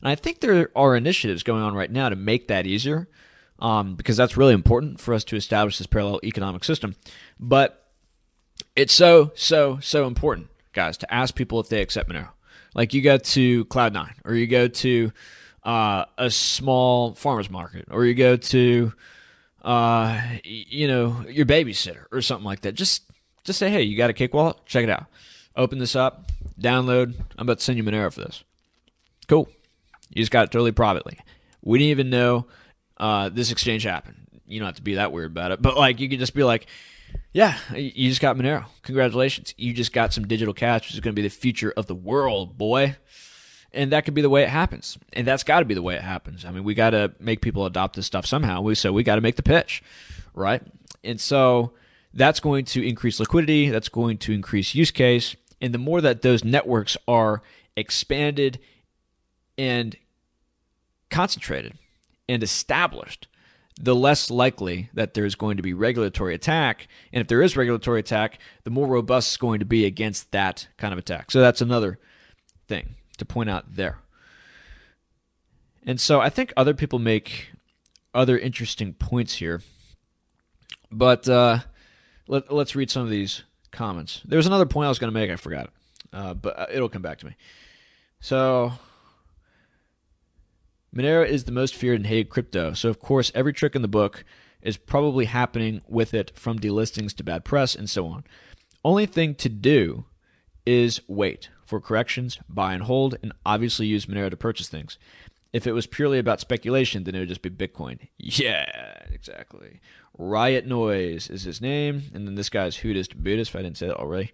And 0.00 0.08
I 0.08 0.14
think 0.14 0.40
there 0.40 0.70
are 0.74 0.96
initiatives 0.96 1.42
going 1.42 1.62
on 1.62 1.74
right 1.74 1.90
now 1.90 2.08
to 2.08 2.16
make 2.16 2.48
that 2.48 2.66
easier 2.66 3.08
um, 3.58 3.94
because 3.94 4.16
that's 4.16 4.36
really 4.36 4.54
important 4.54 5.00
for 5.00 5.12
us 5.12 5.24
to 5.24 5.36
establish 5.36 5.78
this 5.78 5.86
parallel 5.86 6.20
economic 6.24 6.64
system. 6.64 6.96
But 7.38 7.86
it's 8.76 8.94
so, 8.94 9.32
so, 9.34 9.78
so 9.80 10.06
important, 10.06 10.48
guys, 10.72 10.96
to 10.98 11.12
ask 11.12 11.34
people 11.34 11.60
if 11.60 11.68
they 11.68 11.82
accept 11.82 12.08
Monero. 12.08 12.30
Like 12.74 12.94
you 12.94 13.02
go 13.02 13.18
to 13.18 13.64
Cloud9 13.66 14.10
or 14.24 14.34
you 14.34 14.46
go 14.46 14.68
to 14.68 15.12
uh, 15.64 16.04
a 16.16 16.30
small 16.30 17.14
farmer's 17.14 17.50
market 17.50 17.88
or 17.90 18.06
you 18.06 18.14
go 18.14 18.36
to, 18.36 18.92
uh, 19.62 20.20
you 20.44 20.88
know, 20.88 21.24
your 21.28 21.46
babysitter 21.46 22.04
or 22.10 22.22
something 22.22 22.44
like 22.44 22.60
that. 22.62 22.74
Just, 22.74 23.02
just 23.44 23.58
say, 23.58 23.70
hey, 23.70 23.82
you 23.82 23.96
got 23.96 24.10
a 24.10 24.14
Cake 24.14 24.34
wallet? 24.34 24.56
Check 24.66 24.84
it 24.84 24.90
out. 24.90 25.06
Open 25.56 25.78
this 25.78 25.96
up, 25.96 26.30
download. 26.60 27.14
I'm 27.36 27.46
about 27.46 27.58
to 27.58 27.64
send 27.64 27.76
you 27.76 27.84
Monero 27.84 28.12
for 28.12 28.20
this. 28.20 28.44
Cool. 29.28 29.48
You 30.10 30.22
just 30.22 30.32
got 30.32 30.44
it 30.44 30.50
totally 30.50 30.72
privately. 30.72 31.18
We 31.62 31.78
didn't 31.78 31.90
even 31.90 32.10
know 32.10 32.46
uh, 32.96 33.28
this 33.28 33.50
exchange 33.50 33.82
happened. 33.82 34.16
You 34.46 34.58
don't 34.58 34.66
have 34.66 34.76
to 34.76 34.82
be 34.82 34.94
that 34.94 35.12
weird 35.12 35.32
about 35.32 35.52
it, 35.52 35.62
but 35.62 35.76
like 35.76 36.00
you 36.00 36.08
could 36.08 36.18
just 36.18 36.34
be 36.34 36.42
like, 36.42 36.66
yeah, 37.32 37.58
you 37.74 38.08
just 38.08 38.20
got 38.20 38.36
Monero. 38.36 38.66
Congratulations. 38.82 39.54
You 39.56 39.72
just 39.72 39.92
got 39.92 40.12
some 40.12 40.26
digital 40.26 40.54
cash, 40.54 40.82
which 40.82 40.94
is 40.94 41.00
going 41.00 41.14
to 41.14 41.20
be 41.20 41.26
the 41.26 41.34
future 41.34 41.72
of 41.76 41.86
the 41.86 41.94
world, 41.94 42.58
boy. 42.58 42.96
And 43.72 43.92
that 43.92 44.04
could 44.04 44.14
be 44.14 44.22
the 44.22 44.30
way 44.30 44.42
it 44.42 44.48
happens. 44.48 44.98
And 45.12 45.26
that's 45.26 45.44
got 45.44 45.60
to 45.60 45.64
be 45.64 45.74
the 45.74 45.82
way 45.82 45.94
it 45.94 46.02
happens. 46.02 46.44
I 46.44 46.50
mean, 46.50 46.64
we 46.64 46.74
got 46.74 46.90
to 46.90 47.12
make 47.20 47.40
people 47.40 47.66
adopt 47.66 47.96
this 47.96 48.06
stuff 48.06 48.26
somehow. 48.26 48.62
We 48.62 48.74
so 48.74 48.92
we 48.92 49.04
got 49.04 49.14
to 49.14 49.20
make 49.20 49.36
the 49.36 49.42
pitch, 49.42 49.82
right? 50.34 50.62
And 51.04 51.20
so 51.20 51.72
that's 52.12 52.40
going 52.40 52.64
to 52.66 52.86
increase 52.86 53.20
liquidity, 53.20 53.70
that's 53.70 53.88
going 53.88 54.18
to 54.18 54.32
increase 54.32 54.74
use 54.74 54.90
case, 54.90 55.36
And 55.60 55.72
the 55.72 55.78
more 55.78 56.00
that 56.00 56.22
those 56.22 56.44
networks 56.44 56.96
are 57.06 57.42
expanded 57.76 58.58
and 59.56 59.96
concentrated 61.10 61.74
and 62.28 62.42
established, 62.42 63.28
the 63.80 63.94
less 63.94 64.30
likely 64.30 64.90
that 64.94 65.14
there's 65.14 65.34
going 65.34 65.56
to 65.56 65.62
be 65.62 65.72
regulatory 65.72 66.34
attack. 66.34 66.88
And 67.12 67.20
if 67.20 67.28
there 67.28 67.42
is 67.42 67.56
regulatory 67.56 68.00
attack, 68.00 68.38
the 68.64 68.70
more 68.70 68.86
robust 68.86 69.30
it's 69.30 69.36
going 69.36 69.60
to 69.60 69.66
be 69.66 69.84
against 69.84 70.32
that 70.32 70.68
kind 70.76 70.92
of 70.92 70.98
attack. 70.98 71.30
So 71.30 71.40
that's 71.40 71.60
another 71.60 71.98
thing 72.68 72.96
to 73.20 73.24
point 73.24 73.48
out 73.48 73.76
there. 73.76 73.98
And 75.86 76.00
so 76.00 76.20
I 76.20 76.28
think 76.28 76.52
other 76.56 76.74
people 76.74 76.98
make 76.98 77.52
other 78.12 78.38
interesting 78.38 78.92
points 78.92 79.36
here. 79.36 79.62
But 80.90 81.28
uh, 81.28 81.60
let, 82.26 82.50
us 82.50 82.74
read 82.74 82.90
some 82.90 83.02
of 83.02 83.10
these 83.10 83.44
comments. 83.70 84.22
There 84.24 84.36
was 84.36 84.46
another 84.46 84.66
point 84.66 84.86
I 84.86 84.88
was 84.88 84.98
going 84.98 85.12
to 85.12 85.18
make. 85.18 85.30
I 85.30 85.36
forgot 85.36 85.66
it. 85.66 85.70
Uh, 86.12 86.34
but 86.34 86.58
uh, 86.58 86.66
it'll 86.72 86.88
come 86.88 87.02
back 87.02 87.18
to 87.18 87.26
me. 87.26 87.36
So 88.20 88.72
Monero 90.94 91.26
is 91.26 91.44
the 91.44 91.52
most 91.52 91.74
feared 91.74 92.00
and 92.00 92.06
hated 92.06 92.30
crypto, 92.30 92.72
so 92.72 92.88
of 92.88 92.98
course 92.98 93.30
every 93.34 93.52
trick 93.52 93.76
in 93.76 93.82
the 93.82 93.88
book 93.88 94.24
is 94.60 94.76
probably 94.76 95.26
happening 95.26 95.80
with 95.88 96.12
it 96.12 96.32
from 96.36 96.58
delistings 96.58 97.14
to 97.16 97.24
bad 97.24 97.44
press 97.44 97.74
and 97.74 97.88
so 97.88 98.06
on. 98.06 98.24
Only 98.84 99.06
thing 99.06 99.34
to 99.36 99.48
do 99.48 100.04
is 100.66 101.00
wait 101.06 101.48
for 101.70 101.80
corrections, 101.80 102.38
buy 102.48 102.74
and 102.74 102.82
hold, 102.82 103.16
and 103.22 103.32
obviously 103.46 103.86
use 103.86 104.06
Monero 104.06 104.28
to 104.28 104.36
purchase 104.36 104.68
things. 104.68 104.98
If 105.52 105.66
it 105.68 105.72
was 105.72 105.86
purely 105.86 106.18
about 106.18 106.40
speculation, 106.40 107.04
then 107.04 107.14
it 107.14 107.20
would 107.20 107.28
just 107.28 107.42
be 107.42 107.48
Bitcoin. 107.48 108.00
Yeah, 108.18 109.02
exactly. 109.10 109.80
Riot 110.18 110.66
Noise 110.66 111.30
is 111.30 111.44
his 111.44 111.60
name, 111.60 112.02
and 112.12 112.26
then 112.26 112.34
this 112.34 112.50
guy's 112.50 112.78
Hootist 112.78 113.16
Buddhist, 113.16 113.52
if 113.52 113.56
I 113.56 113.62
didn't 113.62 113.78
say 113.78 113.86
that 113.86 113.96
already. 113.96 114.32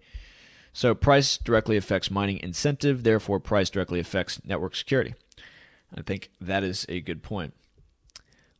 So 0.72 0.94
price 0.94 1.36
directly 1.36 1.76
affects 1.76 2.10
mining 2.10 2.40
incentive, 2.42 3.02
therefore 3.02 3.38
price 3.38 3.70
directly 3.70 4.00
affects 4.00 4.44
network 4.44 4.74
security. 4.74 5.14
I 5.94 6.02
think 6.02 6.30
that 6.40 6.64
is 6.64 6.86
a 6.88 7.00
good 7.00 7.22
point. 7.22 7.54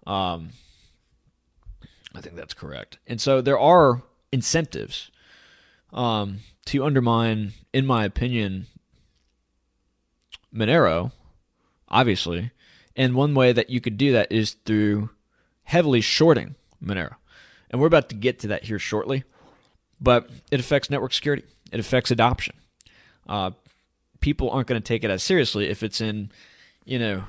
Um, 0.07 0.51
I 2.15 2.21
think 2.21 2.37
that's 2.37 2.55
correct. 2.55 2.99
And 3.07 3.21
so 3.21 3.41
there 3.41 3.59
are 3.59 4.03
incentives 4.33 5.11
um, 5.93 6.41
to 6.67 6.85
undermine, 6.85 7.53
in 7.73 7.87
my 7.87 8.05
opinion, 8.05 8.67
Monero, 10.55 11.13
obviously. 11.89 12.51
And 12.95 13.15
one 13.15 13.35
way 13.35 13.53
that 13.53 13.71
you 13.71 13.81
could 13.81 13.97
do 13.97 14.13
that 14.13 14.33
is 14.33 14.53
through 14.65 15.11
heavily 15.65 16.01
shorting 16.01 16.55
Monero. 16.83 17.17
And 17.71 17.81
we're 17.81 17.87
about 17.87 18.09
to 18.11 18.15
get 18.15 18.39
to 18.41 18.49
that 18.49 18.65
here 18.65 18.79
shortly. 18.79 19.25
But 20.01 20.31
it 20.51 20.61
affects 20.61 20.91
network 20.91 21.13
security, 21.13 21.45
it 21.73 21.81
affects 21.81 22.11
adoption. 22.11 22.55
Uh, 23.29 23.53
people 24.21 24.51
aren't 24.51 24.69
going 24.69 24.81
to 24.81 24.87
take 24.87 25.05
it 25.05 25.11
as 25.11 25.23
seriously 25.23 25.69
if 25.69 25.83
it's 25.83 26.01
in 26.01 26.31
you 26.87 26.99
know, 26.99 27.25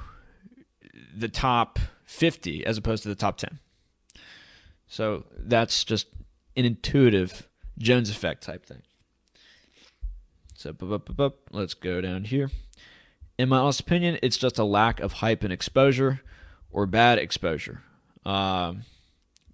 the 1.14 1.28
top 1.28 1.80
50 2.06 2.66
as 2.66 2.78
opposed 2.78 3.04
to 3.04 3.10
the 3.10 3.16
top 3.16 3.38
10. 3.38 3.60
So 4.88 5.26
that's 5.38 5.84
just 5.84 6.08
an 6.56 6.64
intuitive 6.64 7.50
Jones 7.78 8.10
effect 8.10 8.44
type 8.44 8.66
thing. 8.66 8.84
So 10.68 11.34
let's 11.52 11.74
go 11.74 12.02
down 12.02 12.26
here. 12.26 12.52
In 13.38 13.50
my 13.50 13.60
honest 13.60 13.82
opinion, 13.82 14.18
it's 14.24 14.38
just 14.38 14.58
a 14.58 14.64
lack 14.64 15.00
of 15.00 15.14
hype 15.14 15.44
and 15.44 15.54
exposure 15.54 16.22
or 16.72 16.86
bad 16.86 17.20
exposure. 17.20 17.82
Um, 18.26 18.84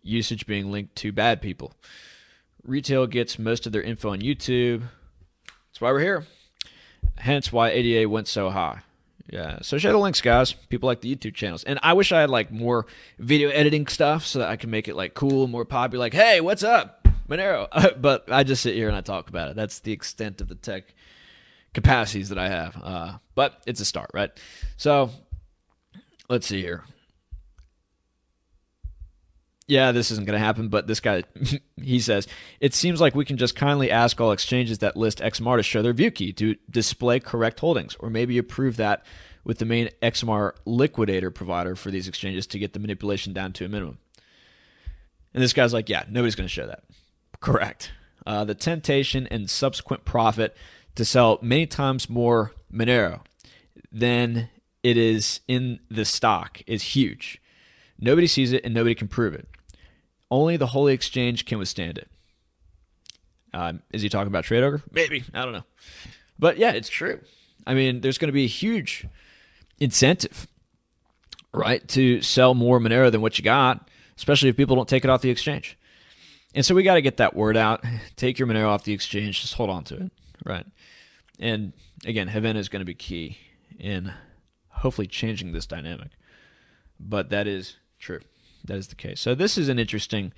usage 0.02 0.46
being 0.46 0.72
linked 0.72 0.96
to 0.98 1.12
bad 1.12 1.42
people. 1.42 1.74
Retail 2.64 3.08
gets 3.08 3.38
most 3.38 3.66
of 3.66 3.74
their 3.74 3.82
info 3.82 4.12
on 4.12 4.22
YouTube. 4.22 4.84
That's 5.70 5.82
why 5.82 5.92
we're 5.92 6.00
here. 6.00 6.26
Hence 7.18 7.52
why 7.52 7.70
ADA 7.70 8.10
went 8.10 8.28
so 8.28 8.50
high. 8.50 8.82
Yeah. 9.30 9.60
So 9.62 9.78
share 9.78 9.92
the 9.92 9.98
links, 9.98 10.22
guys. 10.22 10.54
People 10.54 10.88
like 10.88 11.02
the 11.02 11.14
YouTube 11.14 11.36
channels. 11.36 11.64
And 11.64 11.80
I 11.84 11.94
wish 11.94 12.12
I 12.12 12.22
had 12.22 12.30
like 12.30 12.52
more 12.52 12.86
video 13.20 13.50
editing 13.50 13.88
stuff 13.88 14.26
so 14.26 14.40
that 14.40 14.50
I 14.50 14.56
can 14.56 14.70
make 14.70 14.88
it 14.88 14.96
like 14.96 15.14
cool, 15.14 15.44
and 15.44 15.52
more 15.52 15.66
popular. 15.66 16.06
Like, 16.06 16.14
hey, 16.14 16.42
what's 16.42 16.64
up? 16.64 17.03
Monero. 17.30 17.68
but 18.02 18.32
I 18.32 18.44
just 18.44 18.62
sit 18.62 18.76
here 18.76 18.88
and 18.88 18.98
I 18.98 19.02
talk 19.02 19.30
about 19.30 19.50
it. 19.50 19.56
That's 19.56 19.80
the 19.80 19.92
extent 19.92 20.42
of 20.42 20.48
the 20.48 20.56
tech 20.56 20.94
capacities 21.74 22.30
that 22.30 22.38
I 22.38 22.50
have. 22.50 22.82
Uh, 22.82 23.14
but 23.36 23.62
it's 23.66 23.82
a 23.82 23.86
start, 23.86 24.12
right? 24.14 24.32
So 24.78 25.10
let's 26.30 26.48
see 26.48 26.62
here. 26.62 26.84
Yeah, 29.66 29.94
this 29.94 30.12
isn't 30.12 30.26
going 30.26 30.38
to 30.38 30.46
happen, 30.46 30.68
but 30.68 30.88
this 30.88 31.00
guy, 31.00 31.24
he 31.82 32.00
says, 32.00 32.28
it 32.60 32.74
seems 32.74 33.00
like 33.00 33.16
we 33.16 33.26
can 33.26 33.38
just 33.38 33.56
kindly 33.56 33.90
ask 33.90 34.20
all 34.20 34.34
exchanges 34.34 34.80
that 34.80 34.98
list 34.98 35.20
XMR 35.20 35.58
to 35.58 35.64
show 35.64 35.82
their 35.82 35.94
view 35.94 36.12
key 36.12 36.34
to 36.34 36.56
display 36.70 37.20
correct 37.20 37.62
holdings, 37.62 37.96
or 38.00 38.10
maybe 38.10 38.38
approve 38.38 38.76
that 38.78 39.06
with 39.46 39.60
the 39.60 39.66
main 39.66 39.90
XMR 40.02 40.52
liquidator 40.66 41.32
provider 41.32 41.76
for 41.76 41.92
these 41.92 42.08
exchanges 42.08 42.46
to 42.48 42.60
get 42.60 42.74
the 42.74 42.80
manipulation 42.80 43.32
down 43.34 43.54
to 43.54 43.66
a 43.66 43.70
minimum. 43.70 43.98
And 45.34 45.42
this 45.42 45.54
guy's 45.54 45.74
like, 45.74 45.90
yeah, 45.90 46.04
nobody's 46.10 46.36
going 46.36 46.48
to 46.48 46.54
show 46.54 46.68
that. 46.68 46.84
Correct. 47.44 47.92
Uh, 48.26 48.46
the 48.46 48.56
temptation 48.56 49.28
and 49.28 49.50
subsequent 49.50 50.06
profit 50.06 50.56
to 50.96 51.04
sell 51.04 51.40
many 51.42 51.68
times 51.68 52.10
more 52.10 52.54
Monero 52.74 53.20
than 53.92 54.48
it 54.82 54.96
is 54.96 55.42
in 55.46 55.82
the 55.92 56.06
stock 56.06 56.62
is 56.66 56.82
huge. 56.96 57.42
Nobody 58.00 58.28
sees 58.28 58.54
it 58.54 58.64
and 58.64 58.74
nobody 58.74 58.96
can 58.96 59.10
prove 59.10 59.34
it. 59.34 59.50
Only 60.32 60.56
the 60.56 60.68
Holy 60.68 60.94
Exchange 60.94 61.44
can 61.44 61.60
withstand 61.60 61.98
it. 61.98 62.08
Uh, 63.54 63.74
is 63.92 64.02
he 64.02 64.08
talking 64.08 64.28
about 64.28 64.46
Trade 64.46 64.64
Ogre? 64.64 64.82
Maybe. 64.90 65.26
I 65.34 65.44
don't 65.44 65.54
know. 65.54 65.66
But 66.40 66.58
yeah, 66.58 66.72
it's 66.72 66.90
true. 66.90 67.20
I 67.68 67.74
mean, 67.74 68.00
there's 68.00 68.18
going 68.18 68.30
to 68.30 68.34
be 68.34 68.46
a 68.46 68.48
huge 68.48 69.06
incentive, 69.82 70.48
right, 71.54 71.86
to 71.90 72.22
sell 72.22 72.54
more 72.54 72.80
Monero 72.80 73.12
than 73.12 73.20
what 73.20 73.38
you 73.38 73.44
got, 73.44 73.90
especially 74.18 74.48
if 74.48 74.56
people 74.56 74.78
don't 74.78 74.88
take 74.88 75.04
it 75.04 75.10
off 75.10 75.22
the 75.22 75.30
exchange. 75.30 75.78
And 76.54 76.66
so 76.66 76.76
we 76.76 76.84
got 76.84 76.96
to 76.96 77.02
get 77.02 77.18
that 77.18 77.36
word 77.36 77.58
out. 77.58 77.84
Take 78.16 78.40
your 78.40 78.48
Monero 78.48 78.70
off 78.70 78.84
the 78.84 78.94
exchange. 78.94 79.42
Just 79.42 79.56
hold 79.56 79.70
on 79.70 79.84
to 79.86 79.96
it, 79.96 80.12
right? 80.46 80.66
And 81.40 81.74
again, 82.06 82.30
Haveno 82.30 82.58
is 82.58 82.70
going 82.70 82.82
to 82.82 82.86
be 82.86 82.94
key 82.94 83.38
in 83.80 84.14
hopefully 84.70 85.08
changing 85.08 85.52
this 85.52 85.66
dynamic. 85.66 86.12
But 87.00 87.30
that 87.30 87.48
is 87.48 87.78
true. 88.00 88.20
That 88.66 88.78
is 88.78 88.88
the 88.88 88.96
case. 88.96 89.20
So 89.20 89.36
this 89.36 89.58
is 89.58 89.70
an 89.70 89.80
interesting 89.80 90.34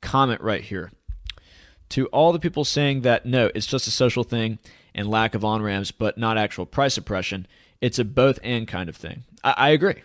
comment 0.00 0.40
right 0.40 0.62
here. 0.62 0.90
To 1.90 2.06
all 2.06 2.32
the 2.32 2.38
people 2.38 2.64
saying 2.64 3.00
that 3.02 3.24
no, 3.24 3.50
it's 3.54 3.66
just 3.66 3.86
a 3.86 3.90
social 3.90 4.24
thing 4.24 4.58
and 4.94 5.08
lack 5.08 5.34
of 5.34 5.44
on 5.44 5.62
ramps, 5.62 5.90
but 5.90 6.18
not 6.18 6.36
actual 6.36 6.66
price 6.66 6.94
suppression, 6.94 7.46
it's 7.80 7.98
a 7.98 8.04
both 8.04 8.38
and 8.42 8.68
kind 8.68 8.88
of 8.88 8.96
thing. 8.96 9.24
I, 9.42 9.54
I 9.56 9.68
agree. 9.70 10.02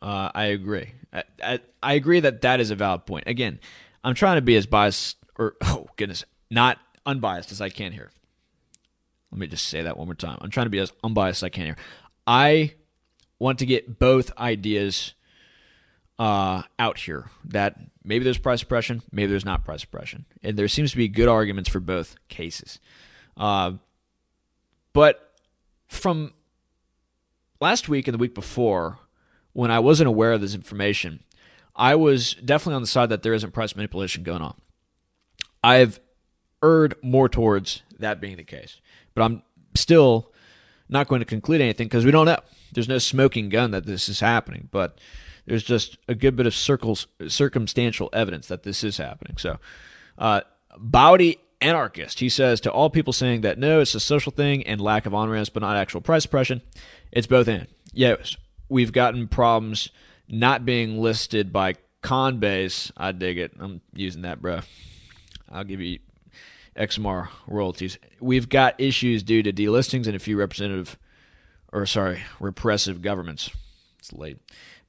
Uh, 0.00 0.30
I 0.34 0.44
agree. 0.46 0.92
I, 1.12 1.24
I, 1.42 1.60
I 1.82 1.92
agree 1.94 2.20
that 2.20 2.42
that 2.42 2.60
is 2.60 2.70
a 2.70 2.76
valid 2.76 3.06
point. 3.06 3.24
Again, 3.26 3.58
I'm 4.04 4.14
trying 4.14 4.36
to 4.36 4.42
be 4.42 4.54
as 4.56 4.66
biased 4.66 5.16
or 5.38 5.56
oh 5.62 5.86
goodness, 5.96 6.24
not 6.50 6.78
unbiased 7.06 7.50
as 7.50 7.60
I 7.60 7.70
can 7.70 7.92
here. 7.92 8.10
Let 9.32 9.40
me 9.40 9.46
just 9.48 9.66
say 9.66 9.82
that 9.82 9.96
one 9.96 10.06
more 10.06 10.14
time. 10.14 10.38
I'm 10.40 10.50
trying 10.50 10.66
to 10.66 10.70
be 10.70 10.78
as 10.78 10.92
unbiased 11.02 11.38
as 11.38 11.44
I 11.44 11.48
can 11.48 11.64
here. 11.64 11.76
I 12.26 12.74
want 13.38 13.58
to 13.58 13.66
get 13.66 13.98
both 13.98 14.36
ideas 14.38 15.14
uh, 16.18 16.62
out 16.78 16.98
here 16.98 17.30
that 17.46 17.76
maybe 18.04 18.22
there's 18.22 18.38
price 18.38 18.60
suppression, 18.60 19.02
maybe 19.10 19.30
there's 19.30 19.44
not 19.44 19.64
price 19.64 19.80
suppression. 19.80 20.24
And 20.42 20.56
there 20.56 20.68
seems 20.68 20.92
to 20.92 20.96
be 20.96 21.08
good 21.08 21.28
arguments 21.28 21.68
for 21.68 21.80
both 21.80 22.14
cases. 22.28 22.78
Uh, 23.36 23.72
but 24.92 25.32
from 25.88 26.32
last 27.60 27.88
week 27.88 28.06
and 28.06 28.14
the 28.14 28.18
week 28.18 28.34
before, 28.34 28.98
when 29.52 29.70
I 29.72 29.80
wasn't 29.80 30.08
aware 30.08 30.32
of 30.32 30.40
this 30.40 30.54
information, 30.54 31.24
I 31.76 31.94
was 31.96 32.34
definitely 32.34 32.76
on 32.76 32.82
the 32.82 32.88
side 32.88 33.08
that 33.08 33.22
there 33.22 33.34
isn't 33.34 33.52
price 33.52 33.74
manipulation 33.74 34.22
going 34.22 34.42
on. 34.42 34.54
I've 35.62 36.00
erred 36.62 36.94
more 37.02 37.28
towards 37.28 37.82
that 37.98 38.20
being 38.20 38.36
the 38.36 38.44
case, 38.44 38.80
but 39.14 39.22
I'm 39.22 39.42
still 39.74 40.32
not 40.88 41.08
going 41.08 41.20
to 41.20 41.26
conclude 41.26 41.60
anything 41.60 41.88
because 41.88 42.04
we 42.04 42.10
don't 42.10 42.26
know. 42.26 42.38
There's 42.72 42.88
no 42.88 42.98
smoking 42.98 43.48
gun 43.48 43.70
that 43.72 43.86
this 43.86 44.08
is 44.08 44.20
happening, 44.20 44.68
but 44.70 44.98
there's 45.46 45.62
just 45.62 45.98
a 46.08 46.14
good 46.14 46.36
bit 46.36 46.46
of 46.46 46.54
circles, 46.54 47.06
circumstantial 47.28 48.10
evidence 48.12 48.48
that 48.48 48.62
this 48.62 48.84
is 48.84 48.96
happening. 48.98 49.36
So, 49.36 49.58
uh, 50.18 50.42
Bowdy 50.76 51.38
anarchist, 51.60 52.20
he 52.20 52.28
says 52.28 52.60
to 52.62 52.72
all 52.72 52.90
people 52.90 53.12
saying 53.12 53.42
that 53.42 53.58
no, 53.58 53.80
it's 53.80 53.94
a 53.94 54.00
social 54.00 54.32
thing 54.32 54.62
and 54.64 54.80
lack 54.80 55.06
of 55.06 55.14
on 55.14 55.28
ramps, 55.30 55.50
but 55.50 55.62
not 55.62 55.76
actual 55.76 56.00
price 56.00 56.22
suppression. 56.22 56.62
It's 57.12 57.26
both 57.26 57.48
in. 57.48 57.66
Yes, 57.92 58.36
we've 58.68 58.92
gotten 58.92 59.28
problems 59.28 59.90
not 60.28 60.64
being 60.64 61.00
listed 61.00 61.52
by 61.52 61.74
Coinbase. 62.02 62.90
I 62.96 63.12
dig 63.12 63.38
it. 63.38 63.52
I'm 63.58 63.80
using 63.94 64.22
that, 64.22 64.40
bro. 64.40 64.60
I'll 65.50 65.64
give 65.64 65.80
you 65.80 65.98
XMR 66.76 67.28
royalties. 67.46 67.98
We've 68.20 68.48
got 68.48 68.80
issues 68.80 69.22
due 69.22 69.42
to 69.42 69.52
delistings 69.52 70.06
and 70.06 70.16
a 70.16 70.18
few 70.18 70.36
representative, 70.36 70.98
or 71.72 71.86
sorry, 71.86 72.22
repressive 72.40 73.02
governments. 73.02 73.50
It's 73.98 74.12
late. 74.12 74.38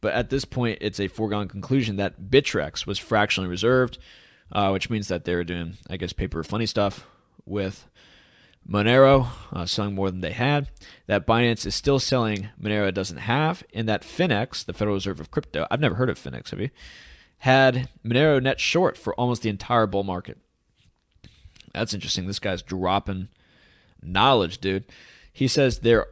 But 0.01 0.13
at 0.13 0.29
this 0.29 0.45
point, 0.45 0.79
it's 0.81 0.99
a 0.99 1.07
foregone 1.07 1.47
conclusion 1.47 1.95
that 1.97 2.29
Bittrex 2.29 2.85
was 2.85 2.99
fractionally 2.99 3.49
reserved, 3.49 3.97
uh, 4.51 4.69
which 4.69 4.89
means 4.89 5.07
that 5.07 5.25
they're 5.25 5.43
doing, 5.43 5.77
I 5.89 5.97
guess, 5.97 6.13
paper 6.13 6.43
funny 6.43 6.65
stuff 6.65 7.07
with 7.45 7.87
Monero 8.69 9.27
uh, 9.51 9.65
selling 9.65 9.93
more 9.93 10.09
than 10.09 10.21
they 10.21 10.31
had, 10.31 10.69
that 11.07 11.27
Binance 11.27 11.65
is 11.65 11.75
still 11.75 11.99
selling 11.99 12.49
Monero 12.61 12.93
doesn't 12.93 13.17
have, 13.17 13.63
and 13.73 13.87
that 13.87 14.01
Finex, 14.01 14.65
the 14.65 14.73
Federal 14.73 14.95
Reserve 14.95 15.19
of 15.19 15.31
Crypto, 15.31 15.67
I've 15.69 15.79
never 15.79 15.95
heard 15.95 16.09
of 16.09 16.19
Finex, 16.19 16.49
have 16.49 16.59
you? 16.59 16.69
Had 17.39 17.89
Monero 18.03 18.41
net 18.41 18.59
short 18.59 18.97
for 18.97 19.13
almost 19.15 19.43
the 19.43 19.49
entire 19.49 19.85
bull 19.85 20.03
market. 20.03 20.37
That's 21.73 21.93
interesting. 21.93 22.25
This 22.25 22.39
guy's 22.39 22.61
dropping 22.61 23.27
knowledge, 24.01 24.59
dude. 24.59 24.85
He 25.31 25.47
says 25.47 25.79
they're 25.79 26.07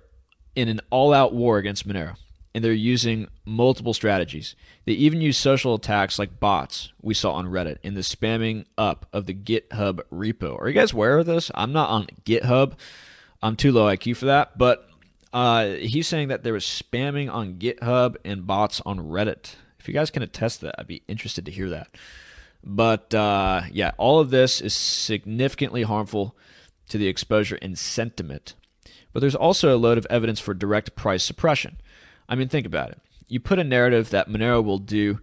in 0.55 0.67
an 0.67 0.81
all 0.89 1.13
out 1.13 1.33
war 1.33 1.57
against 1.57 1.87
Monero, 1.87 2.17
and 2.53 2.63
they're 2.63 2.73
using 2.73 3.27
multiple 3.45 3.93
strategies. 3.93 4.55
They 4.85 4.93
even 4.93 5.21
use 5.21 5.37
social 5.37 5.75
attacks 5.75 6.19
like 6.19 6.39
bots 6.39 6.91
we 7.01 7.13
saw 7.13 7.33
on 7.33 7.47
Reddit 7.47 7.77
in 7.83 7.95
the 7.95 8.01
spamming 8.01 8.65
up 8.77 9.07
of 9.11 9.25
the 9.25 9.33
GitHub 9.33 10.01
repo. 10.11 10.59
Are 10.59 10.67
you 10.67 10.73
guys 10.73 10.93
aware 10.93 11.19
of 11.19 11.25
this? 11.25 11.49
I'm 11.55 11.73
not 11.73 11.89
on 11.89 12.07
GitHub. 12.25 12.73
I'm 13.41 13.55
too 13.55 13.71
low 13.71 13.85
IQ 13.85 14.17
for 14.17 14.25
that, 14.25 14.57
but 14.57 14.87
uh, 15.33 15.65
he's 15.67 16.07
saying 16.07 16.27
that 16.27 16.43
there 16.43 16.53
was 16.53 16.63
spamming 16.63 17.31
on 17.31 17.55
GitHub 17.55 18.15
and 18.23 18.45
bots 18.45 18.81
on 18.85 18.99
Reddit. 18.99 19.55
If 19.79 19.87
you 19.87 19.93
guys 19.93 20.11
can 20.11 20.23
attest 20.23 20.61
that, 20.61 20.75
I'd 20.77 20.87
be 20.87 21.03
interested 21.07 21.45
to 21.45 21.51
hear 21.51 21.69
that. 21.69 21.89
But 22.63 23.13
uh, 23.13 23.63
yeah, 23.71 23.91
all 23.97 24.19
of 24.19 24.29
this 24.29 24.61
is 24.61 24.73
significantly 24.73 25.83
harmful 25.83 26.37
to 26.89 26.97
the 26.97 27.07
exposure 27.07 27.57
and 27.61 27.77
sentiment. 27.77 28.55
But 29.11 29.19
there's 29.19 29.35
also 29.35 29.75
a 29.75 29.77
load 29.77 29.97
of 29.97 30.07
evidence 30.09 30.39
for 30.39 30.53
direct 30.53 30.95
price 30.95 31.23
suppression. 31.23 31.81
I 32.33 32.35
mean, 32.35 32.47
think 32.49 32.65
about 32.65 32.89
it. 32.89 32.99
You 33.27 33.39
put 33.39 33.59
a 33.59 33.63
narrative 33.63 34.09
that 34.09 34.27
Monero 34.27 34.63
will 34.63 34.79
do 34.79 35.19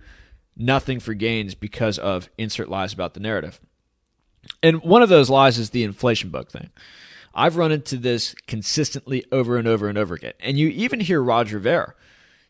nothing 0.56 1.00
for 1.00 1.12
gains 1.12 1.56
because 1.56 1.98
of 1.98 2.30
insert 2.38 2.68
lies 2.68 2.92
about 2.92 3.14
the 3.14 3.20
narrative. 3.20 3.60
And 4.62 4.80
one 4.80 5.02
of 5.02 5.08
those 5.08 5.28
lies 5.28 5.58
is 5.58 5.70
the 5.70 5.82
inflation 5.82 6.30
bug 6.30 6.50
thing. 6.50 6.70
I've 7.34 7.56
run 7.56 7.72
into 7.72 7.96
this 7.96 8.36
consistently 8.46 9.24
over 9.32 9.56
and 9.56 9.66
over 9.66 9.88
and 9.88 9.98
over 9.98 10.14
again. 10.14 10.34
And 10.38 10.56
you 10.56 10.68
even 10.68 11.00
hear 11.00 11.20
Roger 11.20 11.58
Ver 11.58 11.96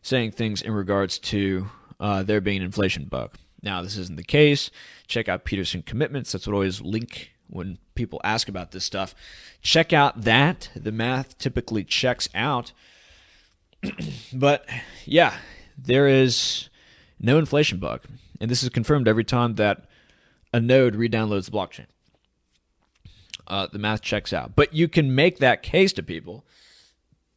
saying 0.03 0.33
things 0.33 0.61
in 0.61 0.73
regards 0.73 1.17
to 1.17 1.71
uh, 1.99 2.21
there 2.21 2.39
being 2.39 2.57
an 2.57 2.65
inflation 2.65 3.05
bug. 3.05 3.35
Now, 3.63 3.81
this 3.81 3.97
isn't 3.97 4.17
the 4.17 4.23
case. 4.23 4.69
Check 5.07 5.27
out 5.27 5.43
Pedersen 5.43 5.81
Commitments. 5.81 6.31
That's 6.31 6.45
what 6.45 6.53
I 6.53 6.57
always 6.57 6.81
link 6.81 7.31
when 7.47 7.79
people 7.95 8.21
ask 8.23 8.47
about 8.47 8.73
this 8.73 8.85
stuff. 8.85 9.15
Check 9.63 9.91
out 9.91 10.21
that. 10.21 10.69
The 10.75 10.91
math 10.91 11.39
typically 11.39 11.83
checks 11.83 12.29
out. 12.35 12.73
but 14.33 14.65
yeah, 15.05 15.37
there 15.77 16.07
is 16.07 16.69
no 17.19 17.37
inflation 17.37 17.79
bug. 17.79 18.01
And 18.39 18.49
this 18.49 18.63
is 18.63 18.69
confirmed 18.69 19.07
every 19.07 19.23
time 19.23 19.55
that 19.55 19.85
a 20.53 20.59
node 20.59 20.95
redownloads 20.95 21.45
the 21.45 21.51
blockchain. 21.51 21.85
Uh, 23.47 23.67
the 23.67 23.79
math 23.79 24.01
checks 24.01 24.33
out. 24.33 24.55
But 24.55 24.73
you 24.73 24.87
can 24.87 25.13
make 25.13 25.39
that 25.39 25.61
case 25.61 25.93
to 25.93 26.03
people 26.03 26.45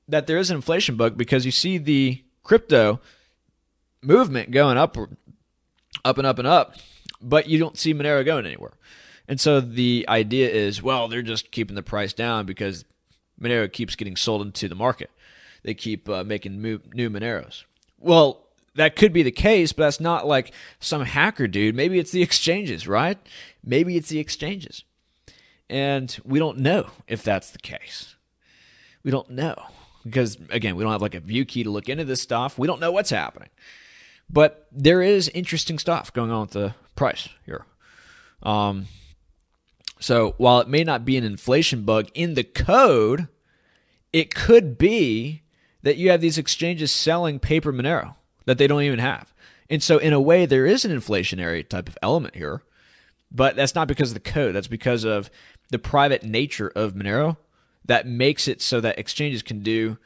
that 0.06 0.26
there 0.26 0.38
is 0.38 0.50
an 0.50 0.56
inflation 0.56 0.96
bug 0.96 1.16
because 1.16 1.44
you 1.44 1.50
see 1.50 1.78
the 1.78 2.22
crypto 2.42 3.00
movement 4.02 4.50
going 4.50 4.76
upward 4.76 5.16
up 6.04 6.18
and 6.18 6.26
up 6.26 6.38
and 6.38 6.46
up, 6.46 6.76
but 7.20 7.48
you 7.48 7.58
don't 7.58 7.78
see 7.78 7.94
Monero 7.94 8.24
going 8.24 8.46
anywhere. 8.46 8.72
And 9.26 9.40
so 9.40 9.60
the 9.60 10.04
idea 10.08 10.50
is, 10.50 10.82
well, 10.82 11.08
they're 11.08 11.22
just 11.22 11.50
keeping 11.50 11.76
the 11.76 11.82
price 11.82 12.12
down 12.12 12.44
because 12.44 12.84
Monero 13.40 13.72
keeps 13.72 13.96
getting 13.96 14.16
sold 14.16 14.42
into 14.42 14.68
the 14.68 14.74
market. 14.74 15.10
They 15.64 15.74
keep 15.74 16.08
uh, 16.08 16.22
making 16.24 16.60
new, 16.60 16.78
Moneros. 16.78 17.64
Well, 17.98 18.46
that 18.76 18.96
could 18.96 19.12
be 19.12 19.22
the 19.22 19.32
case, 19.32 19.72
but 19.72 19.84
that's 19.84 20.00
not 20.00 20.26
like 20.26 20.52
some 20.78 21.02
hacker 21.02 21.48
dude. 21.48 21.74
Maybe 21.74 21.98
it's 21.98 22.10
the 22.10 22.22
exchanges, 22.22 22.86
right? 22.86 23.18
Maybe 23.64 23.96
it's 23.96 24.10
the 24.10 24.18
exchanges. 24.18 24.84
And 25.70 26.16
we 26.24 26.38
don't 26.38 26.58
know 26.58 26.90
if 27.08 27.22
that's 27.22 27.50
the 27.50 27.58
case. 27.58 28.14
We 29.02 29.10
don't 29.10 29.30
know. 29.30 29.54
Because, 30.04 30.36
again, 30.50 30.76
we 30.76 30.84
don't 30.84 30.92
have 30.92 31.00
like 31.00 31.14
a 31.14 31.20
view 31.20 31.46
key 31.46 31.64
to 31.64 31.70
look 31.70 31.88
into 31.88 32.04
this 32.04 32.20
stuff. 32.20 32.58
We 32.58 32.66
don't 32.66 32.80
know 32.80 32.92
what's 32.92 33.10
happening. 33.10 33.48
But 34.28 34.66
there 34.70 35.00
is 35.00 35.28
interesting 35.30 35.78
stuff 35.78 36.12
going 36.12 36.30
on 36.30 36.42
with 36.42 36.50
the 36.50 36.74
price 36.94 37.30
here. 37.46 37.64
Um, 38.42 38.86
so 39.98 40.34
while 40.36 40.60
it 40.60 40.68
may 40.68 40.84
not 40.84 41.06
be 41.06 41.16
an 41.16 41.24
inflation 41.24 41.84
bug 41.84 42.10
in 42.12 42.34
the 42.34 42.44
code, 42.44 43.28
it 44.12 44.34
could 44.34 44.76
be 44.76 45.43
that 45.84 45.96
you 45.96 46.10
have 46.10 46.20
these 46.20 46.38
exchanges 46.38 46.90
selling 46.90 47.38
paper 47.38 47.72
Monero 47.72 48.16
that 48.46 48.58
they 48.58 48.66
don't 48.66 48.82
even 48.82 48.98
have. 48.98 49.32
And 49.70 49.82
so, 49.82 49.98
in 49.98 50.12
a 50.12 50.20
way, 50.20 50.44
there 50.44 50.66
is 50.66 50.84
an 50.84 50.90
inflationary 50.90 51.66
type 51.66 51.88
of 51.88 51.96
element 52.02 52.34
here, 52.34 52.62
but 53.30 53.56
that's 53.56 53.74
not 53.74 53.88
because 53.88 54.10
of 54.10 54.14
the 54.14 54.20
code. 54.20 54.54
That's 54.54 54.66
because 54.66 55.04
of 55.04 55.30
the 55.70 55.78
private 55.78 56.22
nature 56.22 56.72
of 56.74 56.94
Monero 56.94 57.36
that 57.84 58.06
makes 58.06 58.48
it 58.48 58.60
so 58.62 58.80
that 58.80 58.98
exchanges 58.98 59.42
can 59.42 59.60
do 59.60 59.98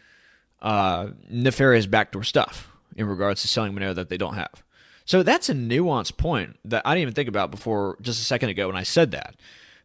uh, 0.60 1.08
nefarious 1.30 1.86
backdoor 1.86 2.24
stuff 2.24 2.68
in 2.96 3.06
regards 3.06 3.42
to 3.42 3.48
selling 3.48 3.72
Monero 3.72 3.94
that 3.94 4.08
they 4.08 4.16
don't 4.16 4.34
have. 4.34 4.62
So 5.04 5.22
that's 5.22 5.48
a 5.48 5.54
nuanced 5.54 6.16
point 6.16 6.58
that 6.64 6.82
I 6.84 6.94
didn't 6.94 7.02
even 7.02 7.14
think 7.14 7.28
about 7.28 7.50
before 7.50 7.96
just 8.02 8.20
a 8.20 8.24
second 8.24 8.50
ago 8.50 8.66
when 8.66 8.76
I 8.76 8.82
said 8.82 9.12
that. 9.12 9.36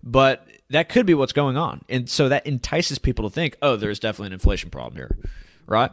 But 0.04 0.46
that 0.70 0.90
could 0.90 1.06
be 1.06 1.14
what's 1.14 1.32
going 1.32 1.56
on. 1.56 1.86
And 1.88 2.10
so 2.10 2.28
that 2.28 2.46
entices 2.46 3.00
people 3.00 3.30
to 3.30 3.34
think, 3.34 3.56
oh, 3.62 3.78
there's 3.78 4.00
definitely 4.00 4.28
an 4.28 4.34
inflation 4.34 4.70
problem 4.70 4.98
here, 4.98 5.18
right? 5.66 5.92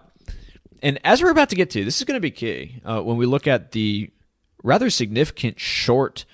And 0.83 0.99
as 1.05 1.23
we're 1.23 1.31
about 1.31 1.51
to 1.51 1.57
get 1.57 1.71
to, 1.71 1.85
this 1.85 1.99
is 1.99 2.05
going 2.05 2.16
to 2.16 2.21
be 2.21 2.31
key 2.31 2.81
uh, 2.85 3.01
when 3.01 3.16
we 3.16 3.27
look 3.27 3.47
at 3.47 3.73
the 3.73 4.11
rather 4.62 4.91
significant 4.91 5.61
short 5.61 6.25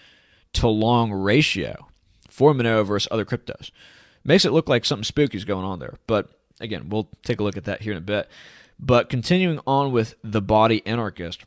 to 0.54 0.68
long 0.68 1.12
ratio 1.12 1.88
for 2.30 2.52
Monero 2.54 2.84
versus 2.84 3.08
other 3.10 3.24
cryptos. 3.24 3.70
Makes 4.24 4.44
it 4.44 4.52
look 4.52 4.68
like 4.68 4.84
something 4.84 5.04
spooky 5.04 5.36
is 5.36 5.44
going 5.44 5.64
on 5.64 5.78
there. 5.78 5.94
But 6.06 6.28
again, 6.60 6.88
we'll 6.88 7.08
take 7.24 7.40
a 7.40 7.42
look 7.42 7.56
at 7.56 7.64
that 7.64 7.82
here 7.82 7.92
in 7.92 7.98
a 7.98 8.02
bit. 8.02 8.28
But 8.78 9.08
continuing 9.08 9.60
on 9.66 9.92
with 9.92 10.14
the 10.22 10.42
body 10.42 10.86
anarchist, 10.86 11.44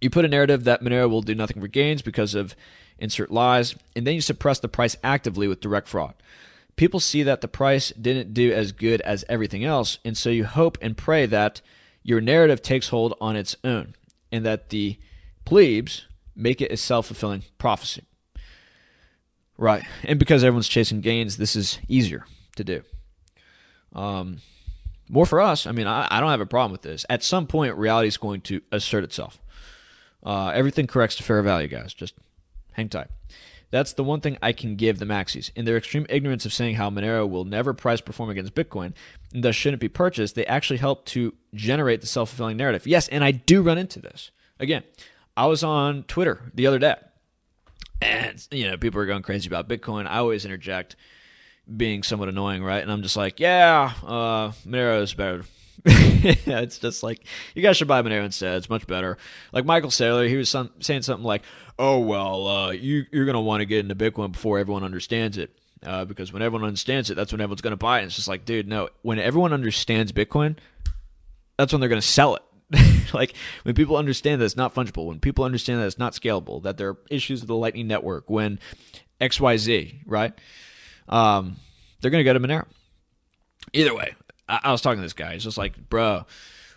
you 0.00 0.10
put 0.10 0.24
a 0.24 0.28
narrative 0.28 0.64
that 0.64 0.82
Monero 0.82 1.08
will 1.08 1.22
do 1.22 1.34
nothing 1.34 1.60
for 1.60 1.68
gains 1.68 2.02
because 2.02 2.34
of 2.34 2.54
insert 2.98 3.30
lies, 3.30 3.74
and 3.96 4.06
then 4.06 4.14
you 4.14 4.20
suppress 4.20 4.58
the 4.58 4.68
price 4.68 4.96
actively 5.02 5.48
with 5.48 5.60
direct 5.60 5.88
fraud. 5.88 6.14
People 6.76 7.00
see 7.00 7.22
that 7.22 7.40
the 7.40 7.48
price 7.48 7.90
didn't 7.90 8.34
do 8.34 8.52
as 8.52 8.72
good 8.72 9.00
as 9.02 9.24
everything 9.28 9.64
else, 9.64 9.98
and 10.04 10.16
so 10.16 10.30
you 10.30 10.44
hope 10.44 10.76
and 10.82 10.96
pray 10.96 11.26
that 11.26 11.60
your 12.02 12.20
narrative 12.20 12.62
takes 12.62 12.88
hold 12.88 13.16
on 13.20 13.36
its 13.36 13.56
own, 13.62 13.94
and 14.32 14.44
that 14.44 14.70
the 14.70 14.98
plebes 15.44 16.06
make 16.34 16.60
it 16.60 16.72
a 16.72 16.76
self 16.76 17.06
fulfilling 17.06 17.44
prophecy. 17.58 18.02
Right. 19.56 19.84
And 20.02 20.18
because 20.18 20.42
everyone's 20.42 20.68
chasing 20.68 21.00
gains, 21.00 21.36
this 21.36 21.54
is 21.54 21.78
easier 21.88 22.26
to 22.56 22.64
do. 22.64 22.82
Um, 23.92 24.38
more 25.08 25.26
for 25.26 25.40
us. 25.40 25.66
I 25.66 25.72
mean, 25.72 25.86
I, 25.86 26.08
I 26.10 26.20
don't 26.20 26.30
have 26.30 26.40
a 26.40 26.46
problem 26.46 26.72
with 26.72 26.82
this. 26.82 27.06
At 27.08 27.22
some 27.22 27.46
point, 27.46 27.76
reality 27.76 28.08
is 28.08 28.16
going 28.16 28.40
to 28.42 28.62
assert 28.72 29.04
itself. 29.04 29.38
Uh, 30.24 30.48
everything 30.48 30.86
corrects 30.86 31.16
to 31.16 31.22
fair 31.22 31.42
value, 31.42 31.68
guys. 31.68 31.94
Just 31.94 32.14
hang 32.72 32.88
tight. 32.88 33.08
That's 33.74 33.94
the 33.94 34.04
one 34.04 34.20
thing 34.20 34.38
I 34.40 34.52
can 34.52 34.76
give 34.76 35.00
the 35.00 35.04
maxis. 35.04 35.50
In 35.56 35.64
their 35.64 35.76
extreme 35.76 36.06
ignorance 36.08 36.46
of 36.46 36.52
saying 36.52 36.76
how 36.76 36.90
Monero 36.90 37.28
will 37.28 37.44
never 37.44 37.74
price 37.74 38.00
perform 38.00 38.30
against 38.30 38.54
Bitcoin 38.54 38.92
and 39.32 39.42
thus 39.42 39.56
shouldn't 39.56 39.80
be 39.80 39.88
purchased, 39.88 40.36
they 40.36 40.46
actually 40.46 40.76
help 40.76 41.04
to 41.06 41.34
generate 41.54 42.00
the 42.00 42.06
self 42.06 42.28
fulfilling 42.28 42.56
narrative. 42.56 42.86
Yes, 42.86 43.08
and 43.08 43.24
I 43.24 43.32
do 43.32 43.62
run 43.62 43.76
into 43.76 43.98
this. 43.98 44.30
Again, 44.60 44.84
I 45.36 45.46
was 45.46 45.64
on 45.64 46.04
Twitter 46.04 46.52
the 46.54 46.68
other 46.68 46.78
day, 46.78 46.94
and 48.00 48.46
you 48.52 48.70
know 48.70 48.76
people 48.76 49.00
are 49.00 49.06
going 49.06 49.22
crazy 49.22 49.48
about 49.48 49.68
Bitcoin. 49.68 50.06
I 50.06 50.18
always 50.18 50.44
interject 50.44 50.94
being 51.76 52.04
somewhat 52.04 52.28
annoying, 52.28 52.62
right? 52.62 52.80
And 52.80 52.92
I'm 52.92 53.02
just 53.02 53.16
like, 53.16 53.40
yeah, 53.40 53.92
uh, 54.04 54.52
Monero 54.64 55.02
is 55.02 55.14
better. 55.14 55.42
yeah, 55.86 56.60
it's 56.60 56.78
just 56.78 57.02
like 57.02 57.24
you 57.54 57.62
guys 57.62 57.76
should 57.76 57.88
buy 57.88 58.02
Monero 58.02 58.24
instead. 58.24 58.56
It's 58.56 58.70
much 58.70 58.86
better. 58.86 59.18
Like 59.52 59.64
Michael 59.64 59.90
Saylor, 59.90 60.28
he 60.28 60.36
was 60.36 60.48
some, 60.48 60.70
saying 60.80 61.02
something 61.02 61.24
like, 61.24 61.42
"Oh 61.78 61.98
well, 61.98 62.46
uh, 62.46 62.70
you 62.70 63.04
you're 63.12 63.26
gonna 63.26 63.40
want 63.40 63.60
to 63.60 63.66
get 63.66 63.80
into 63.80 63.94
Bitcoin 63.94 64.32
before 64.32 64.58
everyone 64.58 64.84
understands 64.84 65.36
it." 65.38 65.58
Uh, 65.84 66.04
because 66.04 66.32
when 66.32 66.40
everyone 66.40 66.66
understands 66.66 67.10
it, 67.10 67.14
that's 67.14 67.32
when 67.32 67.40
everyone's 67.42 67.60
to 67.60 67.76
buy 67.76 67.98
it. 67.98 68.02
And 68.02 68.06
it's 68.06 68.16
just 68.16 68.28
like, 68.28 68.46
dude, 68.46 68.66
no. 68.66 68.88
When 69.02 69.18
everyone 69.18 69.52
understands 69.52 70.12
Bitcoin, 70.12 70.56
that's 71.58 71.72
when 71.72 71.80
they're 71.80 71.90
to 72.00 72.06
sell 72.06 72.36
it. 72.36 72.42
like 73.14 73.34
when 73.64 73.74
people 73.74 73.96
understand 73.96 74.40
that 74.40 74.46
it's 74.46 74.56
not 74.56 74.74
fungible, 74.74 75.06
when 75.06 75.20
people 75.20 75.44
understand 75.44 75.80
that 75.80 75.86
it's 75.86 75.98
not 75.98 76.14
scalable, 76.14 76.62
that 76.62 76.78
there 76.78 76.88
are 76.88 76.98
issues 77.10 77.40
with 77.40 77.48
the 77.48 77.56
Lightning 77.56 77.86
Network, 77.86 78.30
when 78.30 78.58
X 79.20 79.38
Y 79.38 79.58
Z, 79.58 80.00
right? 80.06 80.32
um, 81.08 81.56
they're 82.00 82.10
to 82.10 82.24
go 82.24 82.32
to 82.32 82.40
Monero. 82.40 82.66
Either 83.72 83.94
way, 83.94 84.14
I, 84.48 84.60
I 84.64 84.72
was 84.72 84.80
talking 84.80 84.98
to 84.98 85.02
this 85.02 85.12
guy. 85.12 85.34
He's 85.34 85.44
just 85.44 85.58
like, 85.58 85.88
bro, 85.88 86.26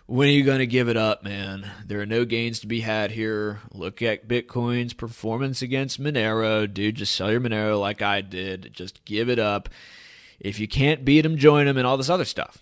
when 0.06 0.28
are 0.28 0.32
you 0.32 0.44
going 0.44 0.60
to 0.60 0.66
give 0.66 0.88
it 0.88 0.96
up, 0.96 1.22
man? 1.22 1.70
There 1.84 2.00
are 2.00 2.06
no 2.06 2.24
gains 2.24 2.60
to 2.60 2.66
be 2.66 2.80
had 2.80 3.10
here. 3.10 3.60
Look 3.72 4.00
at 4.00 4.26
Bitcoin's 4.26 4.94
performance 4.94 5.60
against 5.60 6.02
Monero. 6.02 6.72
Dude, 6.72 6.94
just 6.96 7.14
sell 7.14 7.30
your 7.30 7.40
Monero 7.40 7.78
like 7.78 8.00
I 8.00 8.22
did. 8.22 8.70
Just 8.72 9.04
give 9.04 9.28
it 9.28 9.38
up. 9.38 9.68
If 10.40 10.58
you 10.60 10.68
can't 10.68 11.04
beat 11.04 11.22
them, 11.22 11.36
join 11.36 11.66
them, 11.66 11.76
and 11.76 11.86
all 11.86 11.96
this 11.96 12.08
other 12.08 12.24
stuff. 12.24 12.58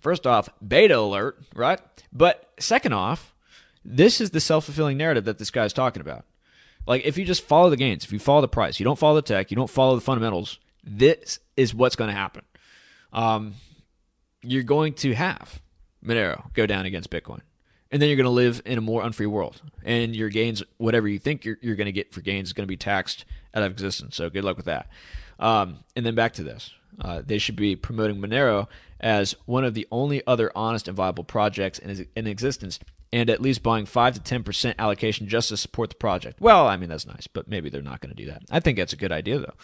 First 0.00 0.26
off, 0.26 0.48
beta 0.66 0.98
alert, 0.98 1.38
right? 1.54 1.80
But 2.12 2.50
second 2.58 2.92
off, 2.92 3.34
this 3.84 4.20
is 4.20 4.30
the 4.30 4.40
self 4.40 4.64
fulfilling 4.64 4.96
narrative 4.96 5.24
that 5.24 5.38
this 5.38 5.50
guy's 5.50 5.72
talking 5.72 6.00
about. 6.00 6.24
Like, 6.86 7.04
if 7.04 7.18
you 7.18 7.24
just 7.24 7.42
follow 7.42 7.70
the 7.70 7.76
gains, 7.76 8.04
if 8.04 8.12
you 8.12 8.18
follow 8.18 8.40
the 8.40 8.48
price, 8.48 8.80
you 8.80 8.84
don't 8.84 8.98
follow 8.98 9.16
the 9.16 9.22
tech, 9.22 9.50
you 9.50 9.56
don't 9.56 9.70
follow 9.70 9.94
the 9.94 10.00
fundamentals, 10.00 10.58
this 10.82 11.38
is 11.56 11.74
what's 11.74 11.96
going 11.96 12.10
to 12.10 12.16
happen. 12.16 12.42
um, 13.12 13.54
you're 14.42 14.62
going 14.62 14.94
to 14.94 15.14
have 15.14 15.60
Monero 16.04 16.52
go 16.54 16.66
down 16.66 16.86
against 16.86 17.10
Bitcoin. 17.10 17.40
And 17.90 18.00
then 18.00 18.08
you're 18.08 18.16
going 18.16 18.24
to 18.24 18.30
live 18.30 18.62
in 18.64 18.78
a 18.78 18.80
more 18.80 19.02
unfree 19.02 19.26
world. 19.26 19.60
And 19.84 20.16
your 20.16 20.30
gains, 20.30 20.62
whatever 20.78 21.06
you 21.08 21.18
think 21.18 21.44
you're, 21.44 21.58
you're 21.60 21.76
going 21.76 21.86
to 21.86 21.92
get 21.92 22.14
for 22.14 22.22
gains, 22.22 22.48
is 22.48 22.52
going 22.54 22.66
to 22.66 22.68
be 22.68 22.76
taxed 22.76 23.26
out 23.54 23.62
of 23.62 23.70
existence. 23.70 24.16
So 24.16 24.30
good 24.30 24.44
luck 24.44 24.56
with 24.56 24.64
that. 24.66 24.88
Um, 25.38 25.80
and 25.94 26.06
then 26.06 26.14
back 26.14 26.32
to 26.34 26.42
this. 26.42 26.72
Uh, 27.00 27.22
they 27.24 27.38
should 27.38 27.56
be 27.56 27.76
promoting 27.76 28.16
Monero 28.16 28.66
as 29.00 29.34
one 29.44 29.64
of 29.64 29.74
the 29.74 29.86
only 29.90 30.26
other 30.26 30.50
honest 30.54 30.88
and 30.88 30.96
viable 30.96 31.24
projects 31.24 31.78
in, 31.78 32.06
in 32.16 32.26
existence 32.26 32.78
and 33.12 33.28
at 33.28 33.42
least 33.42 33.62
buying 33.62 33.84
5 33.84 34.22
to 34.22 34.40
10% 34.40 34.74
allocation 34.78 35.28
just 35.28 35.50
to 35.50 35.56
support 35.56 35.90
the 35.90 35.96
project. 35.96 36.40
Well, 36.40 36.66
I 36.66 36.76
mean, 36.76 36.88
that's 36.88 37.06
nice, 37.06 37.26
but 37.26 37.46
maybe 37.46 37.68
they're 37.68 37.82
not 37.82 38.00
going 38.00 38.14
to 38.14 38.22
do 38.22 38.30
that. 38.30 38.42
I 38.50 38.60
think 38.60 38.78
that's 38.78 38.94
a 38.94 38.96
good 38.96 39.12
idea, 39.12 39.38
though. 39.38 39.54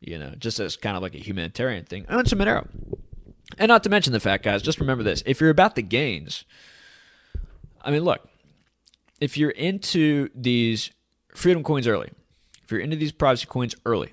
You 0.00 0.18
know, 0.18 0.32
just 0.38 0.58
as 0.58 0.76
kind 0.76 0.96
of 0.96 1.02
like 1.02 1.14
a 1.14 1.18
humanitarian 1.18 1.84
thing. 1.84 2.06
I 2.08 2.16
want 2.16 2.28
some 2.28 2.38
Monero. 2.38 2.66
And 3.58 3.68
not 3.68 3.82
to 3.84 3.90
mention 3.90 4.12
the 4.12 4.20
fact, 4.20 4.44
guys, 4.44 4.62
just 4.62 4.80
remember 4.80 5.04
this. 5.04 5.22
If 5.26 5.40
you're 5.40 5.50
about 5.50 5.74
the 5.74 5.82
gains, 5.82 6.44
I 7.82 7.90
mean, 7.90 8.02
look, 8.02 8.28
if 9.20 9.36
you're 9.36 9.50
into 9.50 10.28
these 10.34 10.90
freedom 11.34 11.62
coins 11.62 11.86
early, 11.86 12.10
if 12.64 12.70
you're 12.70 12.80
into 12.80 12.96
these 12.96 13.12
privacy 13.12 13.46
coins 13.46 13.74
early, 13.84 14.12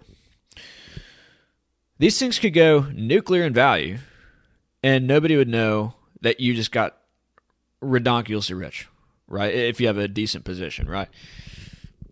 these 1.97 2.17
things 2.17 2.39
could 2.39 2.53
go 2.53 2.87
nuclear 2.93 3.43
in 3.43 3.53
value 3.53 3.97
and 4.83 5.07
nobody 5.07 5.35
would 5.35 5.49
know 5.49 5.93
that 6.21 6.39
you 6.39 6.53
just 6.53 6.71
got 6.71 6.97
redonkulously 7.81 8.59
rich, 8.59 8.87
right? 9.27 9.53
If 9.53 9.81
you 9.81 9.87
have 9.87 9.97
a 9.97 10.07
decent 10.07 10.45
position, 10.45 10.87
right? 10.87 11.09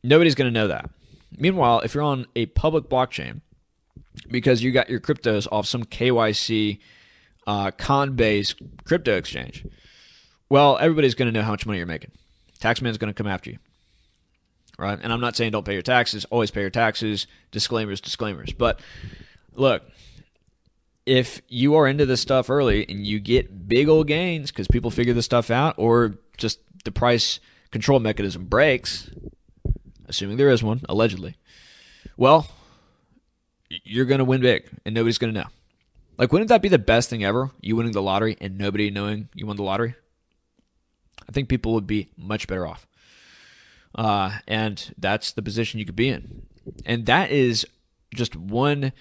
Nobody's 0.03 0.35
going 0.35 0.51
to 0.51 0.59
know 0.59 0.67
that. 0.67 0.89
Meanwhile, 1.37 1.81
if 1.81 1.93
you're 1.93 2.03
on 2.03 2.25
a 2.35 2.47
public 2.47 2.85
blockchain 2.85 3.41
because 4.29 4.63
you 4.63 4.71
got 4.71 4.89
your 4.89 4.99
cryptos 4.99 5.47
off 5.51 5.67
some 5.67 5.83
KYC 5.83 6.79
uh, 7.47 7.71
Coinbase 7.71 8.53
crypto 8.83 9.17
exchange, 9.17 9.65
well, 10.49 10.77
everybody's 10.77 11.15
going 11.15 11.31
to 11.31 11.37
know 11.37 11.43
how 11.43 11.51
much 11.51 11.65
money 11.65 11.79
you're 11.79 11.87
making. 11.87 12.11
Taxman's 12.59 12.97
going 12.97 13.11
to 13.11 13.17
come 13.17 13.27
after 13.27 13.49
you, 13.51 13.57
right? 14.77 14.99
And 15.01 15.11
I'm 15.11 15.21
not 15.21 15.35
saying 15.35 15.51
don't 15.51 15.65
pay 15.65 15.73
your 15.73 15.81
taxes. 15.81 16.25
Always 16.25 16.51
pay 16.51 16.61
your 16.61 16.69
taxes. 16.69 17.25
Disclaimers, 17.51 18.01
disclaimers. 18.01 18.51
But 18.51 18.79
look, 19.53 19.83
if 21.05 21.41
you 21.47 21.75
are 21.75 21.87
into 21.87 22.05
this 22.05 22.21
stuff 22.21 22.49
early 22.49 22.85
and 22.89 23.05
you 23.07 23.19
get 23.19 23.67
big 23.67 23.87
old 23.87 24.07
gains 24.07 24.51
because 24.51 24.67
people 24.67 24.91
figure 24.91 25.13
this 25.13 25.25
stuff 25.25 25.49
out, 25.49 25.75
or 25.77 26.17
just 26.37 26.59
the 26.83 26.91
price 26.91 27.39
control 27.71 27.99
mechanism 27.99 28.45
breaks, 28.45 29.09
assuming 30.07 30.37
there 30.37 30.49
is 30.49 30.63
one, 30.63 30.81
allegedly, 30.89 31.37
well, 32.17 32.47
you're 33.69 34.05
going 34.05 34.19
to 34.19 34.25
win 34.25 34.41
big 34.41 34.67
and 34.85 34.93
nobody's 34.95 35.17
going 35.17 35.33
to 35.33 35.39
know. 35.41 35.47
Like, 36.17 36.31
wouldn't 36.31 36.49
that 36.49 36.61
be 36.61 36.69
the 36.69 36.79
best 36.79 37.09
thing 37.09 37.23
ever? 37.23 37.51
You 37.61 37.75
winning 37.75 37.91
the 37.91 38.01
lottery 38.01 38.37
and 38.41 38.57
nobody 38.57 38.89
knowing 38.89 39.29
you 39.35 39.45
won 39.45 39.55
the 39.55 39.63
lottery? 39.63 39.95
I 41.27 41.31
think 41.31 41.49
people 41.49 41.73
would 41.73 41.87
be 41.87 42.09
much 42.17 42.47
better 42.47 42.65
off. 42.65 42.87
Uh, 43.93 44.39
and 44.47 44.93
that's 44.97 45.31
the 45.31 45.41
position 45.41 45.79
you 45.79 45.85
could 45.85 45.95
be 45.95 46.09
in. 46.09 46.43
And 46.85 47.05
that 47.05 47.31
is 47.31 47.65
just 48.13 48.35
one 48.35 48.93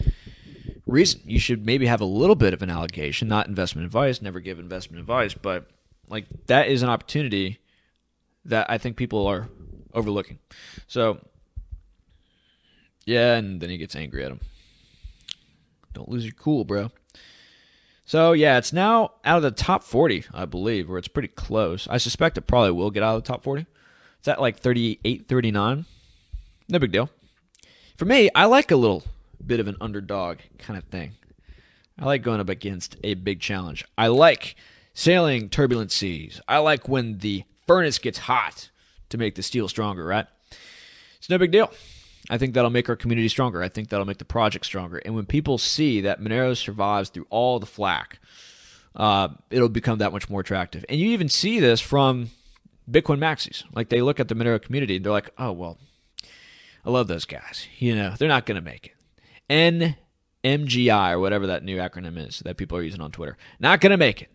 reason 0.86 1.20
you 1.24 1.38
should 1.38 1.66
maybe 1.66 1.86
have 1.86 2.00
a 2.00 2.06
little 2.06 2.36
bit 2.36 2.54
of 2.54 2.62
an 2.62 2.70
allocation, 2.70 3.28
not 3.28 3.48
investment 3.48 3.86
advice, 3.86 4.22
never 4.22 4.40
give 4.40 4.58
investment 4.58 5.00
advice, 5.00 5.34
but 5.34 5.68
like 6.08 6.26
that 6.46 6.68
is 6.68 6.82
an 6.82 6.88
opportunity 6.88 7.58
that 8.44 8.70
I 8.70 8.78
think 8.78 8.96
people 8.96 9.26
are 9.26 9.48
overlooking. 9.92 10.38
So, 10.86 11.18
yeah, 13.04 13.36
and 13.36 13.60
then 13.60 13.70
he 13.70 13.78
gets 13.78 13.96
angry 13.96 14.24
at 14.24 14.30
him. 14.30 14.40
Don't 15.92 16.08
lose 16.08 16.24
your 16.24 16.34
cool, 16.34 16.64
bro. 16.64 16.90
So, 18.06 18.32
yeah, 18.32 18.56
it's 18.56 18.72
now 18.72 19.14
out 19.24 19.38
of 19.38 19.42
the 19.42 19.50
top 19.50 19.82
40, 19.82 20.26
I 20.32 20.44
believe, 20.44 20.88
where 20.88 20.96
it's 20.96 21.08
pretty 21.08 21.28
close. 21.28 21.88
I 21.88 21.98
suspect 21.98 22.38
it 22.38 22.46
probably 22.46 22.70
will 22.70 22.92
get 22.92 23.02
out 23.02 23.16
of 23.16 23.24
the 23.24 23.26
top 23.26 23.42
40. 23.42 23.66
It's 24.20 24.28
at 24.28 24.40
like 24.40 24.58
38, 24.58 25.26
39. 25.26 25.84
No 26.68 26.78
big 26.78 26.92
deal. 26.92 27.10
For 27.96 28.04
me, 28.04 28.30
I 28.32 28.44
like 28.44 28.70
a 28.70 28.76
little 28.76 29.02
bit 29.44 29.58
of 29.58 29.66
an 29.66 29.76
underdog 29.80 30.38
kind 30.56 30.78
of 30.78 30.84
thing. 30.84 31.16
I 31.98 32.04
like 32.04 32.22
going 32.22 32.38
up 32.38 32.48
against 32.48 32.96
a 33.02 33.14
big 33.14 33.40
challenge. 33.40 33.84
I 33.98 34.06
like 34.06 34.54
sailing 34.94 35.48
turbulent 35.48 35.90
seas. 35.90 36.40
I 36.46 36.58
like 36.58 36.88
when 36.88 37.18
the 37.18 37.42
furnace 37.66 37.98
gets 37.98 38.18
hot 38.18 38.70
to 39.08 39.18
make 39.18 39.34
the 39.34 39.42
steel 39.42 39.68
stronger, 39.68 40.04
right? 40.04 40.26
It's 41.18 41.28
no 41.28 41.38
big 41.38 41.50
deal. 41.50 41.72
I 42.28 42.38
think 42.38 42.54
that'll 42.54 42.70
make 42.70 42.88
our 42.88 42.96
community 42.96 43.28
stronger. 43.28 43.62
I 43.62 43.68
think 43.68 43.88
that'll 43.88 44.06
make 44.06 44.18
the 44.18 44.24
project 44.24 44.66
stronger. 44.66 44.98
And 44.98 45.14
when 45.14 45.26
people 45.26 45.58
see 45.58 46.00
that 46.02 46.20
Monero 46.20 46.56
survives 46.56 47.10
through 47.10 47.26
all 47.30 47.58
the 47.58 47.66
flack, 47.66 48.18
uh, 48.94 49.28
it'll 49.50 49.68
become 49.68 49.98
that 49.98 50.12
much 50.12 50.28
more 50.28 50.40
attractive. 50.40 50.84
And 50.88 50.98
you 50.98 51.10
even 51.10 51.28
see 51.28 51.60
this 51.60 51.80
from 51.80 52.30
Bitcoin 52.90 53.18
maxis. 53.18 53.64
Like 53.74 53.88
they 53.88 54.02
look 54.02 54.18
at 54.18 54.28
the 54.28 54.34
Monero 54.34 54.60
community 54.60 54.96
and 54.96 55.04
they're 55.04 55.12
like, 55.12 55.30
oh, 55.38 55.52
well, 55.52 55.78
I 56.84 56.90
love 56.90 57.08
those 57.08 57.24
guys. 57.24 57.68
You 57.78 57.94
know, 57.94 58.14
they're 58.18 58.28
not 58.28 58.46
going 58.46 58.56
to 58.56 58.62
make 58.62 58.86
it. 58.86 59.94
NMGI 60.44 61.12
or 61.12 61.20
whatever 61.20 61.48
that 61.48 61.64
new 61.64 61.76
acronym 61.78 62.18
is 62.18 62.40
that 62.40 62.56
people 62.56 62.78
are 62.78 62.82
using 62.82 63.00
on 63.00 63.12
Twitter. 63.12 63.36
Not 63.60 63.80
going 63.80 63.90
to 63.90 63.96
make 63.96 64.22
it. 64.22 64.30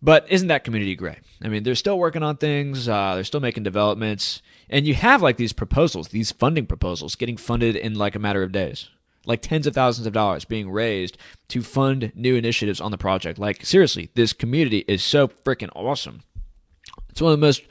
But 0.00 0.30
isn't 0.30 0.48
that 0.48 0.64
community 0.64 0.94
great? 0.94 1.18
I 1.42 1.48
mean, 1.48 1.64
they're 1.64 1.74
still 1.74 1.98
working 1.98 2.22
on 2.22 2.36
things, 2.36 2.88
uh, 2.88 3.16
they're 3.16 3.24
still 3.24 3.40
making 3.40 3.64
developments, 3.64 4.42
and 4.70 4.86
you 4.86 4.94
have 4.94 5.22
like 5.22 5.36
these 5.36 5.52
proposals, 5.52 6.08
these 6.08 6.32
funding 6.32 6.66
proposals 6.66 7.14
getting 7.14 7.36
funded 7.36 7.76
in 7.76 7.94
like 7.94 8.14
a 8.14 8.20
matter 8.20 8.42
of 8.42 8.52
days. 8.52 8.88
Like 9.26 9.42
tens 9.42 9.66
of 9.66 9.74
thousands 9.74 10.06
of 10.06 10.12
dollars 10.12 10.44
being 10.44 10.70
raised 10.70 11.18
to 11.48 11.62
fund 11.62 12.12
new 12.14 12.34
initiatives 12.34 12.80
on 12.80 12.90
the 12.90 12.98
project. 12.98 13.38
Like, 13.38 13.64
seriously, 13.66 14.10
this 14.14 14.32
community 14.32 14.84
is 14.88 15.02
so 15.02 15.28
freaking 15.28 15.70
awesome. 15.74 16.22
It's 17.10 17.20
one 17.20 17.32
of 17.32 17.38
the 17.38 17.46
most 17.46 17.62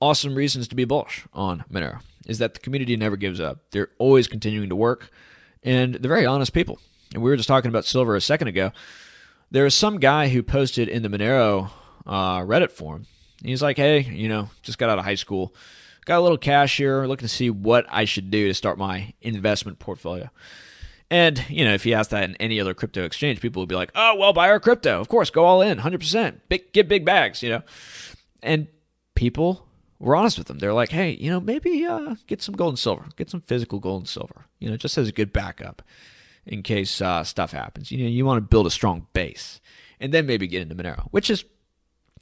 awesome 0.00 0.34
reasons 0.34 0.68
to 0.68 0.74
be 0.74 0.84
bullish 0.84 1.26
on 1.34 1.64
Monero 1.70 2.00
is 2.26 2.38
that 2.38 2.54
the 2.54 2.60
community 2.60 2.96
never 2.96 3.16
gives 3.16 3.40
up. 3.40 3.58
They're 3.70 3.90
always 3.98 4.28
continuing 4.28 4.68
to 4.68 4.76
work, 4.76 5.10
and 5.62 5.94
they're 5.94 6.08
very 6.08 6.26
honest 6.26 6.52
people. 6.52 6.78
And 7.14 7.22
we 7.22 7.30
were 7.30 7.36
just 7.36 7.48
talking 7.48 7.68
about 7.68 7.84
Silver 7.84 8.16
a 8.16 8.20
second 8.20 8.48
ago. 8.48 8.72
There 9.50 9.64
was 9.64 9.74
some 9.74 9.98
guy 9.98 10.28
who 10.28 10.42
posted 10.42 10.88
in 10.88 11.02
the 11.02 11.08
Monero 11.08 11.70
uh, 12.04 12.40
Reddit 12.40 12.72
forum. 12.72 13.06
He's 13.44 13.62
like, 13.62 13.76
"Hey, 13.76 14.00
you 14.00 14.28
know, 14.28 14.50
just 14.62 14.78
got 14.78 14.90
out 14.90 14.98
of 14.98 15.04
high 15.04 15.14
school, 15.14 15.54
got 16.06 16.18
a 16.18 16.22
little 16.22 16.38
cash 16.38 16.78
here, 16.78 17.04
looking 17.04 17.28
to 17.28 17.34
see 17.34 17.50
what 17.50 17.84
I 17.90 18.06
should 18.06 18.30
do 18.30 18.48
to 18.48 18.54
start 18.54 18.78
my 18.78 19.12
investment 19.20 19.78
portfolio." 19.78 20.30
And 21.10 21.44
you 21.50 21.64
know, 21.64 21.74
if 21.74 21.84
you 21.84 21.92
ask 21.92 22.10
that 22.10 22.24
in 22.24 22.36
any 22.36 22.58
other 22.58 22.72
crypto 22.72 23.04
exchange, 23.04 23.40
people 23.40 23.60
would 23.60 23.68
be 23.68 23.74
like, 23.74 23.92
"Oh, 23.94 24.16
well, 24.16 24.32
buy 24.32 24.48
our 24.48 24.58
crypto, 24.58 24.98
of 25.00 25.08
course, 25.08 25.28
go 25.28 25.44
all 25.44 25.60
in, 25.60 25.78
hundred 25.78 26.00
percent, 26.00 26.48
big, 26.48 26.72
get 26.72 26.88
big 26.88 27.04
bags," 27.04 27.42
you 27.42 27.50
know. 27.50 27.62
And 28.42 28.68
people 29.14 29.66
we're 29.98 30.16
honest 30.16 30.38
with 30.38 30.46
them. 30.46 30.58
They're 30.58 30.74
like, 30.74 30.90
hey, 30.90 31.12
you 31.12 31.30
know, 31.30 31.40
maybe 31.40 31.84
uh, 31.86 32.16
get 32.26 32.42
some 32.42 32.54
gold 32.54 32.72
and 32.72 32.78
silver, 32.78 33.06
get 33.16 33.30
some 33.30 33.40
physical 33.40 33.78
gold 33.78 34.02
and 34.02 34.08
silver, 34.08 34.46
you 34.58 34.68
know, 34.68 34.76
just 34.76 34.98
as 34.98 35.08
a 35.08 35.12
good 35.12 35.32
backup 35.32 35.82
in 36.44 36.62
case 36.62 37.00
uh, 37.00 37.24
stuff 37.24 37.52
happens. 37.52 37.90
You 37.90 38.04
know, 38.04 38.10
you 38.10 38.24
want 38.24 38.38
to 38.38 38.48
build 38.48 38.66
a 38.66 38.70
strong 38.70 39.06
base 39.12 39.60
and 39.98 40.12
then 40.12 40.26
maybe 40.26 40.46
get 40.46 40.62
into 40.62 40.74
Monero, 40.74 41.08
which 41.10 41.30
is 41.30 41.44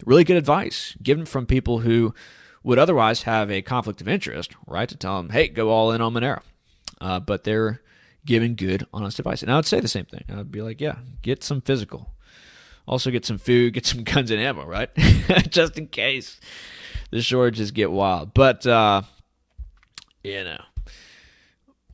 really 0.04 0.24
good 0.24 0.36
advice 0.36 0.96
given 1.02 1.26
from 1.26 1.46
people 1.46 1.80
who 1.80 2.14
would 2.64 2.78
otherwise 2.78 3.22
have 3.22 3.50
a 3.50 3.62
conflict 3.62 4.00
of 4.00 4.08
interest, 4.08 4.56
right? 4.66 4.88
To 4.88 4.96
tell 4.96 5.18
them, 5.18 5.30
hey, 5.30 5.46
go 5.48 5.70
all 5.70 5.92
in 5.92 6.00
on 6.00 6.14
Monero. 6.14 6.40
Uh, 7.00 7.20
but 7.20 7.44
they're 7.44 7.82
giving 8.24 8.56
good, 8.56 8.86
honest 8.92 9.18
advice. 9.18 9.42
And 9.42 9.52
I 9.52 9.56
would 9.56 9.66
say 9.66 9.80
the 9.80 9.88
same 9.88 10.06
thing. 10.06 10.24
I'd 10.28 10.50
be 10.50 10.62
like, 10.62 10.80
yeah, 10.80 10.96
get 11.22 11.44
some 11.44 11.60
physical. 11.60 12.14
Also, 12.86 13.10
get 13.10 13.24
some 13.24 13.38
food, 13.38 13.72
get 13.74 13.86
some 13.86 14.02
guns 14.02 14.30
and 14.30 14.40
ammo, 14.40 14.64
right? 14.64 14.90
just 15.48 15.78
in 15.78 15.86
case 15.88 16.40
the 17.10 17.22
shortages 17.22 17.70
get 17.70 17.92
wild. 17.92 18.34
But 18.34 18.66
uh, 18.66 19.02
you 20.22 20.44
know, 20.44 20.60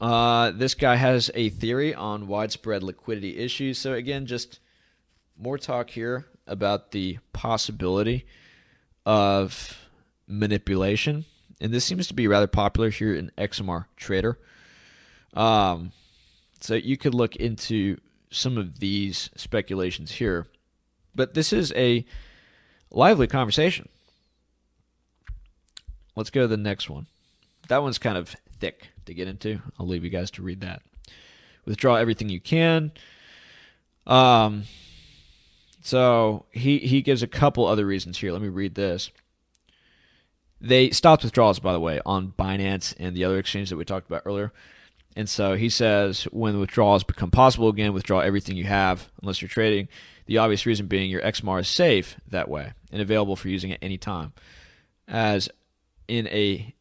uh, 0.01 0.53
this 0.53 0.75
guy 0.75 0.97
has 0.97 1.31
a 1.35 1.51
theory 1.51 1.95
on 1.95 2.29
widespread 2.29 2.83
liquidity 2.83 3.39
issues. 3.39 3.79
So 3.79 3.93
again, 3.93 4.27
just 4.27 4.61
more 5.37 5.59
talk 5.59 5.91
here 5.91 6.27
about 6.47 6.93
the 6.93 7.19
possibility 7.33 8.27
of 9.05 9.77
manipulation, 10.31 11.25
and 11.61 11.73
this 11.73 11.85
seems 11.85 12.07
to 12.09 12.15
be 12.15 12.27
rather 12.27 12.47
popular 12.47 12.91
here 12.91 13.15
in 13.15 13.31
XMR 13.37 13.87
Trader. 13.97 14.39
Um, 15.35 15.93
so 16.61 16.75
you 16.75 16.97
could 16.97 17.15
look 17.15 17.37
into 17.37 17.99
some 18.31 18.57
of 18.57 18.81
these 18.81 19.31
speculations 19.37 20.13
here, 20.13 20.47
but 21.15 21.35
this 21.35 21.53
is 21.53 21.73
a 21.73 22.05
lively 22.91 23.27
conversation. 23.27 23.89
Let's 26.17 26.31
go 26.31 26.43
to 26.43 26.49
the 26.49 26.57
next 26.57 26.91
one. 26.91 27.07
That 27.69 27.83
one's 27.83 27.99
kind 27.99 28.19
of 28.19 28.35
thick 28.59 28.89
to 29.07 29.15
get 29.15 29.29
into. 29.29 29.61
I'll 29.79 29.87
leave 29.87 30.05
you 30.05 30.11
guys 30.11 30.31
to 30.33 30.43
read 30.43 30.61
that. 30.61 30.83
Withdraw 31.65 31.97
everything 31.97 32.29
you 32.29 32.41
can. 32.41 32.93
Um, 34.07 34.65
so 35.83 36.47
he 36.51 36.79
he 36.79 37.03
gives 37.03 37.23
a 37.23 37.29
couple 37.29 37.67
other 37.67 37.87
reasons 37.87 38.19
here. 38.19 38.33
Let 38.33 38.43
me 38.43 38.49
read 38.49 38.75
this. 38.75 39.11
They 40.61 40.91
stopped 40.91 41.25
withdrawals, 41.25 41.59
by 41.59 41.73
the 41.73 41.81
way, 41.81 42.01
on 42.05 42.35
Binance 42.39 42.95
and 42.99 43.17
the 43.17 43.25
other 43.25 43.39
exchange 43.39 43.71
that 43.71 43.77
we 43.77 43.85
talked 43.85 44.09
about 44.09 44.23
earlier. 44.27 44.53
And 45.17 45.29
so 45.29 45.55
he 45.55 45.69
says 45.69 46.25
when 46.25 46.61
withdrawals 46.61 47.03
become 47.03 47.31
possible 47.31 47.69
again, 47.69 47.93
withdraw 47.93 48.21
everything 48.21 48.57
you 48.57 48.65
have 48.65 49.11
unless 49.21 49.43
you're 49.43 49.49
trading. 49.49 49.89
The 50.27 50.39
obvious 50.39 50.67
reason 50.67 50.87
being 50.87 51.11
your 51.11 51.23
XMR 51.23 51.61
is 51.61 51.69
safe 51.69 52.17
that 52.29 52.49
way 52.49 52.73
and 52.93 53.03
available 53.03 53.37
for 53.37 53.49
using 53.49 53.73
at 53.73 53.79
any 53.83 53.99
time. 53.99 54.33
As 55.09 55.49
in 56.07 56.29
a 56.29 56.75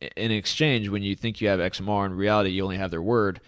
in 0.00 0.30
an 0.30 0.36
exchange, 0.36 0.88
when 0.88 1.02
you 1.02 1.14
think 1.14 1.40
you 1.40 1.48
have 1.48 1.60
XMR, 1.60 2.06
in 2.06 2.14
reality 2.14 2.50
you 2.50 2.62
only 2.62 2.78
have 2.78 2.90
their 2.90 3.02
word, 3.02 3.40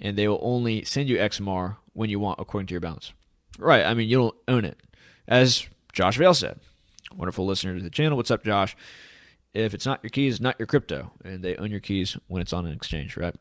and 0.00 0.16
they 0.16 0.28
will 0.28 0.40
only 0.42 0.84
send 0.84 1.08
you 1.08 1.16
XMR 1.16 1.76
when 1.92 2.10
you 2.10 2.18
want 2.18 2.40
according 2.40 2.66
to 2.66 2.74
your 2.74 2.80
balance. 2.80 3.12
Right. 3.58 3.84
I 3.84 3.94
mean, 3.94 4.08
you 4.08 4.16
don't 4.16 4.36
own 4.48 4.64
it. 4.64 4.78
As 5.28 5.68
Josh 5.92 6.18
Vale 6.18 6.34
said, 6.34 6.58
wonderful 7.14 7.46
listener 7.46 7.76
to 7.76 7.82
the 7.82 7.90
channel. 7.90 8.16
What's 8.16 8.30
up, 8.30 8.44
Josh? 8.44 8.76
If 9.54 9.72
it's 9.72 9.86
not 9.86 10.02
your 10.02 10.10
keys, 10.10 10.40
not 10.40 10.56
your 10.58 10.66
crypto, 10.66 11.12
and 11.24 11.42
they 11.42 11.56
own 11.56 11.70
your 11.70 11.80
keys 11.80 12.16
when 12.26 12.42
it's 12.42 12.52
on 12.52 12.66
an 12.66 12.72
exchange, 12.72 13.16
right? 13.16 13.34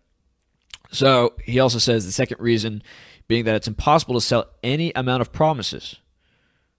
So 0.91 1.33
he 1.43 1.59
also 1.59 1.79
says 1.79 2.05
the 2.05 2.11
second 2.11 2.39
reason 2.39 2.83
being 3.27 3.45
that 3.45 3.55
it's 3.55 3.67
impossible 3.67 4.15
to 4.15 4.21
sell 4.21 4.45
any 4.61 4.91
amount 4.93 5.21
of 5.21 5.33
promises. 5.33 5.95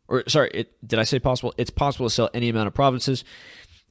Or 0.06 0.22
sorry, 0.28 0.50
it, 0.54 0.86
did 0.86 0.98
I 0.98 1.04
say 1.04 1.18
possible? 1.18 1.52
It's 1.56 1.70
possible 1.70 2.06
to 2.06 2.14
sell 2.14 2.30
any 2.32 2.48
amount 2.48 2.68
of 2.68 2.74
provinces, 2.74 3.24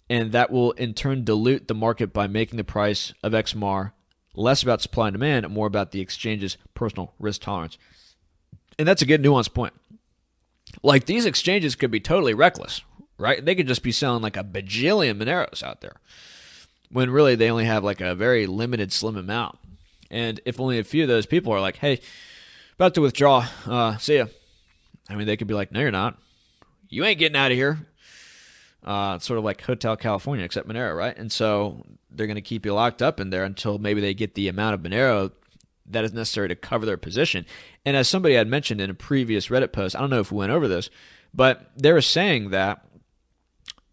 and 0.10 0.32
that 0.32 0.52
will 0.52 0.72
in 0.72 0.94
turn 0.94 1.24
dilute 1.26 1.68
the 1.68 1.76
market 1.76 2.14
by 2.14 2.28
making 2.28 2.58
the 2.58 2.64
price 2.64 3.14
of 3.24 3.34
XMR 3.34 3.92
less 4.36 4.64
about 4.64 4.82
supply 4.82 5.08
and 5.08 5.14
demand 5.14 5.46
and 5.46 5.54
more 5.54 5.68
about 5.68 5.92
the 5.92 6.02
exchange's 6.02 6.58
personal 6.74 7.14
risk 7.20 7.42
tolerance. 7.42 7.78
And 8.80 8.88
that's 8.88 9.02
a 9.02 9.06
good 9.06 9.22
nuanced 9.22 9.54
point. 9.54 9.74
Like 10.82 11.06
these 11.06 11.26
exchanges 11.26 11.76
could 11.76 11.92
be 11.92 12.00
totally 12.00 12.34
reckless, 12.34 12.82
right? 13.24 13.44
They 13.44 13.56
could 13.56 13.68
just 13.68 13.84
be 13.84 13.94
selling 13.94 14.22
like 14.22 14.36
a 14.36 14.44
bajillion 14.44 15.18
Moneros 15.18 15.64
out 15.64 15.80
there 15.80 15.96
when 16.92 17.10
really 17.10 17.36
they 17.36 17.50
only 17.50 17.64
have 17.66 17.84
like 17.84 18.02
a 18.02 18.14
very 18.14 18.46
limited, 18.46 18.92
slim 18.92 19.16
amount. 19.16 19.58
And 20.12 20.42
if 20.46 20.60
only 20.60 20.78
a 20.78 20.84
few 20.84 21.04
of 21.04 21.10
those 21.10 21.26
people 21.26 21.54
are 21.54 21.62
like, 21.62 21.78
hey, 21.78 22.02
about 22.76 22.94
to 22.96 23.02
withdraw, 23.02 23.48
uh, 23.66 23.98
see 23.98 24.18
ya. 24.18 24.26
I 25.10 25.16
mean, 25.16 25.26
they 25.26 25.38
could 25.38 25.48
be 25.48 25.54
like, 25.54 25.72
no, 25.72 25.80
you're 25.80 25.90
not. 25.90 26.18
You 26.90 27.06
ain't 27.06 27.18
getting 27.18 27.38
out 27.38 27.52
of 27.52 27.58
here. 27.58 27.88
Uh, 28.84 29.14
it's 29.16 29.26
sort 29.26 29.40
of 29.40 29.46
like 29.46 29.62
Hotel 29.62 29.96
California, 29.96 30.44
except 30.44 30.68
Monero, 30.68 30.96
right? 30.96 31.18
And 31.18 31.32
so 31.32 31.86
they're 32.12 32.28
going 32.28 32.36
to 32.36 32.42
keep 32.42 32.66
you 32.66 32.74
locked 32.74 33.02
up 33.02 33.22
in 33.22 33.30
there 33.30 33.46
until 33.46 33.80
maybe 33.80 34.02
they 34.02 34.14
get 34.14 34.36
the 34.36 34.50
amount 34.50 34.74
of 34.74 34.82
Monero 34.82 35.32
that 35.86 36.04
is 36.04 36.14
necessary 36.14 36.50
to 36.50 36.56
cover 36.56 36.86
their 36.86 36.98
position. 36.98 37.46
And 37.86 37.96
as 37.96 38.10
somebody 38.10 38.36
had 38.36 38.48
mentioned 38.48 38.82
in 38.82 38.90
a 38.90 38.94
previous 38.94 39.48
Reddit 39.48 39.72
post, 39.72 39.96
I 39.96 40.00
don't 40.00 40.10
know 40.10 40.20
if 40.20 40.32
we 40.32 40.40
went 40.40 40.52
over 40.52 40.68
this, 40.68 40.90
but 41.34 41.72
they 41.78 41.92
were 41.92 42.02
saying 42.02 42.50
that 42.52 42.83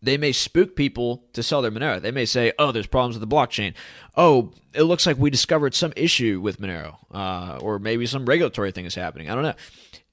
they 0.02 0.16
may 0.16 0.32
spook 0.32 0.76
people 0.76 1.24
to 1.34 1.42
sell 1.42 1.62
their 1.62 1.70
Monero. 1.70 2.00
They 2.00 2.10
may 2.10 2.24
say, 2.24 2.52
"Oh, 2.58 2.72
there's 2.72 2.86
problems 2.86 3.18
with 3.18 3.28
the 3.28 3.34
blockchain. 3.34 3.74
Oh, 4.16 4.52
it 4.74 4.82
looks 4.82 5.06
like 5.06 5.18
we 5.18 5.30
discovered 5.30 5.74
some 5.74 5.92
issue 5.96 6.40
with 6.40 6.60
Monero, 6.60 6.96
uh, 7.12 7.58
or 7.60 7.78
maybe 7.78 8.06
some 8.06 8.24
regulatory 8.24 8.72
thing 8.72 8.86
is 8.86 8.94
happening. 8.94 9.30
I 9.30 9.34
don't 9.34 9.44
know." 9.44 9.54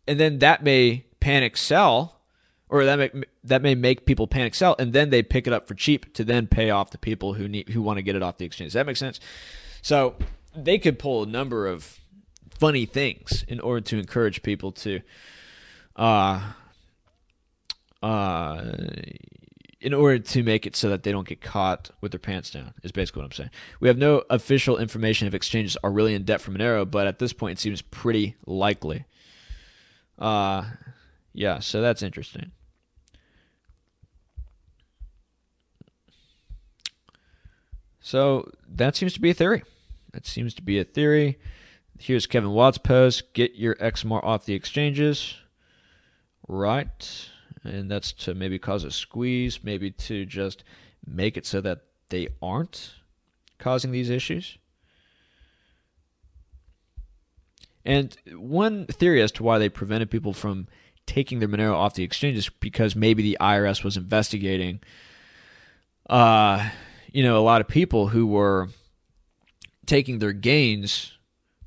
And 0.08 0.20
then 0.20 0.40
that 0.40 0.64
may 0.64 1.06
panic 1.20 1.58
sell, 1.58 2.20
or 2.70 2.86
that 2.86 2.98
may 2.98 3.12
that 3.44 3.62
may 3.62 3.76
make 3.76 4.06
people 4.06 4.28
panic 4.28 4.56
sell, 4.56 4.76
and 4.78 4.94
then 4.94 5.10
they 5.10 5.24
pick 5.24 5.48
it 5.48 5.54
up 5.54 5.68
for 5.68 5.74
cheap 5.74 6.14
to 6.16 6.24
then 6.24 6.48
pay 6.48 6.70
off 6.70 6.92
the 6.92 6.98
people 6.98 7.34
who 7.34 7.48
need 7.48 7.70
who 7.70 7.82
want 7.82 7.98
to 7.98 8.04
get 8.04 8.16
it 8.16 8.24
off 8.24 8.38
the 8.38 8.46
exchange. 8.46 8.70
Does 8.70 8.74
that 8.74 8.86
make 8.86 8.98
sense? 8.98 9.20
So 9.82 10.16
they 10.56 10.78
could 10.80 11.00
pull 11.00 11.24
a 11.24 11.28
number 11.28 11.68
of 11.68 12.00
funny 12.50 12.86
things 12.86 13.46
in 13.48 13.60
order 13.60 13.82
to 13.82 14.00
encourage 14.00 14.42
people 14.42 14.72
to 14.72 15.00
uh 15.96 16.54
uh 18.02 18.72
in 19.80 19.93
order 19.93 20.17
to 20.17 20.43
make 20.43 20.65
it 20.65 20.75
so 20.75 20.89
that 20.89 21.03
they 21.03 21.11
don't 21.11 21.28
get 21.28 21.41
caught 21.41 21.91
with 22.01 22.11
their 22.11 22.19
pants 22.19 22.49
down 22.49 22.73
is 22.84 22.91
basically 22.91 23.21
what 23.21 23.25
I'm 23.25 23.32
saying. 23.32 23.49
We 23.80 23.88
have 23.88 23.97
no 23.97 24.23
official 24.30 24.78
information 24.78 25.28
if 25.28 25.34
exchanges 25.34 25.78
are 25.84 25.91
really 25.91 26.15
in 26.15 26.23
debt 26.23 26.41
from 26.41 26.57
Monero, 26.57 26.89
but 26.89 27.07
at 27.07 27.19
this 27.19 27.34
point 27.34 27.59
it 27.59 27.61
seems 27.61 27.82
pretty 27.82 28.36
likely. 28.45 29.05
Uh 30.17 30.65
yeah, 31.34 31.59
so 31.59 31.82
that's 31.82 32.01
interesting. 32.01 32.51
So 37.99 38.49
that 38.67 38.95
seems 38.95 39.13
to 39.13 39.21
be 39.21 39.30
a 39.30 39.34
theory. 39.34 39.63
That 40.13 40.25
seems 40.25 40.53
to 40.55 40.63
be 40.63 40.80
a 40.80 40.84
theory. 40.84 41.38
Here's 41.99 42.25
Kevin 42.25 42.51
Watt's 42.51 42.78
post 42.78 43.34
get 43.34 43.55
your 43.55 43.75
XMR 43.75 44.23
off 44.23 44.45
the 44.45 44.53
exchanges. 44.53 45.36
Right. 46.47 47.30
And 47.68 47.91
that's 47.91 48.11
to 48.13 48.34
maybe 48.34 48.59
cause 48.59 48.84
a 48.84 48.91
squeeze, 48.91 49.63
maybe 49.63 49.91
to 49.91 50.26
just 50.26 50.63
make 51.05 51.38
it 51.38 51.45
so 51.45 51.61
that 51.61 51.82
they 52.09 52.30
aren't 52.41 52.93
causing 53.59 53.91
these 53.91 54.09
issues. 54.09 54.57
And 57.86 58.18
one 58.36 58.86
theory 58.86 59.22
as 59.22 59.32
to 59.34 59.43
why 59.43 59.59
they 59.59 59.70
prevented 59.70 60.11
people 60.11 60.34
from 60.34 60.68
taking 61.05 61.39
their 61.39 61.47
Monero 61.47 61.74
off 61.74 61.93
the 61.93 62.03
exchange 62.03 62.38
is 62.38 62.49
because 62.49 62.95
maybe 62.95 63.24
the 63.24 63.38
IRS 63.39 63.84
was 63.84 63.95
investigating, 63.95 64.82
uh, 66.09 66.70
you 67.11 67.24
know, 67.24 67.38
a 67.38 67.41
lot 67.41 67.61
of 67.61 67.68
people 67.68 68.09
who 68.09 68.28
were 68.28 68.68
taking 69.86 70.20
their 70.20 70.34
gains 70.34 71.18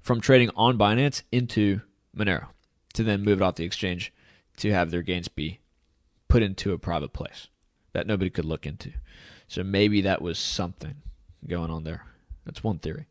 from 0.03 0.21
trading 0.21 0.51
on 0.55 0.77
Binance 0.77 1.23
into 1.33 1.81
Monero 2.15 2.49
to 2.93 3.03
then 3.03 3.23
move 3.23 3.41
it 3.41 3.45
off 3.45 3.55
the 3.55 3.65
exchange 3.65 4.13
to 4.59 4.73
have 4.73 4.91
their 4.91 5.03
gains 5.03 5.29
be 5.29 5.61
put 6.31 6.43
into 6.43 6.73
a 6.73 6.79
private 6.79 7.13
place 7.13 7.49
that 7.93 8.07
nobody 8.07 8.31
could 8.31 8.45
look 8.45 8.65
into. 8.65 8.93
So 9.49 9.63
maybe 9.63 10.01
that 10.03 10.23
was 10.23 10.39
something 10.39 10.95
going 11.47 11.71
on 11.71 11.85
there. 11.85 12.07
That's 12.47 12.65
one 12.65 12.79
theory. 12.79 13.07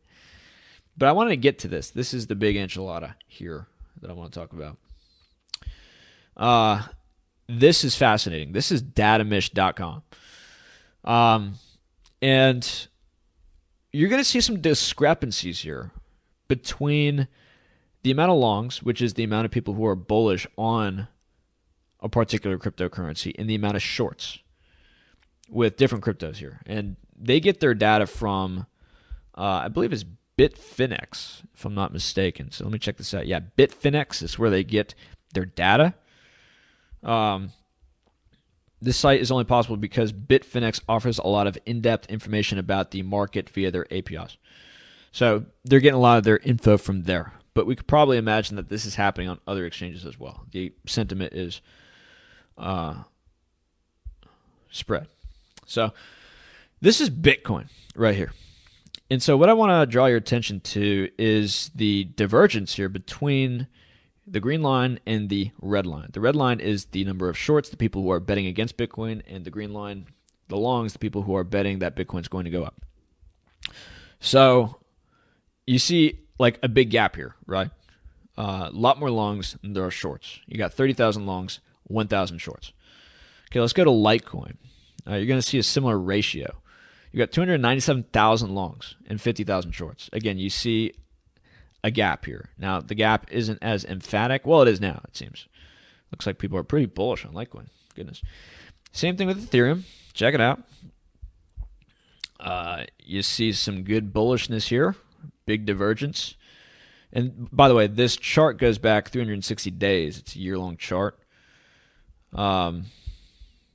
But 0.96 1.08
I 1.08 1.12
wanted 1.12 1.30
to 1.30 1.36
get 1.36 1.58
to 1.60 1.68
this. 1.68 1.90
This 1.90 2.12
is 2.12 2.26
the 2.26 2.34
big 2.34 2.56
enchilada 2.56 3.14
here 3.28 3.66
that 4.00 4.10
I 4.10 4.14
want 4.14 4.32
to 4.32 4.40
talk 4.40 4.52
about. 4.52 4.78
Uh, 6.36 6.82
this 7.46 7.84
is 7.84 7.94
fascinating. 7.94 8.52
This 8.52 8.72
is 8.72 8.82
datamish.com. 8.82 10.02
Um, 11.04 11.54
and 12.22 12.88
you're 13.92 14.08
going 14.08 14.20
to 14.22 14.28
see 14.28 14.40
some 14.40 14.60
discrepancies 14.60 15.60
here 15.60 15.90
between 16.48 17.28
the 18.02 18.10
amount 18.10 18.30
of 18.30 18.38
longs, 18.38 18.82
which 18.82 19.02
is 19.02 19.14
the 19.14 19.24
amount 19.24 19.44
of 19.44 19.50
people 19.50 19.74
who 19.74 19.86
are 19.86 19.94
bullish 19.94 20.46
on 20.56 21.08
a 22.02 22.08
particular 22.08 22.58
cryptocurrency, 22.58 23.34
and 23.38 23.48
the 23.48 23.54
amount 23.54 23.76
of 23.76 23.82
shorts 23.82 24.38
with 25.48 25.76
different 25.76 26.04
cryptos 26.04 26.36
here. 26.36 26.60
And 26.66 26.96
they 27.16 27.40
get 27.40 27.60
their 27.60 27.74
data 27.74 28.06
from, 28.06 28.66
uh, 29.36 29.62
I 29.64 29.68
believe 29.68 29.92
it's 29.92 30.04
Bitfinex, 30.38 31.42
if 31.54 31.64
I'm 31.64 31.74
not 31.74 31.92
mistaken. 31.92 32.50
So 32.50 32.64
let 32.64 32.72
me 32.72 32.78
check 32.78 32.96
this 32.96 33.12
out. 33.12 33.26
Yeah, 33.26 33.40
Bitfinex 33.58 34.22
is 34.22 34.38
where 34.38 34.50
they 34.50 34.64
get 34.64 34.94
their 35.34 35.44
data. 35.44 35.94
Um, 37.02 37.50
this 38.80 38.96
site 38.96 39.20
is 39.20 39.30
only 39.30 39.44
possible 39.44 39.76
because 39.76 40.12
Bitfinex 40.12 40.80
offers 40.88 41.18
a 41.18 41.26
lot 41.26 41.46
of 41.46 41.58
in 41.66 41.82
depth 41.82 42.06
information 42.08 42.58
about 42.58 42.90
the 42.90 43.02
market 43.02 43.50
via 43.50 43.70
their 43.70 43.86
APIs. 43.92 44.38
So 45.12 45.44
they're 45.64 45.80
getting 45.80 45.98
a 45.98 46.00
lot 46.00 46.18
of 46.18 46.24
their 46.24 46.38
info 46.38 46.78
from 46.78 47.02
there. 47.02 47.34
But 47.52 47.66
we 47.66 47.76
could 47.76 47.88
probably 47.88 48.16
imagine 48.16 48.56
that 48.56 48.68
this 48.68 48.86
is 48.86 48.94
happening 48.94 49.28
on 49.28 49.40
other 49.46 49.66
exchanges 49.66 50.06
as 50.06 50.18
well. 50.18 50.46
The 50.52 50.72
sentiment 50.86 51.34
is 51.34 51.60
uh, 52.60 52.94
spread. 54.70 55.08
So 55.66 55.92
this 56.80 57.00
is 57.00 57.10
Bitcoin 57.10 57.68
right 57.96 58.14
here. 58.14 58.32
And 59.10 59.20
so 59.20 59.36
what 59.36 59.48
I 59.48 59.54
want 59.54 59.70
to 59.70 59.90
draw 59.90 60.06
your 60.06 60.18
attention 60.18 60.60
to 60.60 61.08
is 61.18 61.70
the 61.74 62.04
divergence 62.04 62.74
here 62.74 62.88
between 62.88 63.66
the 64.24 64.38
green 64.38 64.62
line 64.62 65.00
and 65.04 65.28
the 65.28 65.50
red 65.60 65.86
line. 65.86 66.10
The 66.12 66.20
red 66.20 66.36
line 66.36 66.60
is 66.60 66.86
the 66.86 67.04
number 67.04 67.28
of 67.28 67.36
shorts, 67.36 67.68
the 67.68 67.76
people 67.76 68.02
who 68.02 68.12
are 68.12 68.20
betting 68.20 68.46
against 68.46 68.76
Bitcoin, 68.76 69.22
and 69.26 69.44
the 69.44 69.50
green 69.50 69.72
line, 69.72 70.06
the 70.46 70.56
longs, 70.56 70.92
the 70.92 71.00
people 71.00 71.22
who 71.22 71.34
are 71.34 71.42
betting 71.42 71.80
that 71.80 71.96
Bitcoin's 71.96 72.28
going 72.28 72.44
to 72.44 72.50
go 72.50 72.62
up. 72.62 72.80
So 74.20 74.76
you 75.66 75.80
see 75.80 76.20
like 76.38 76.58
a 76.62 76.68
big 76.68 76.90
gap 76.90 77.16
here, 77.16 77.34
right? 77.46 77.70
A 78.38 78.40
uh, 78.40 78.70
lot 78.72 79.00
more 79.00 79.10
longs 79.10 79.56
than 79.60 79.72
there 79.72 79.84
are 79.84 79.90
shorts. 79.90 80.38
You 80.46 80.56
got 80.56 80.72
30,000 80.72 81.26
longs, 81.26 81.58
1,000 81.90 82.38
shorts. 82.38 82.72
Okay, 83.50 83.60
let's 83.60 83.72
go 83.72 83.84
to 83.84 83.90
Litecoin. 83.90 84.56
Uh, 85.06 85.14
you're 85.14 85.26
going 85.26 85.40
to 85.40 85.46
see 85.46 85.58
a 85.58 85.62
similar 85.62 85.98
ratio. 85.98 86.54
You 87.12 87.18
got 87.18 87.32
297,000 87.32 88.54
longs 88.54 88.94
and 89.08 89.20
50,000 89.20 89.72
shorts. 89.72 90.08
Again, 90.12 90.38
you 90.38 90.50
see 90.50 90.92
a 91.82 91.90
gap 91.90 92.24
here. 92.24 92.50
Now, 92.58 92.80
the 92.80 92.94
gap 92.94 93.26
isn't 93.32 93.58
as 93.62 93.84
emphatic. 93.84 94.46
Well, 94.46 94.62
it 94.62 94.68
is 94.68 94.80
now, 94.80 95.00
it 95.08 95.16
seems. 95.16 95.48
Looks 96.12 96.26
like 96.26 96.38
people 96.38 96.58
are 96.58 96.64
pretty 96.64 96.86
bullish 96.86 97.24
on 97.24 97.32
Litecoin. 97.32 97.66
Goodness. 97.94 98.22
Same 98.92 99.16
thing 99.16 99.26
with 99.26 99.50
Ethereum. 99.50 99.82
Check 100.12 100.34
it 100.34 100.40
out. 100.40 100.62
Uh, 102.38 102.84
you 102.98 103.22
see 103.22 103.52
some 103.52 103.82
good 103.82 104.12
bullishness 104.12 104.68
here, 104.68 104.96
big 105.44 105.66
divergence. 105.66 106.36
And 107.12 107.48
by 107.52 107.68
the 107.68 107.74
way, 107.74 107.86
this 107.86 108.16
chart 108.16 108.56
goes 108.56 108.78
back 108.78 109.10
360 109.10 109.70
days. 109.72 110.18
It's 110.18 110.34
a 110.34 110.38
year 110.38 110.56
long 110.56 110.76
chart. 110.76 111.19
Um, 112.32 112.86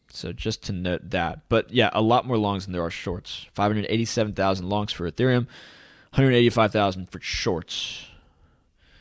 so 0.10 0.32
just 0.32 0.64
to 0.64 0.72
note 0.72 1.10
that. 1.12 1.42
But 1.50 1.72
yeah, 1.72 1.90
a 1.94 2.02
lot 2.02 2.26
more 2.26 2.38
longs 2.38 2.66
than 2.66 2.74
there 2.74 2.84
are 2.84 2.92
shorts. 2.92 3.48
587,000 3.54 4.70
longs 4.70 4.94
for 4.94 5.10
Ethereum, 5.10 5.48
185,000 6.12 7.10
for 7.10 7.20
shorts. 7.20 8.08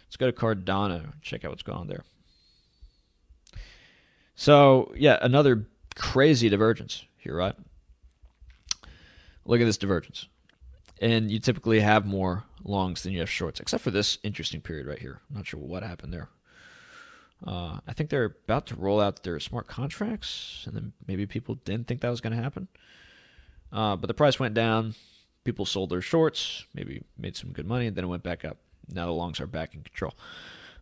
Let's 0.07 0.16
go 0.16 0.30
to 0.30 0.32
Cardano. 0.32 1.12
Check 1.22 1.44
out 1.44 1.50
what's 1.50 1.62
going 1.62 1.78
on 1.78 1.86
there. 1.88 2.05
So, 4.36 4.92
yeah, 4.96 5.18
another 5.20 5.66
crazy 5.94 6.48
divergence 6.48 7.05
here, 7.18 7.36
right? 7.36 7.55
Look 9.44 9.61
at 9.61 9.64
this 9.64 9.76
divergence. 9.76 10.26
And 11.00 11.30
you 11.30 11.38
typically 11.38 11.80
have 11.80 12.07
more 12.07 12.44
longs 12.64 13.02
than 13.02 13.12
you 13.12 13.20
have 13.20 13.30
shorts, 13.30 13.61
except 13.61 13.82
for 13.82 13.90
this 13.90 14.18
interesting 14.22 14.61
period 14.61 14.86
right 14.86 14.98
here. 14.98 15.20
I'm 15.30 15.36
not 15.36 15.46
sure 15.46 15.61
what 15.61 15.82
happened 15.82 16.12
there. 16.12 16.28
Uh, 17.47 17.78
I 17.87 17.93
think 17.93 18.11
they're 18.11 18.37
about 18.45 18.66
to 18.66 18.76
roll 18.76 19.01
out 19.01 19.22
their 19.22 19.39
smart 19.41 19.66
contracts, 19.66 20.64
and 20.66 20.74
then 20.74 20.93
maybe 21.07 21.26
people 21.26 21.57
didn't 21.57 21.87
think 21.87 22.01
that 22.01 22.11
was 22.11 22.20
going 22.20 22.37
to 22.37 22.43
happen. 22.43 22.68
Uh, 23.72 23.97
but 23.97 24.07
the 24.07 24.14
price 24.14 24.39
went 24.39 24.55
down. 24.55 24.95
People 25.45 25.66
sold 25.66 25.91
their 25.91 26.01
shorts, 26.01 26.64
maybe 26.74 27.03
made 27.18 27.37
some 27.37 27.53
good 27.53 27.66
money, 27.66 27.87
and 27.87 27.97
then 27.97 28.05
it 28.05 28.09
went 28.09 28.22
back 28.22 28.45
up. 28.45 28.57
Now 28.89 29.07
the 29.07 29.12
longs 29.12 29.41
are 29.41 29.47
back 29.47 29.74
in 29.74 29.82
control. 29.82 30.14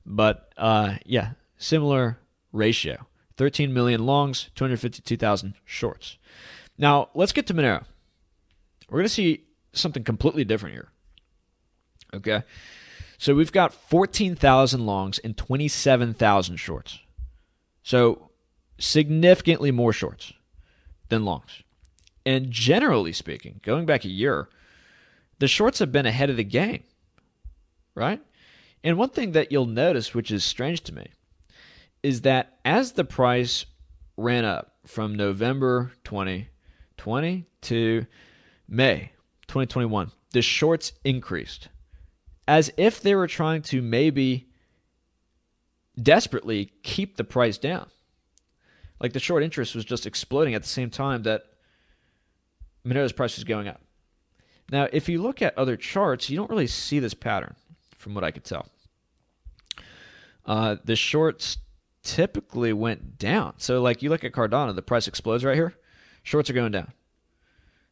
But 0.06 0.52
uh, 0.56 0.96
yeah, 1.04 1.32
similar 1.56 2.18
ratio 2.52 3.06
13 3.36 3.72
million 3.72 4.04
longs, 4.04 4.50
252,000 4.54 5.54
shorts. 5.64 6.18
Now 6.78 7.08
let's 7.14 7.32
get 7.32 7.46
to 7.48 7.54
Monero. 7.54 7.84
We're 8.88 8.98
going 8.98 9.04
to 9.04 9.08
see 9.08 9.44
something 9.72 10.04
completely 10.04 10.44
different 10.44 10.74
here. 10.74 10.88
Okay. 12.14 12.42
So 13.22 13.36
we've 13.36 13.52
got 13.52 13.72
14,000 13.72 14.84
longs 14.84 15.20
and 15.20 15.36
27,000 15.36 16.56
shorts. 16.56 16.98
So 17.84 18.30
significantly 18.80 19.70
more 19.70 19.92
shorts 19.92 20.32
than 21.08 21.24
longs. 21.24 21.62
And 22.26 22.50
generally 22.50 23.12
speaking, 23.12 23.60
going 23.62 23.86
back 23.86 24.04
a 24.04 24.08
year, 24.08 24.48
the 25.38 25.46
shorts 25.46 25.78
have 25.78 25.92
been 25.92 26.04
ahead 26.04 26.30
of 26.30 26.36
the 26.36 26.42
game, 26.42 26.82
right? 27.94 28.20
And 28.82 28.98
one 28.98 29.10
thing 29.10 29.30
that 29.30 29.52
you'll 29.52 29.66
notice, 29.66 30.14
which 30.14 30.32
is 30.32 30.42
strange 30.42 30.80
to 30.80 30.92
me, 30.92 31.06
is 32.02 32.22
that 32.22 32.58
as 32.64 32.90
the 32.90 33.04
price 33.04 33.66
ran 34.16 34.44
up 34.44 34.74
from 34.84 35.14
November 35.14 35.92
2020 36.02 37.46
to 37.60 38.04
May 38.66 39.12
2021, 39.46 40.10
the 40.32 40.42
shorts 40.42 40.92
increased 41.04 41.68
as 42.46 42.70
if 42.76 43.00
they 43.00 43.14
were 43.14 43.26
trying 43.26 43.62
to 43.62 43.80
maybe 43.82 44.48
desperately 46.00 46.72
keep 46.82 47.16
the 47.16 47.24
price 47.24 47.58
down. 47.58 47.88
Like 49.00 49.12
the 49.12 49.20
short 49.20 49.42
interest 49.42 49.74
was 49.74 49.84
just 49.84 50.06
exploding 50.06 50.54
at 50.54 50.62
the 50.62 50.68
same 50.68 50.90
time 50.90 51.22
that 51.24 51.44
Monero's 52.86 53.12
price 53.12 53.36
was 53.36 53.44
going 53.44 53.68
up. 53.68 53.80
Now, 54.70 54.88
if 54.92 55.08
you 55.08 55.20
look 55.20 55.42
at 55.42 55.56
other 55.58 55.76
charts, 55.76 56.30
you 56.30 56.36
don't 56.36 56.50
really 56.50 56.66
see 56.66 56.98
this 56.98 57.14
pattern, 57.14 57.54
from 57.98 58.14
what 58.14 58.24
I 58.24 58.30
could 58.30 58.44
tell. 58.44 58.68
Uh, 60.46 60.76
the 60.84 60.96
shorts 60.96 61.58
typically 62.02 62.72
went 62.72 63.18
down. 63.18 63.54
So, 63.58 63.82
like 63.82 64.02
you 64.02 64.08
look 64.08 64.24
at 64.24 64.32
Cardano, 64.32 64.74
the 64.74 64.82
price 64.82 65.06
explodes 65.06 65.44
right 65.44 65.54
here. 65.54 65.74
Shorts 66.22 66.48
are 66.48 66.54
going 66.54 66.72
down. 66.72 66.92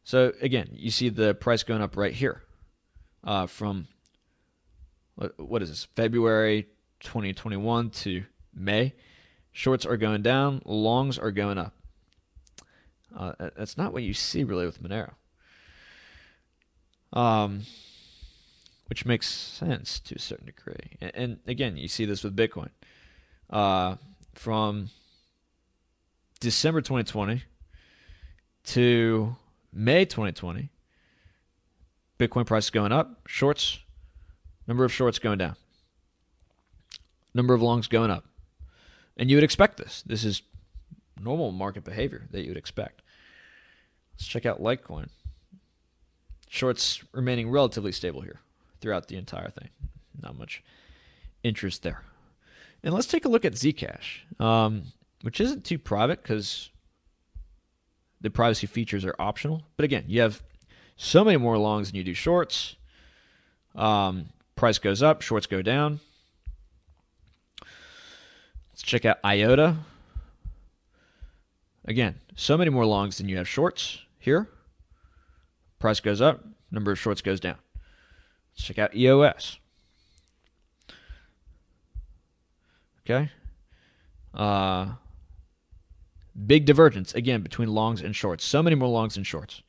So 0.03 0.33
again, 0.41 0.69
you 0.73 0.91
see 0.91 1.09
the 1.09 1.33
price 1.33 1.63
going 1.63 1.81
up 1.81 1.95
right 1.95 2.13
here 2.13 2.41
uh, 3.23 3.47
from 3.47 3.87
what 5.37 5.61
is 5.61 5.69
this 5.69 5.85
February 5.95 6.67
2021 7.01 7.89
to 7.89 8.23
May. 8.53 8.93
Shorts 9.51 9.85
are 9.85 9.97
going 9.97 10.21
down, 10.21 10.61
longs 10.65 11.19
are 11.19 11.31
going 11.31 11.57
up. 11.57 11.73
Uh, 13.15 13.33
that's 13.57 13.77
not 13.77 13.91
what 13.91 14.03
you 14.03 14.13
see 14.13 14.43
really 14.43 14.65
with 14.65 14.81
Monero. 14.81 15.11
Um, 17.11 17.63
which 18.87 19.05
makes 19.05 19.27
sense 19.27 19.99
to 19.99 20.15
a 20.15 20.19
certain 20.19 20.45
degree. 20.45 20.97
And, 21.01 21.11
and 21.13 21.39
again, 21.47 21.75
you 21.75 21.89
see 21.89 22.05
this 22.05 22.23
with 22.23 22.35
Bitcoin. 22.35 22.69
Uh, 23.49 23.97
from 24.33 24.89
December 26.39 26.79
2020 26.79 27.43
to 28.63 29.35
May 29.73 30.05
2020, 30.05 30.69
Bitcoin 32.17 32.45
price 32.45 32.65
is 32.65 32.69
going 32.69 32.93
up, 32.93 33.21
shorts 33.27 33.79
Number 34.67 34.83
of 34.83 34.93
shorts 34.93 35.19
going 35.19 35.37
down. 35.37 35.55
Number 37.33 37.53
of 37.53 37.61
longs 37.61 37.87
going 37.87 38.11
up. 38.11 38.25
And 39.17 39.29
you 39.29 39.37
would 39.37 39.43
expect 39.43 39.77
this. 39.77 40.03
This 40.05 40.23
is 40.23 40.41
normal 41.19 41.51
market 41.51 41.83
behavior 41.83 42.27
that 42.31 42.41
you 42.41 42.49
would 42.49 42.57
expect. 42.57 43.01
Let's 44.13 44.27
check 44.27 44.45
out 44.45 44.61
Litecoin. 44.61 45.09
Shorts 46.49 47.03
remaining 47.13 47.49
relatively 47.49 47.91
stable 47.91 48.21
here 48.21 48.39
throughout 48.81 49.07
the 49.07 49.17
entire 49.17 49.49
thing. 49.49 49.69
Not 50.21 50.37
much 50.37 50.63
interest 51.43 51.83
there. 51.83 52.03
And 52.83 52.93
let's 52.93 53.07
take 53.07 53.25
a 53.25 53.29
look 53.29 53.45
at 53.45 53.53
Zcash, 53.53 54.21
um, 54.39 54.83
which 55.21 55.39
isn't 55.39 55.63
too 55.63 55.77
private 55.77 56.21
because 56.21 56.69
the 58.21 58.29
privacy 58.29 58.67
features 58.67 59.05
are 59.05 59.15
optional. 59.19 59.63
But 59.77 59.85
again, 59.85 60.05
you 60.07 60.21
have 60.21 60.41
so 60.95 61.23
many 61.23 61.37
more 61.37 61.57
longs 61.57 61.89
than 61.89 61.97
you 61.97 62.03
do 62.03 62.13
shorts. 62.13 62.75
Um, 63.75 64.29
Price 64.61 64.77
goes 64.77 65.01
up, 65.01 65.23
shorts 65.23 65.47
go 65.47 65.63
down. 65.63 65.99
Let's 68.69 68.83
check 68.83 69.05
out 69.05 69.17
IOTA. 69.25 69.75
Again, 71.85 72.21
so 72.35 72.59
many 72.59 72.69
more 72.69 72.85
longs 72.85 73.17
than 73.17 73.27
you 73.27 73.37
have 73.37 73.47
shorts 73.47 74.01
here. 74.19 74.47
Price 75.79 75.99
goes 75.99 76.21
up, 76.21 76.45
number 76.69 76.91
of 76.91 76.99
shorts 76.99 77.23
goes 77.23 77.39
down. 77.39 77.55
Let's 78.53 78.63
check 78.63 78.77
out 78.77 78.95
EOS. 78.95 79.57
Okay. 82.99 83.31
Uh, 84.31 84.91
big 86.45 86.65
divergence 86.65 87.15
again 87.15 87.41
between 87.41 87.69
longs 87.69 87.99
and 87.99 88.15
shorts. 88.15 88.45
So 88.45 88.61
many 88.61 88.75
more 88.75 88.89
longs 88.89 89.17
and 89.17 89.25
shorts. 89.25 89.63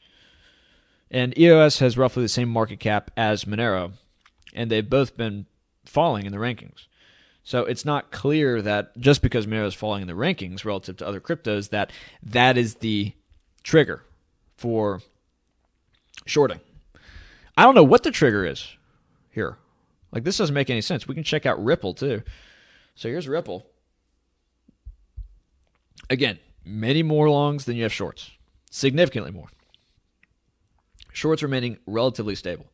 And 1.11 1.36
EOS 1.38 1.78
has 1.78 1.97
roughly 1.97 2.22
the 2.22 2.28
same 2.28 2.51
market 2.51 2.78
cap 2.78 3.11
as 3.16 3.47
Monero, 3.47 3.93
and 4.53 4.70
they've 4.70 4.88
both 4.88 5.16
been 5.16 5.46
falling 5.84 6.26
in 6.26 6.32
the 6.32 6.38
rankings. 6.38 6.86
So 7.44 7.64
it's 7.64 7.84
not 7.84 8.12
clear 8.12 8.62
that 8.62 8.96
just 8.98 9.20
because 9.20 9.46
Monero 9.46 9.66
is 9.66 9.74
falling 9.74 10.03
in 10.03 10.09
the 10.09 10.14
rankings 10.14 10.64
relative 10.64 10.96
to 10.98 11.07
other 11.07 11.20
cryptos, 11.20 11.70
that 11.70 11.90
that 12.22 12.57
is 12.57 12.76
the 12.76 13.12
trigger 13.64 14.05
for 14.57 15.00
shorting. 16.24 16.61
I 17.57 17.64
don't 17.64 17.74
know 17.74 17.82
what 17.82 18.05
the 18.05 18.11
trigger 18.11 18.46
is 18.46 18.76
here. 19.30 19.57
Like 20.12 20.24
this 20.24 20.36
doesn't 20.36 20.55
make 20.55 20.70
any 20.70 20.80
sense. 20.80 21.09
We 21.09 21.14
can 21.14 21.24
check 21.24 21.46
out 21.46 21.62
Ripple 21.62 21.94
too. 21.94 22.22
So 22.94 23.09
here's 23.09 23.26
Ripple. 23.26 23.66
Again, 26.11 26.38
many 26.64 27.03
more 27.03 27.28
longs 27.28 27.64
than 27.64 27.76
you 27.76 27.82
have 27.82 27.92
shorts, 27.92 28.30
significantly 28.70 29.32
more. 29.32 29.48
Shorts 31.12 31.42
remaining 31.42 31.78
relatively 31.86 32.34
stable. 32.34 32.66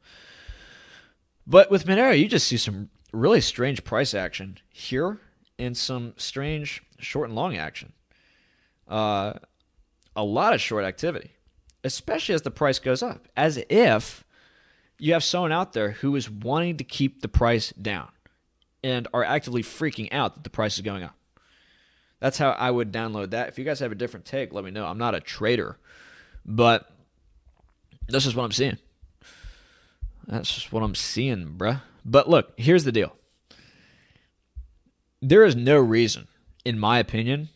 But 1.49 1.71
with 1.71 1.87
Monero, 1.87 2.17
you 2.17 2.29
just 2.29 2.47
see 2.47 2.59
some 2.59 2.91
really 3.11 3.41
strange 3.41 3.83
price 3.83 4.13
action 4.13 4.59
here 4.71 5.19
and 5.59 5.75
some 5.75 6.13
strange 6.19 6.83
short 6.99 7.29
and 7.29 7.35
long 7.35 7.57
action. 7.57 7.95
Uh, 8.87 9.33
a 10.15 10.23
lot 10.23 10.53
of 10.53 10.61
short 10.61 10.85
activity, 10.85 11.31
especially 11.83 12.35
as 12.35 12.43
the 12.43 12.51
price 12.51 12.79
goes 12.79 13.03
up, 13.03 13.29
as 13.35 13.63
if 13.71 14.25
you 14.99 15.15
have 15.15 15.25
someone 15.25 15.53
out 15.53 15.73
there 15.73 15.93
who 15.93 16.15
is 16.17 16.29
wanting 16.29 16.77
to 16.77 16.85
keep 16.85 17.23
the 17.23 17.29
price 17.29 17.71
down 17.73 18.09
and 18.85 19.09
are 19.15 19.25
actively 19.25 19.63
freaking 19.63 20.13
out 20.13 20.35
that 20.35 20.45
the 20.45 20.51
price 20.51 20.75
is 20.75 20.83
going 20.83 21.03
up. 21.03 21.15
That's 22.21 22.37
how 22.37 22.51
I 22.51 22.71
would 22.71 22.93
download 22.93 23.31
that. 23.31 23.49
If 23.49 23.59
you 23.59 23.65
guys 23.65 23.81
have 23.81 23.93
a 23.93 23.95
different 23.95 24.27
take, 24.27 24.53
let 24.53 24.65
me 24.65 24.71
know. 24.71 24.85
I'm 24.85 24.99
not 24.99 25.15
a 25.15 25.21
trader, 25.21 25.79
but 26.45 26.91
this 28.07 28.27
is 28.27 28.35
what 28.35 28.45
I'm 28.45 28.53
seeing. 28.53 28.77
That's 30.29 30.55
just 30.55 30.73
what 30.73 30.83
I'm 30.83 30.95
seeing, 30.95 31.55
bruh. 31.57 31.81
But 32.05 32.29
look, 32.29 32.53
here's 32.57 32.85
the 32.85 32.93
deal. 32.93 33.17
There 35.21 35.45
is 35.45 35.57
no 35.57 35.79
reason, 35.79 36.29
in 36.65 36.79
my 36.79 36.99
opinion, 36.99 37.49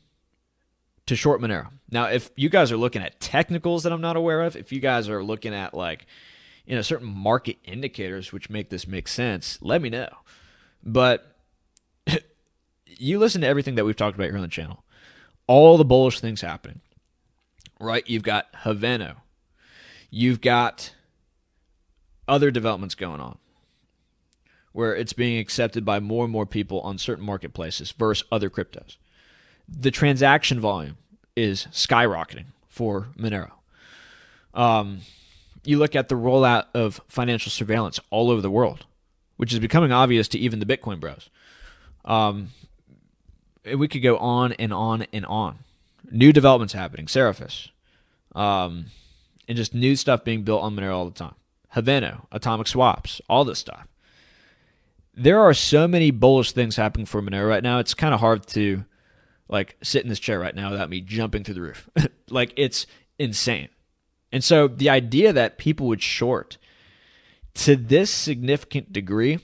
to 1.07 1.15
short 1.15 1.41
Monero. 1.41 1.69
Now, 1.91 2.07
if 2.07 2.31
you 2.35 2.49
guys 2.49 2.73
are 2.73 2.77
looking 2.77 3.03
at 3.03 3.21
technicals 3.21 3.83
that 3.83 3.93
I'm 3.93 4.01
not 4.01 4.17
aware 4.17 4.43
of, 4.43 4.57
if 4.57 4.73
you 4.73 4.81
guys 4.81 5.09
are 5.09 5.23
looking 5.23 5.55
at 5.55 5.75
like, 5.75 6.07
you 6.65 6.75
know, 6.75 6.83
certain 6.83 7.07
market 7.07 7.59
indicators 7.65 8.33
which 8.33 8.49
make 8.49 8.71
this 8.71 8.87
make 8.87 9.07
sense, 9.07 9.59
let 9.61 9.83
me 9.83 9.91
know. 9.91 10.09
But 10.83 11.37
you 12.87 13.19
listen 13.19 13.43
to 13.43 13.47
everything 13.47 13.75
that 13.75 13.85
we've 13.85 13.97
talked 13.97 14.17
about 14.17 14.29
here 14.29 14.37
on 14.37 14.43
the 14.43 14.49
channel. 14.49 14.83
All 15.47 15.77
the 15.77 15.85
bullish 15.85 16.21
things 16.21 16.41
happening. 16.41 16.81
Right? 17.79 18.09
You've 18.09 18.23
got 18.23 18.53
Haveno. 18.65 19.17
You've 20.11 20.41
got 20.41 20.95
other 22.29 22.51
developments 22.51 22.95
going 22.95 23.21
on 23.21 23.39
where 24.73 24.95
it's 24.95 25.13
being 25.13 25.39
accepted 25.39 25.85
by 25.85 26.01
more 26.01 26.25
and 26.25 26.33
more 26.33 26.47
people 26.47 26.81
on 26.81 26.99
certain 26.99 27.25
marketplaces 27.25 27.93
versus 27.93 28.27
other 28.33 28.51
cryptos. 28.51 28.97
The 29.69 29.91
transaction 29.91 30.61
volume 30.61 30.97
is 31.37 31.67
skyrocketing 31.71 32.47
for 32.69 33.09
Monero. 33.17 33.53
Um, 34.55 35.01
you 35.65 35.79
look 35.79 35.95
at 35.95 36.09
the 36.09 36.15
rollout 36.15 36.67
of 36.75 37.01
financial 37.09 37.51
surveillance 37.51 38.01
all 38.11 38.31
over 38.31 38.41
the 38.41 38.51
world, 38.51 38.87
which 39.37 39.53
is 39.53 39.59
becoming 39.59 39.93
obvious 39.93 40.29
to 40.29 40.39
even 40.39 40.59
the 40.59 40.67
Bitcoin 40.67 40.99
bros. 40.99 41.31
Um, 42.05 42.49
we 43.77 43.89
could 43.89 44.03
go 44.03 44.17
on 44.19 44.53
and 44.55 44.73
on 44.73 45.07
and 45.13 45.25
on. 45.27 45.59
New 46.11 46.33
developments 46.33 46.75
happening, 46.75 47.07
Seraphis, 47.07 47.69
um, 48.35 48.87
and 49.47 49.57
just 49.57 49.73
new 49.73 49.95
stuff 49.95 50.25
being 50.25 50.43
built 50.43 50.63
on 50.63 50.75
Monero 50.75 50.95
all 50.95 51.05
the 51.05 51.13
time. 51.13 51.35
Haveno, 51.75 52.27
atomic 52.31 52.67
swaps, 52.67 53.21
all 53.29 53.45
this 53.45 53.59
stuff. 53.59 53.89
There 55.15 55.41
are 55.41 55.55
so 55.55 55.87
many 55.87 56.11
bullish 56.11 56.53
things 56.53 56.77
happening 56.77 57.07
for 57.07 57.21
Monero 57.21 57.49
right 57.49 57.63
now. 57.63 57.79
It's 57.79 57.95
kind 57.95 58.15
of 58.15 58.21
hard 58.21 58.47
to 58.49 58.85
like 59.49 59.77
sit 59.83 60.03
in 60.03 60.09
this 60.09 60.19
chair 60.19 60.39
right 60.39 60.55
now 60.55 60.71
without 60.71 60.91
me 60.91 61.01
jumping 61.01 61.45
through 61.45 61.55
the 61.55 61.61
roof. 61.63 61.89
like 62.31 62.53
it's 62.57 62.87
insane. 63.19 63.69
And 64.33 64.43
so 64.43 64.69
the 64.69 64.89
idea 64.89 65.33
that 65.33 65.59
people 65.59 65.87
would 65.89 66.03
short 66.03 66.57
to 67.55 67.77
this 67.77 68.11
significant 68.11 68.93
degree 68.93 69.39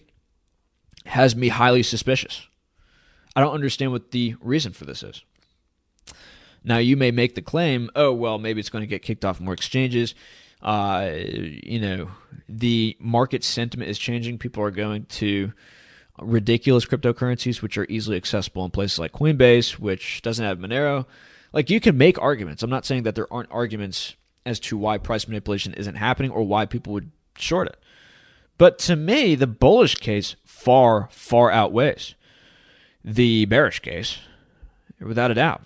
has 1.05 1.37
me 1.37 1.49
highly 1.49 1.83
suspicious. 1.83 2.47
I 3.37 3.41
don't 3.41 3.55
understand 3.55 3.93
what 3.93 4.11
the 4.11 4.35
reason 4.41 4.73
for 4.73 4.85
this 4.85 5.03
is. 5.03 5.23
Now, 6.65 6.79
you 6.79 6.97
may 6.97 7.11
make 7.11 7.35
the 7.35 7.43
claim, 7.43 7.91
oh, 7.95 8.13
well, 8.13 8.39
maybe 8.39 8.61
it's 8.61 8.71
going 8.71 8.83
to 8.83 8.87
get 8.87 9.03
kicked 9.03 9.25
off 9.25 9.41
more 9.41 9.55
exchanges. 9.55 10.15
Uh, 10.63 11.11
you 11.15 11.81
know, 11.81 12.11
the 12.49 12.97
market 12.99 13.45
sentiment 13.45 13.91
is 13.91 13.99
changing. 13.99 14.39
People 14.39 14.63
are 14.63 14.71
going 14.71 15.05
to 15.07 15.53
ridiculous 16.21 16.85
cryptocurrencies, 16.85 17.63
which 17.63 17.79
are 17.79 17.87
easily 17.89 18.17
accessible 18.17 18.65
in 18.65 18.71
places 18.71 18.99
like 18.99 19.13
Coinbase, 19.13 19.79
which 19.79 20.21
doesn't 20.23 20.45
have 20.45 20.59
Monero. 20.59 21.07
Like, 21.53 21.71
you 21.71 21.81
can 21.81 21.97
make 21.97 22.21
arguments. 22.21 22.63
I'm 22.63 22.71
not 22.71 22.85
saying 22.85 23.05
that 23.05 23.15
there 23.15 23.33
aren't 23.33 23.51
arguments 23.53 24.17
as 24.45 24.59
to 24.61 24.77
why 24.77 24.99
price 24.99 25.29
manipulation 25.29 25.75
isn't 25.75 25.95
happening 25.95 26.31
or 26.31 26.43
why 26.43 26.67
people 26.67 26.93
would 26.93 27.11
short 27.37 27.69
it. 27.69 27.77
But 28.57 28.79
to 28.81 28.97
me, 28.97 29.35
the 29.35 29.47
bullish 29.47 29.95
case 29.95 30.35
far, 30.45 31.09
far 31.13 31.51
outweighs 31.51 32.15
the 33.05 33.45
bearish 33.47 33.81
case, 33.81 34.19
without 35.01 35.31
a 35.31 35.35
doubt. 35.35 35.63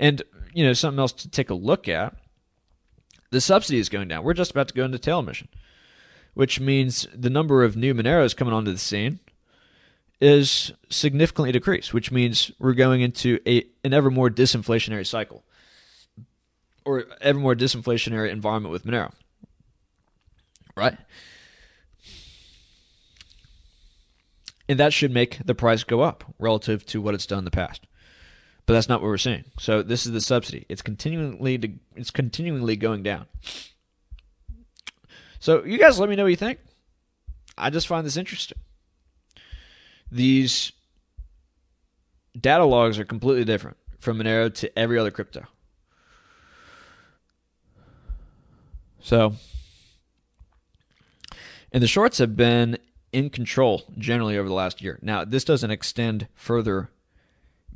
And, 0.00 0.22
you 0.54 0.64
know, 0.64 0.72
something 0.72 0.98
else 0.98 1.12
to 1.12 1.28
take 1.28 1.50
a 1.50 1.54
look 1.54 1.88
at 1.88 2.16
the 3.32 3.40
subsidy 3.40 3.78
is 3.78 3.88
going 3.88 4.08
down. 4.08 4.22
We're 4.22 4.34
just 4.34 4.50
about 4.50 4.68
to 4.68 4.74
go 4.74 4.84
into 4.84 4.98
tail 4.98 5.18
emission, 5.18 5.48
which 6.34 6.60
means 6.60 7.08
the 7.14 7.30
number 7.30 7.64
of 7.64 7.76
new 7.76 7.94
Moneros 7.94 8.36
coming 8.36 8.54
onto 8.54 8.70
the 8.70 8.78
scene 8.78 9.20
is 10.20 10.70
significantly 10.90 11.50
decreased, 11.50 11.94
which 11.94 12.12
means 12.12 12.52
we're 12.58 12.74
going 12.74 13.00
into 13.00 13.40
a, 13.46 13.64
an 13.82 13.94
ever 13.94 14.10
more 14.10 14.30
disinflationary 14.30 15.06
cycle 15.06 15.42
or 16.84 17.06
ever 17.22 17.38
more 17.38 17.56
disinflationary 17.56 18.30
environment 18.30 18.70
with 18.70 18.84
Monero. 18.84 19.12
Right? 20.76 20.96
And 24.68 24.78
that 24.78 24.92
should 24.92 25.10
make 25.10 25.38
the 25.44 25.54
price 25.54 25.84
go 25.84 26.02
up 26.02 26.34
relative 26.38 26.84
to 26.86 27.00
what 27.00 27.14
it's 27.14 27.26
done 27.26 27.38
in 27.38 27.44
the 27.44 27.50
past. 27.50 27.86
But 28.66 28.74
that's 28.74 28.88
not 28.88 29.00
what 29.00 29.08
we're 29.08 29.18
seeing. 29.18 29.44
So 29.58 29.82
this 29.82 30.06
is 30.06 30.12
the 30.12 30.20
subsidy. 30.20 30.66
It's 30.68 30.82
continually 30.82 31.58
to, 31.58 31.68
it's 31.96 32.10
continually 32.10 32.76
going 32.76 33.02
down. 33.02 33.26
So 35.40 35.64
you 35.64 35.78
guys 35.78 35.98
let 35.98 36.08
me 36.08 36.14
know 36.14 36.22
what 36.22 36.30
you 36.30 36.36
think. 36.36 36.60
I 37.58 37.70
just 37.70 37.86
find 37.86 38.06
this 38.06 38.16
interesting. 38.16 38.58
These 40.10 40.72
data 42.38 42.64
logs 42.64 42.98
are 42.98 43.04
completely 43.04 43.44
different 43.44 43.76
from 43.98 44.18
Monero 44.18 44.52
to 44.54 44.78
every 44.78 44.98
other 44.98 45.10
crypto. 45.10 45.44
So, 49.00 49.34
and 51.72 51.82
the 51.82 51.88
shorts 51.88 52.18
have 52.18 52.36
been 52.36 52.78
in 53.12 53.30
control 53.30 53.82
generally 53.98 54.38
over 54.38 54.48
the 54.48 54.54
last 54.54 54.80
year. 54.80 54.98
Now, 55.02 55.24
this 55.24 55.44
doesn't 55.44 55.70
extend 55.70 56.28
further 56.34 56.90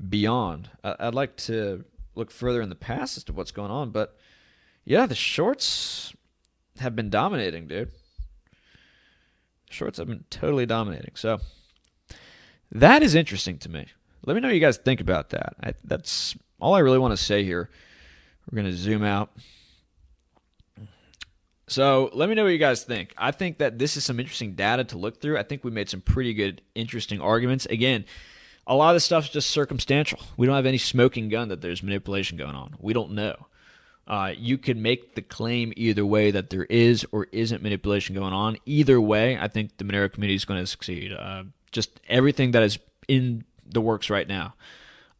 beyond. 0.08 0.70
I'd 0.82 1.14
like 1.14 1.36
to 1.38 1.84
look 2.14 2.30
further 2.30 2.62
in 2.62 2.68
the 2.68 2.74
past 2.74 3.16
as 3.16 3.24
to 3.24 3.32
what's 3.32 3.50
going 3.50 3.70
on, 3.70 3.90
but 3.90 4.16
yeah, 4.84 5.06
the 5.06 5.14
shorts 5.14 6.14
have 6.78 6.94
been 6.94 7.10
dominating, 7.10 7.66
dude. 7.66 7.90
Shorts 9.68 9.98
have 9.98 10.06
been 10.06 10.24
totally 10.30 10.66
dominating. 10.66 11.12
So 11.14 11.40
that 12.70 13.02
is 13.02 13.14
interesting 13.14 13.58
to 13.58 13.68
me. 13.68 13.86
Let 14.24 14.34
me 14.34 14.40
know 14.40 14.48
what 14.48 14.54
you 14.54 14.60
guys 14.60 14.76
think 14.76 15.00
about 15.00 15.30
that. 15.30 15.54
I, 15.62 15.74
that's 15.84 16.36
all 16.60 16.74
I 16.74 16.80
really 16.80 16.98
want 16.98 17.12
to 17.12 17.22
say 17.22 17.44
here. 17.44 17.68
We're 18.50 18.62
going 18.62 18.72
to 18.72 18.76
zoom 18.76 19.02
out. 19.02 19.30
So 21.68 22.10
let 22.12 22.28
me 22.28 22.36
know 22.36 22.44
what 22.44 22.52
you 22.52 22.58
guys 22.58 22.84
think. 22.84 23.12
I 23.18 23.32
think 23.32 23.58
that 23.58 23.78
this 23.78 23.96
is 23.96 24.04
some 24.04 24.20
interesting 24.20 24.54
data 24.54 24.84
to 24.84 24.98
look 24.98 25.20
through. 25.20 25.36
I 25.36 25.42
think 25.42 25.64
we 25.64 25.72
made 25.72 25.88
some 25.88 26.00
pretty 26.00 26.32
good, 26.32 26.62
interesting 26.76 27.20
arguments. 27.20 27.66
Again, 27.66 28.04
a 28.66 28.74
lot 28.74 28.90
of 28.90 28.96
this 28.96 29.04
stuff 29.04 29.24
is 29.24 29.30
just 29.30 29.50
circumstantial. 29.50 30.20
We 30.36 30.46
don't 30.46 30.56
have 30.56 30.66
any 30.66 30.78
smoking 30.78 31.28
gun 31.28 31.48
that 31.48 31.60
there's 31.60 31.82
manipulation 31.82 32.36
going 32.36 32.54
on. 32.54 32.76
We 32.80 32.92
don't 32.92 33.12
know. 33.12 33.46
Uh, 34.06 34.32
you 34.36 34.56
could 34.56 34.76
make 34.76 35.14
the 35.14 35.22
claim 35.22 35.72
either 35.76 36.06
way 36.06 36.30
that 36.30 36.50
there 36.50 36.64
is 36.64 37.04
or 37.10 37.26
isn't 37.32 37.62
manipulation 37.62 38.14
going 38.14 38.32
on. 38.32 38.56
Either 38.64 39.00
way, 39.00 39.36
I 39.36 39.48
think 39.48 39.76
the 39.76 39.84
Monero 39.84 40.12
community 40.12 40.36
is 40.36 40.44
going 40.44 40.60
to 40.60 40.66
succeed. 40.66 41.12
Uh, 41.12 41.44
just 41.72 42.00
everything 42.08 42.52
that 42.52 42.62
is 42.62 42.78
in 43.08 43.44
the 43.64 43.80
works 43.80 44.08
right 44.08 44.28
now. 44.28 44.54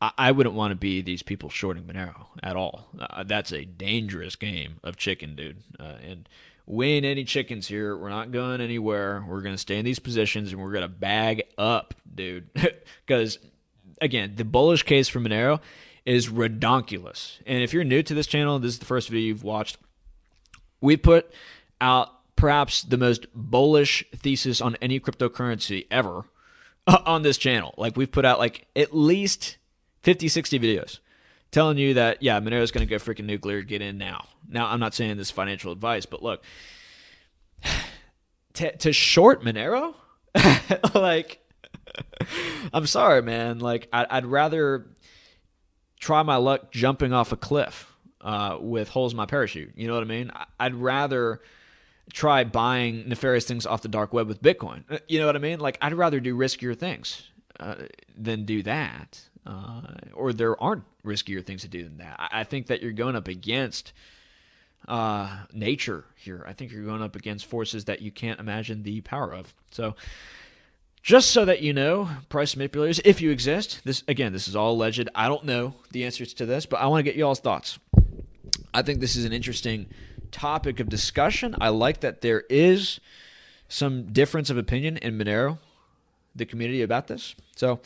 I, 0.01 0.12
I 0.16 0.32
wouldn't 0.32 0.55
want 0.55 0.70
to 0.70 0.76
be 0.76 1.03
these 1.03 1.22
people 1.22 1.49
shorting 1.51 1.82
Monero 1.84 2.26
at 2.42 2.55
all. 2.55 2.88
Uh, 2.99 3.24
that's 3.24 3.53
a 3.53 3.64
dangerous 3.64 4.36
game 4.36 4.76
of 4.84 4.97
chicken, 4.97 5.34
dude. 5.34 5.62
Uh, 5.80 5.94
and 6.05 6.28
we 6.67 6.89
ain't 6.89 7.07
any 7.07 7.25
chickens 7.25 7.69
here. 7.69 7.97
We're 7.97 8.11
not 8.11 8.33
going 8.33 8.61
anywhere. 8.61 9.25
We're 9.27 9.41
going 9.41 9.55
to 9.55 9.61
stay 9.61 9.79
in 9.79 9.85
these 9.85 10.01
positions 10.01 10.53
and 10.53 10.61
we're 10.61 10.73
going 10.73 10.83
to 10.83 10.89
bag 10.89 11.45
up, 11.57 11.95
dude. 12.12 12.51
Because, 13.07 13.39
again, 14.03 14.33
the 14.35 14.45
bullish 14.45 14.83
case 14.83 15.07
for 15.07 15.21
Monero 15.21 15.61
is 16.05 16.29
redonkulous. 16.29 17.39
And 17.47 17.62
if 17.62 17.73
you're 17.73 17.85
new 17.85 18.03
to 18.03 18.14
this 18.14 18.27
channel, 18.27 18.59
this 18.59 18.73
is 18.73 18.79
the 18.81 18.85
first 18.85 19.09
video 19.09 19.29
you've 19.29 19.45
watched, 19.45 19.79
we 20.81 20.97
put 20.97 21.31
out 21.81 22.11
perhaps 22.35 22.83
the 22.83 22.97
most 22.97 23.29
bullish 23.33 24.05
thesis 24.12 24.61
on 24.61 24.75
any 24.83 24.99
cryptocurrency 24.99 25.87
ever 25.89 26.25
on 26.89 27.23
this 27.23 27.39
channel. 27.39 27.75
Like, 27.77 27.97
we've 27.97 28.11
put 28.11 28.25
out 28.25 28.41
like 28.41 28.67
at 28.75 28.93
least 28.93 29.57
50, 30.03 30.27
60 30.27 30.59
videos 30.59 30.99
telling 31.51 31.78
you 31.78 31.94
that, 31.94 32.22
yeah, 32.22 32.40
Monero's 32.40 32.70
going 32.70 32.86
to 32.86 32.90
go 32.90 32.97
freaking 32.97 33.24
nuclear, 33.24 33.62
get 33.62 33.82
in 33.82 33.99
now. 33.99 34.26
Now, 34.49 34.66
I'm 34.66 34.80
not 34.80 34.94
saying 34.94 35.16
this 35.16 35.30
financial 35.30 35.72
advice, 35.72 36.07
but 36.07 36.22
look, 36.22 36.44
to, 38.55 38.76
to 38.76 38.92
short 38.92 39.42
Monero, 39.42 39.94
like, 40.94 41.40
I'm 42.72 42.86
sorry, 42.86 43.22
man. 43.22 43.59
Like, 43.59 43.88
I, 43.92 44.20
would 44.20 44.26
rather 44.26 44.86
try 46.01 46.22
my 46.22 46.36
luck 46.36 46.70
jumping 46.70 47.12
off 47.12 47.32
a 47.32 47.36
cliff 47.36 47.92
uh, 48.20 48.59
with 48.61 48.88
holes 48.88 49.12
in 49.12 49.16
my 49.16 49.26
parachute. 49.26 49.72
You 49.76 49.88
know 49.88 49.94
what 49.94 50.03
I 50.03 50.07
mean? 50.07 50.32
I'd 50.61 50.74
rather 50.74 51.40
try 52.12 52.44
buying 52.44 53.09
nefarious 53.09 53.47
things 53.47 53.66
off 53.66 53.82
the 53.82 53.88
dark 53.88 54.12
web 54.12 54.28
with 54.28 54.42
Bitcoin. 54.42 54.84
Uh, 54.90 54.99
you 55.09 55.18
know 55.18 55.26
what 55.26 55.36
I 55.36 55.40
mean? 55.40 55.59
Like, 55.59 55.78
I'd 55.80 55.94
rather 55.94 56.20
do 56.20 56.36
riskier 56.36 56.76
things 56.76 57.30
uh, 57.59 57.76
than 58.16 58.44
do 58.44 58.62
that 58.62 59.26
uh, 59.47 59.82
or 60.14 60.32
there 60.32 60.61
aren't 60.61 60.84
riskier 61.05 61.44
things 61.44 61.62
to 61.62 61.68
do 61.68 61.84
than 61.84 61.99
that. 61.99 62.16
I, 62.18 62.40
I 62.40 62.44
think 62.44 62.66
that 62.66 62.82
you're 62.82 62.92
going 62.92 63.16
up 63.16 63.28
against 63.28 63.92
uh, 64.88 65.44
nature 65.53 66.05
here. 66.16 66.44
I 66.47 66.53
think 66.53 66.72
you're 66.72 66.84
going 66.84 67.03
up 67.03 67.16
against 67.16 67.47
forces 67.47 67.86
that 67.86 68.03
you 68.03 68.11
can't 68.11 68.40
imagine 68.40 68.82
the 68.82 69.01
power 69.01 69.32
of. 69.32 69.53
So, 69.70 69.94
just 71.03 71.30
so 71.30 71.44
that 71.44 71.62
you 71.62 71.72
know, 71.72 72.09
price 72.28 72.57
manipulators, 72.57 73.01
if 73.05 73.20
you 73.20 73.30
exist, 73.30 73.80
this 73.84 74.03
again, 74.09 74.32
this 74.32 74.49
is 74.49 74.57
all 74.57 74.72
alleged. 74.72 75.09
I 75.14 75.28
don't 75.28 75.44
know 75.44 75.74
the 75.92 76.05
answers 76.05 76.34
to 76.34 76.47
this, 76.47 76.66
but 76.66 76.80
I 76.80 76.86
want 76.86 77.01
to 77.01 77.05
get 77.05 77.16
y'all's 77.16 77.40
thoughts. 77.40 77.78
I 78.74 78.82
think 78.82 79.01
this 79.01 79.16
is 79.16 79.24
an 79.24 79.32
interesting 79.32 79.86
topic 80.32 80.80
of 80.80 80.88
discussion. 80.88 81.55
I 81.61 81.68
like 81.68 82.01
that 82.01 82.20
there 82.20 82.44
is 82.51 83.01
some 83.68 84.12
difference 84.12 84.51
of 84.51 84.59
opinion 84.59 84.97
in 84.99 85.18
Monero, 85.18 85.59
the 86.34 86.44
community 86.44 86.82
about 86.82 87.07
this. 87.07 87.34
So, 87.55 87.80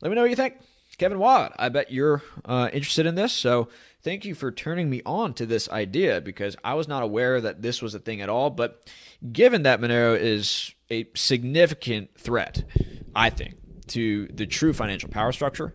let 0.00 0.08
me 0.08 0.14
know 0.14 0.22
what 0.22 0.30
you 0.30 0.36
think. 0.36 0.56
Kevin 0.96 1.18
Watt, 1.18 1.54
I 1.58 1.68
bet 1.68 1.90
you're 1.92 2.22
uh, 2.44 2.68
interested 2.72 3.06
in 3.06 3.14
this. 3.14 3.32
So 3.32 3.68
thank 4.02 4.24
you 4.24 4.34
for 4.34 4.52
turning 4.52 4.88
me 4.90 5.02
on 5.04 5.34
to 5.34 5.46
this 5.46 5.68
idea 5.68 6.20
because 6.20 6.56
I 6.62 6.74
was 6.74 6.88
not 6.88 7.02
aware 7.02 7.40
that 7.40 7.62
this 7.62 7.82
was 7.82 7.94
a 7.94 7.98
thing 7.98 8.20
at 8.20 8.28
all. 8.28 8.50
But 8.50 8.88
given 9.32 9.62
that 9.64 9.80
Monero 9.80 10.18
is 10.18 10.74
a 10.90 11.06
significant 11.14 12.18
threat, 12.18 12.64
I 13.14 13.30
think, 13.30 13.54
to 13.88 14.28
the 14.28 14.46
true 14.46 14.72
financial 14.72 15.08
power 15.08 15.32
structure, 15.32 15.74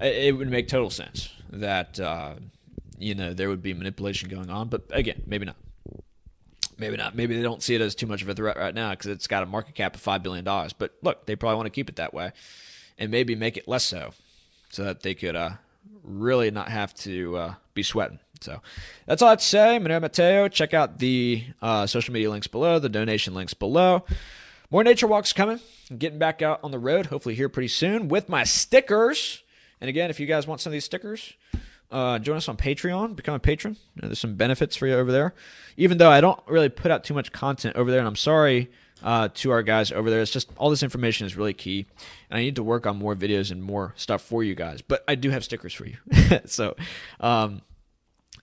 it 0.00 0.36
would 0.36 0.48
make 0.48 0.68
total 0.68 0.90
sense 0.90 1.30
that 1.50 1.98
uh, 2.00 2.34
you 2.98 3.14
know 3.14 3.34
there 3.34 3.48
would 3.48 3.62
be 3.62 3.74
manipulation 3.74 4.28
going 4.28 4.50
on. 4.50 4.68
But 4.68 4.84
again, 4.90 5.22
maybe 5.26 5.46
not. 5.46 5.56
Maybe 6.78 6.96
not. 6.96 7.16
Maybe 7.16 7.34
they 7.36 7.42
don't 7.42 7.62
see 7.62 7.74
it 7.74 7.80
as 7.80 7.96
too 7.96 8.06
much 8.06 8.22
of 8.22 8.28
a 8.28 8.34
threat 8.34 8.56
right 8.56 8.74
now 8.74 8.90
because 8.90 9.06
it's 9.06 9.26
got 9.26 9.42
a 9.42 9.46
market 9.46 9.74
cap 9.74 9.96
of 9.96 10.00
five 10.00 10.22
billion 10.22 10.44
dollars. 10.44 10.72
But 10.72 10.94
look, 11.02 11.26
they 11.26 11.34
probably 11.34 11.56
want 11.56 11.66
to 11.66 11.70
keep 11.70 11.88
it 11.88 11.96
that 11.96 12.14
way, 12.14 12.30
and 12.96 13.10
maybe 13.10 13.34
make 13.34 13.56
it 13.56 13.66
less 13.66 13.84
so 13.84 14.12
so 14.70 14.84
that 14.84 15.00
they 15.00 15.14
could 15.14 15.36
uh, 15.36 15.50
really 16.02 16.50
not 16.50 16.68
have 16.68 16.94
to 16.94 17.36
uh, 17.36 17.54
be 17.74 17.82
sweating. 17.82 18.18
So 18.40 18.60
that's 19.06 19.22
all 19.22 19.28
I 19.28 19.32
have 19.32 19.40
to 19.40 19.44
say. 19.44 19.78
Monero 19.80 20.00
Matteo. 20.00 20.48
Check 20.48 20.74
out 20.74 20.98
the 20.98 21.44
uh, 21.60 21.86
social 21.86 22.14
media 22.14 22.30
links 22.30 22.46
below, 22.46 22.78
the 22.78 22.88
donation 22.88 23.34
links 23.34 23.54
below. 23.54 24.04
More 24.70 24.84
nature 24.84 25.06
walks 25.06 25.32
coming. 25.32 25.60
I'm 25.90 25.96
getting 25.96 26.18
back 26.18 26.42
out 26.42 26.60
on 26.62 26.70
the 26.70 26.78
road, 26.78 27.06
hopefully 27.06 27.34
here 27.34 27.48
pretty 27.48 27.68
soon 27.68 28.08
with 28.08 28.28
my 28.28 28.44
stickers. 28.44 29.42
And 29.80 29.88
again, 29.88 30.10
if 30.10 30.20
you 30.20 30.26
guys 30.26 30.46
want 30.46 30.60
some 30.60 30.70
of 30.70 30.72
these 30.72 30.84
stickers, 30.84 31.34
uh, 31.90 32.18
join 32.18 32.36
us 32.36 32.48
on 32.48 32.56
Patreon, 32.56 33.16
become 33.16 33.34
a 33.34 33.38
patron. 33.38 33.76
You 33.94 34.02
know, 34.02 34.08
there's 34.08 34.18
some 34.18 34.34
benefits 34.34 34.76
for 34.76 34.86
you 34.86 34.94
over 34.94 35.10
there. 35.10 35.34
Even 35.76 35.98
though 35.98 36.10
I 36.10 36.20
don't 36.20 36.38
really 36.46 36.68
put 36.68 36.90
out 36.90 37.02
too 37.02 37.14
much 37.14 37.32
content 37.32 37.76
over 37.76 37.90
there, 37.90 38.00
and 38.00 38.08
I'm 38.08 38.16
sorry 38.16 38.70
uh, 39.02 39.28
to 39.34 39.50
our 39.50 39.62
guys 39.62 39.92
over 39.92 40.10
there. 40.10 40.20
It's 40.20 40.30
just 40.30 40.50
all 40.56 40.70
this 40.70 40.82
information 40.82 41.26
is 41.26 41.36
really 41.36 41.54
key, 41.54 41.86
and 42.30 42.38
I 42.38 42.42
need 42.42 42.56
to 42.56 42.62
work 42.62 42.86
on 42.86 42.96
more 42.96 43.14
videos 43.14 43.50
and 43.50 43.62
more 43.62 43.94
stuff 43.96 44.22
for 44.22 44.42
you 44.42 44.54
guys. 44.54 44.82
But 44.82 45.04
I 45.08 45.14
do 45.14 45.30
have 45.30 45.44
stickers 45.44 45.74
for 45.74 45.86
you, 45.86 45.96
so. 46.46 46.76
Um, 47.20 47.62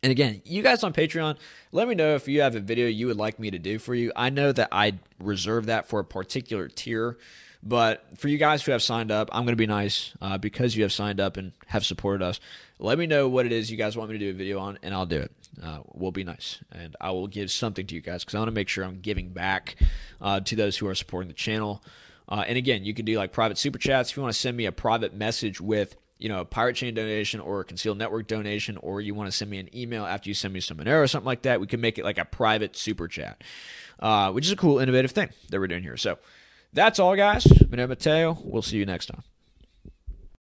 and 0.04 0.12
again, 0.12 0.44
you 0.46 0.62
guys 0.62 0.84
on 0.84 0.94
Patreon, 0.94 1.38
let 1.72 1.88
me 1.88 1.96
know 1.96 2.14
if 2.14 2.28
you 2.28 2.42
have 2.42 2.56
a 2.56 2.60
video 2.60 2.86
you 2.88 3.08
would 3.08 3.18
like 3.18 3.40
me 3.40 3.50
to 3.50 3.58
do 3.58 3.80
for 3.80 3.96
you. 3.96 4.12
I 4.16 4.30
know 4.30 4.52
that 4.52 4.70
I 4.72 5.00
reserve 5.20 5.66
that 5.66 5.88
for 5.88 6.00
a 6.00 6.06
particular 6.06 6.68
tier, 6.68 7.18
but 7.66 8.06
for 8.18 8.28
you 8.28 8.38
guys 8.38 8.64
who 8.64 8.72
have 8.72 8.84
signed 8.84 9.12
up, 9.12 9.30
I'm 9.32 9.44
going 9.44 9.54
to 9.54 9.58
be 9.58 9.68
nice 9.68 10.14
uh, 10.22 10.38
because 10.38 10.76
you 10.76 10.84
have 10.84 10.94
signed 10.94 11.20
up 11.20 11.36
and 11.36 11.52
have 11.66 11.86
supported 11.86 12.24
us. 12.24 12.40
Let 12.78 13.00
me 13.00 13.08
know 13.08 13.28
what 13.28 13.46
it 13.46 13.52
is 13.52 13.72
you 13.72 13.78
guys 13.78 13.98
want 13.98 14.12
me 14.12 14.20
to 14.20 14.26
do 14.26 14.30
a 14.30 14.34
video 14.34 14.60
on, 14.60 14.78
and 14.84 14.94
I'll 14.94 15.06
do 15.06 15.20
it. 15.20 15.32
Uh, 15.62 15.80
we'll 15.94 16.12
be 16.12 16.24
nice, 16.24 16.60
and 16.72 16.96
I 17.02 17.12
will 17.12 17.28
give 17.28 17.50
something 17.52 17.88
to 17.88 17.96
you 17.96 18.02
guys 18.02 18.24
because 18.24 18.36
I 18.36 18.40
want 18.40 18.50
to 18.50 18.54
make 18.54 18.70
sure 18.70 18.86
I'm 18.86 19.00
giving 19.00 19.30
back 19.30 19.76
uh, 20.22 20.42
to 20.42 20.56
those 20.56 20.78
who 20.78 20.88
are 20.88 20.96
supporting 20.96 21.28
the 21.28 21.34
channel. 21.34 21.84
Uh, 22.30 22.44
and 22.48 22.58
again, 22.58 22.86
you 22.86 22.94
can 22.94 23.06
do 23.06 23.18
like 23.18 23.32
private 23.32 23.58
super 23.58 23.80
chats 23.80 24.12
if 24.12 24.18
you 24.18 24.24
want 24.24 24.34
to 24.34 24.40
send 24.40 24.56
me 24.56 24.66
a 24.66 24.72
private 24.72 25.14
message 25.14 25.60
with 25.60 25.96
you 26.18 26.30
know, 26.30 26.40
a 26.40 26.46
Pirate 26.46 26.76
Chain 26.76 26.94
donation 26.94 27.40
or 27.40 27.60
a 27.60 27.64
Conceal 27.66 27.96
Network 27.96 28.28
donation, 28.28 28.78
or 28.78 29.02
you 29.02 29.14
want 29.14 29.30
to 29.30 29.36
send 29.36 29.52
me 29.52 29.60
an 29.60 29.76
email 29.76 30.06
after 30.06 30.30
you 30.30 30.34
send 30.34 30.54
me 30.54 30.60
some 30.60 30.78
Monero 30.78 31.04
or 31.04 31.08
something 31.08 31.26
like 31.26 31.42
that, 31.42 31.60
we 31.60 31.68
can 31.68 31.82
make 31.82 31.98
it 31.98 32.06
like 32.06 32.18
a 32.18 32.26
private 32.26 32.76
super 32.78 33.08
chat, 33.08 33.44
uh, 34.00 34.32
which 34.32 34.46
is 34.46 34.52
a 34.52 34.56
cool, 34.56 34.80
innovative 34.80 35.12
thing 35.12 35.30
that 35.50 35.60
we're 35.60 35.68
doing 35.68 35.84
here. 35.84 35.98
So 35.98 36.18
that's 36.76 37.00
all, 37.00 37.16
guys. 37.16 37.46
Monero 37.46 37.90
Matteo. 37.90 38.38
We'll 38.44 38.62
see 38.62 38.78
you 38.78 38.86
next 38.86 39.08
time. 39.08 39.24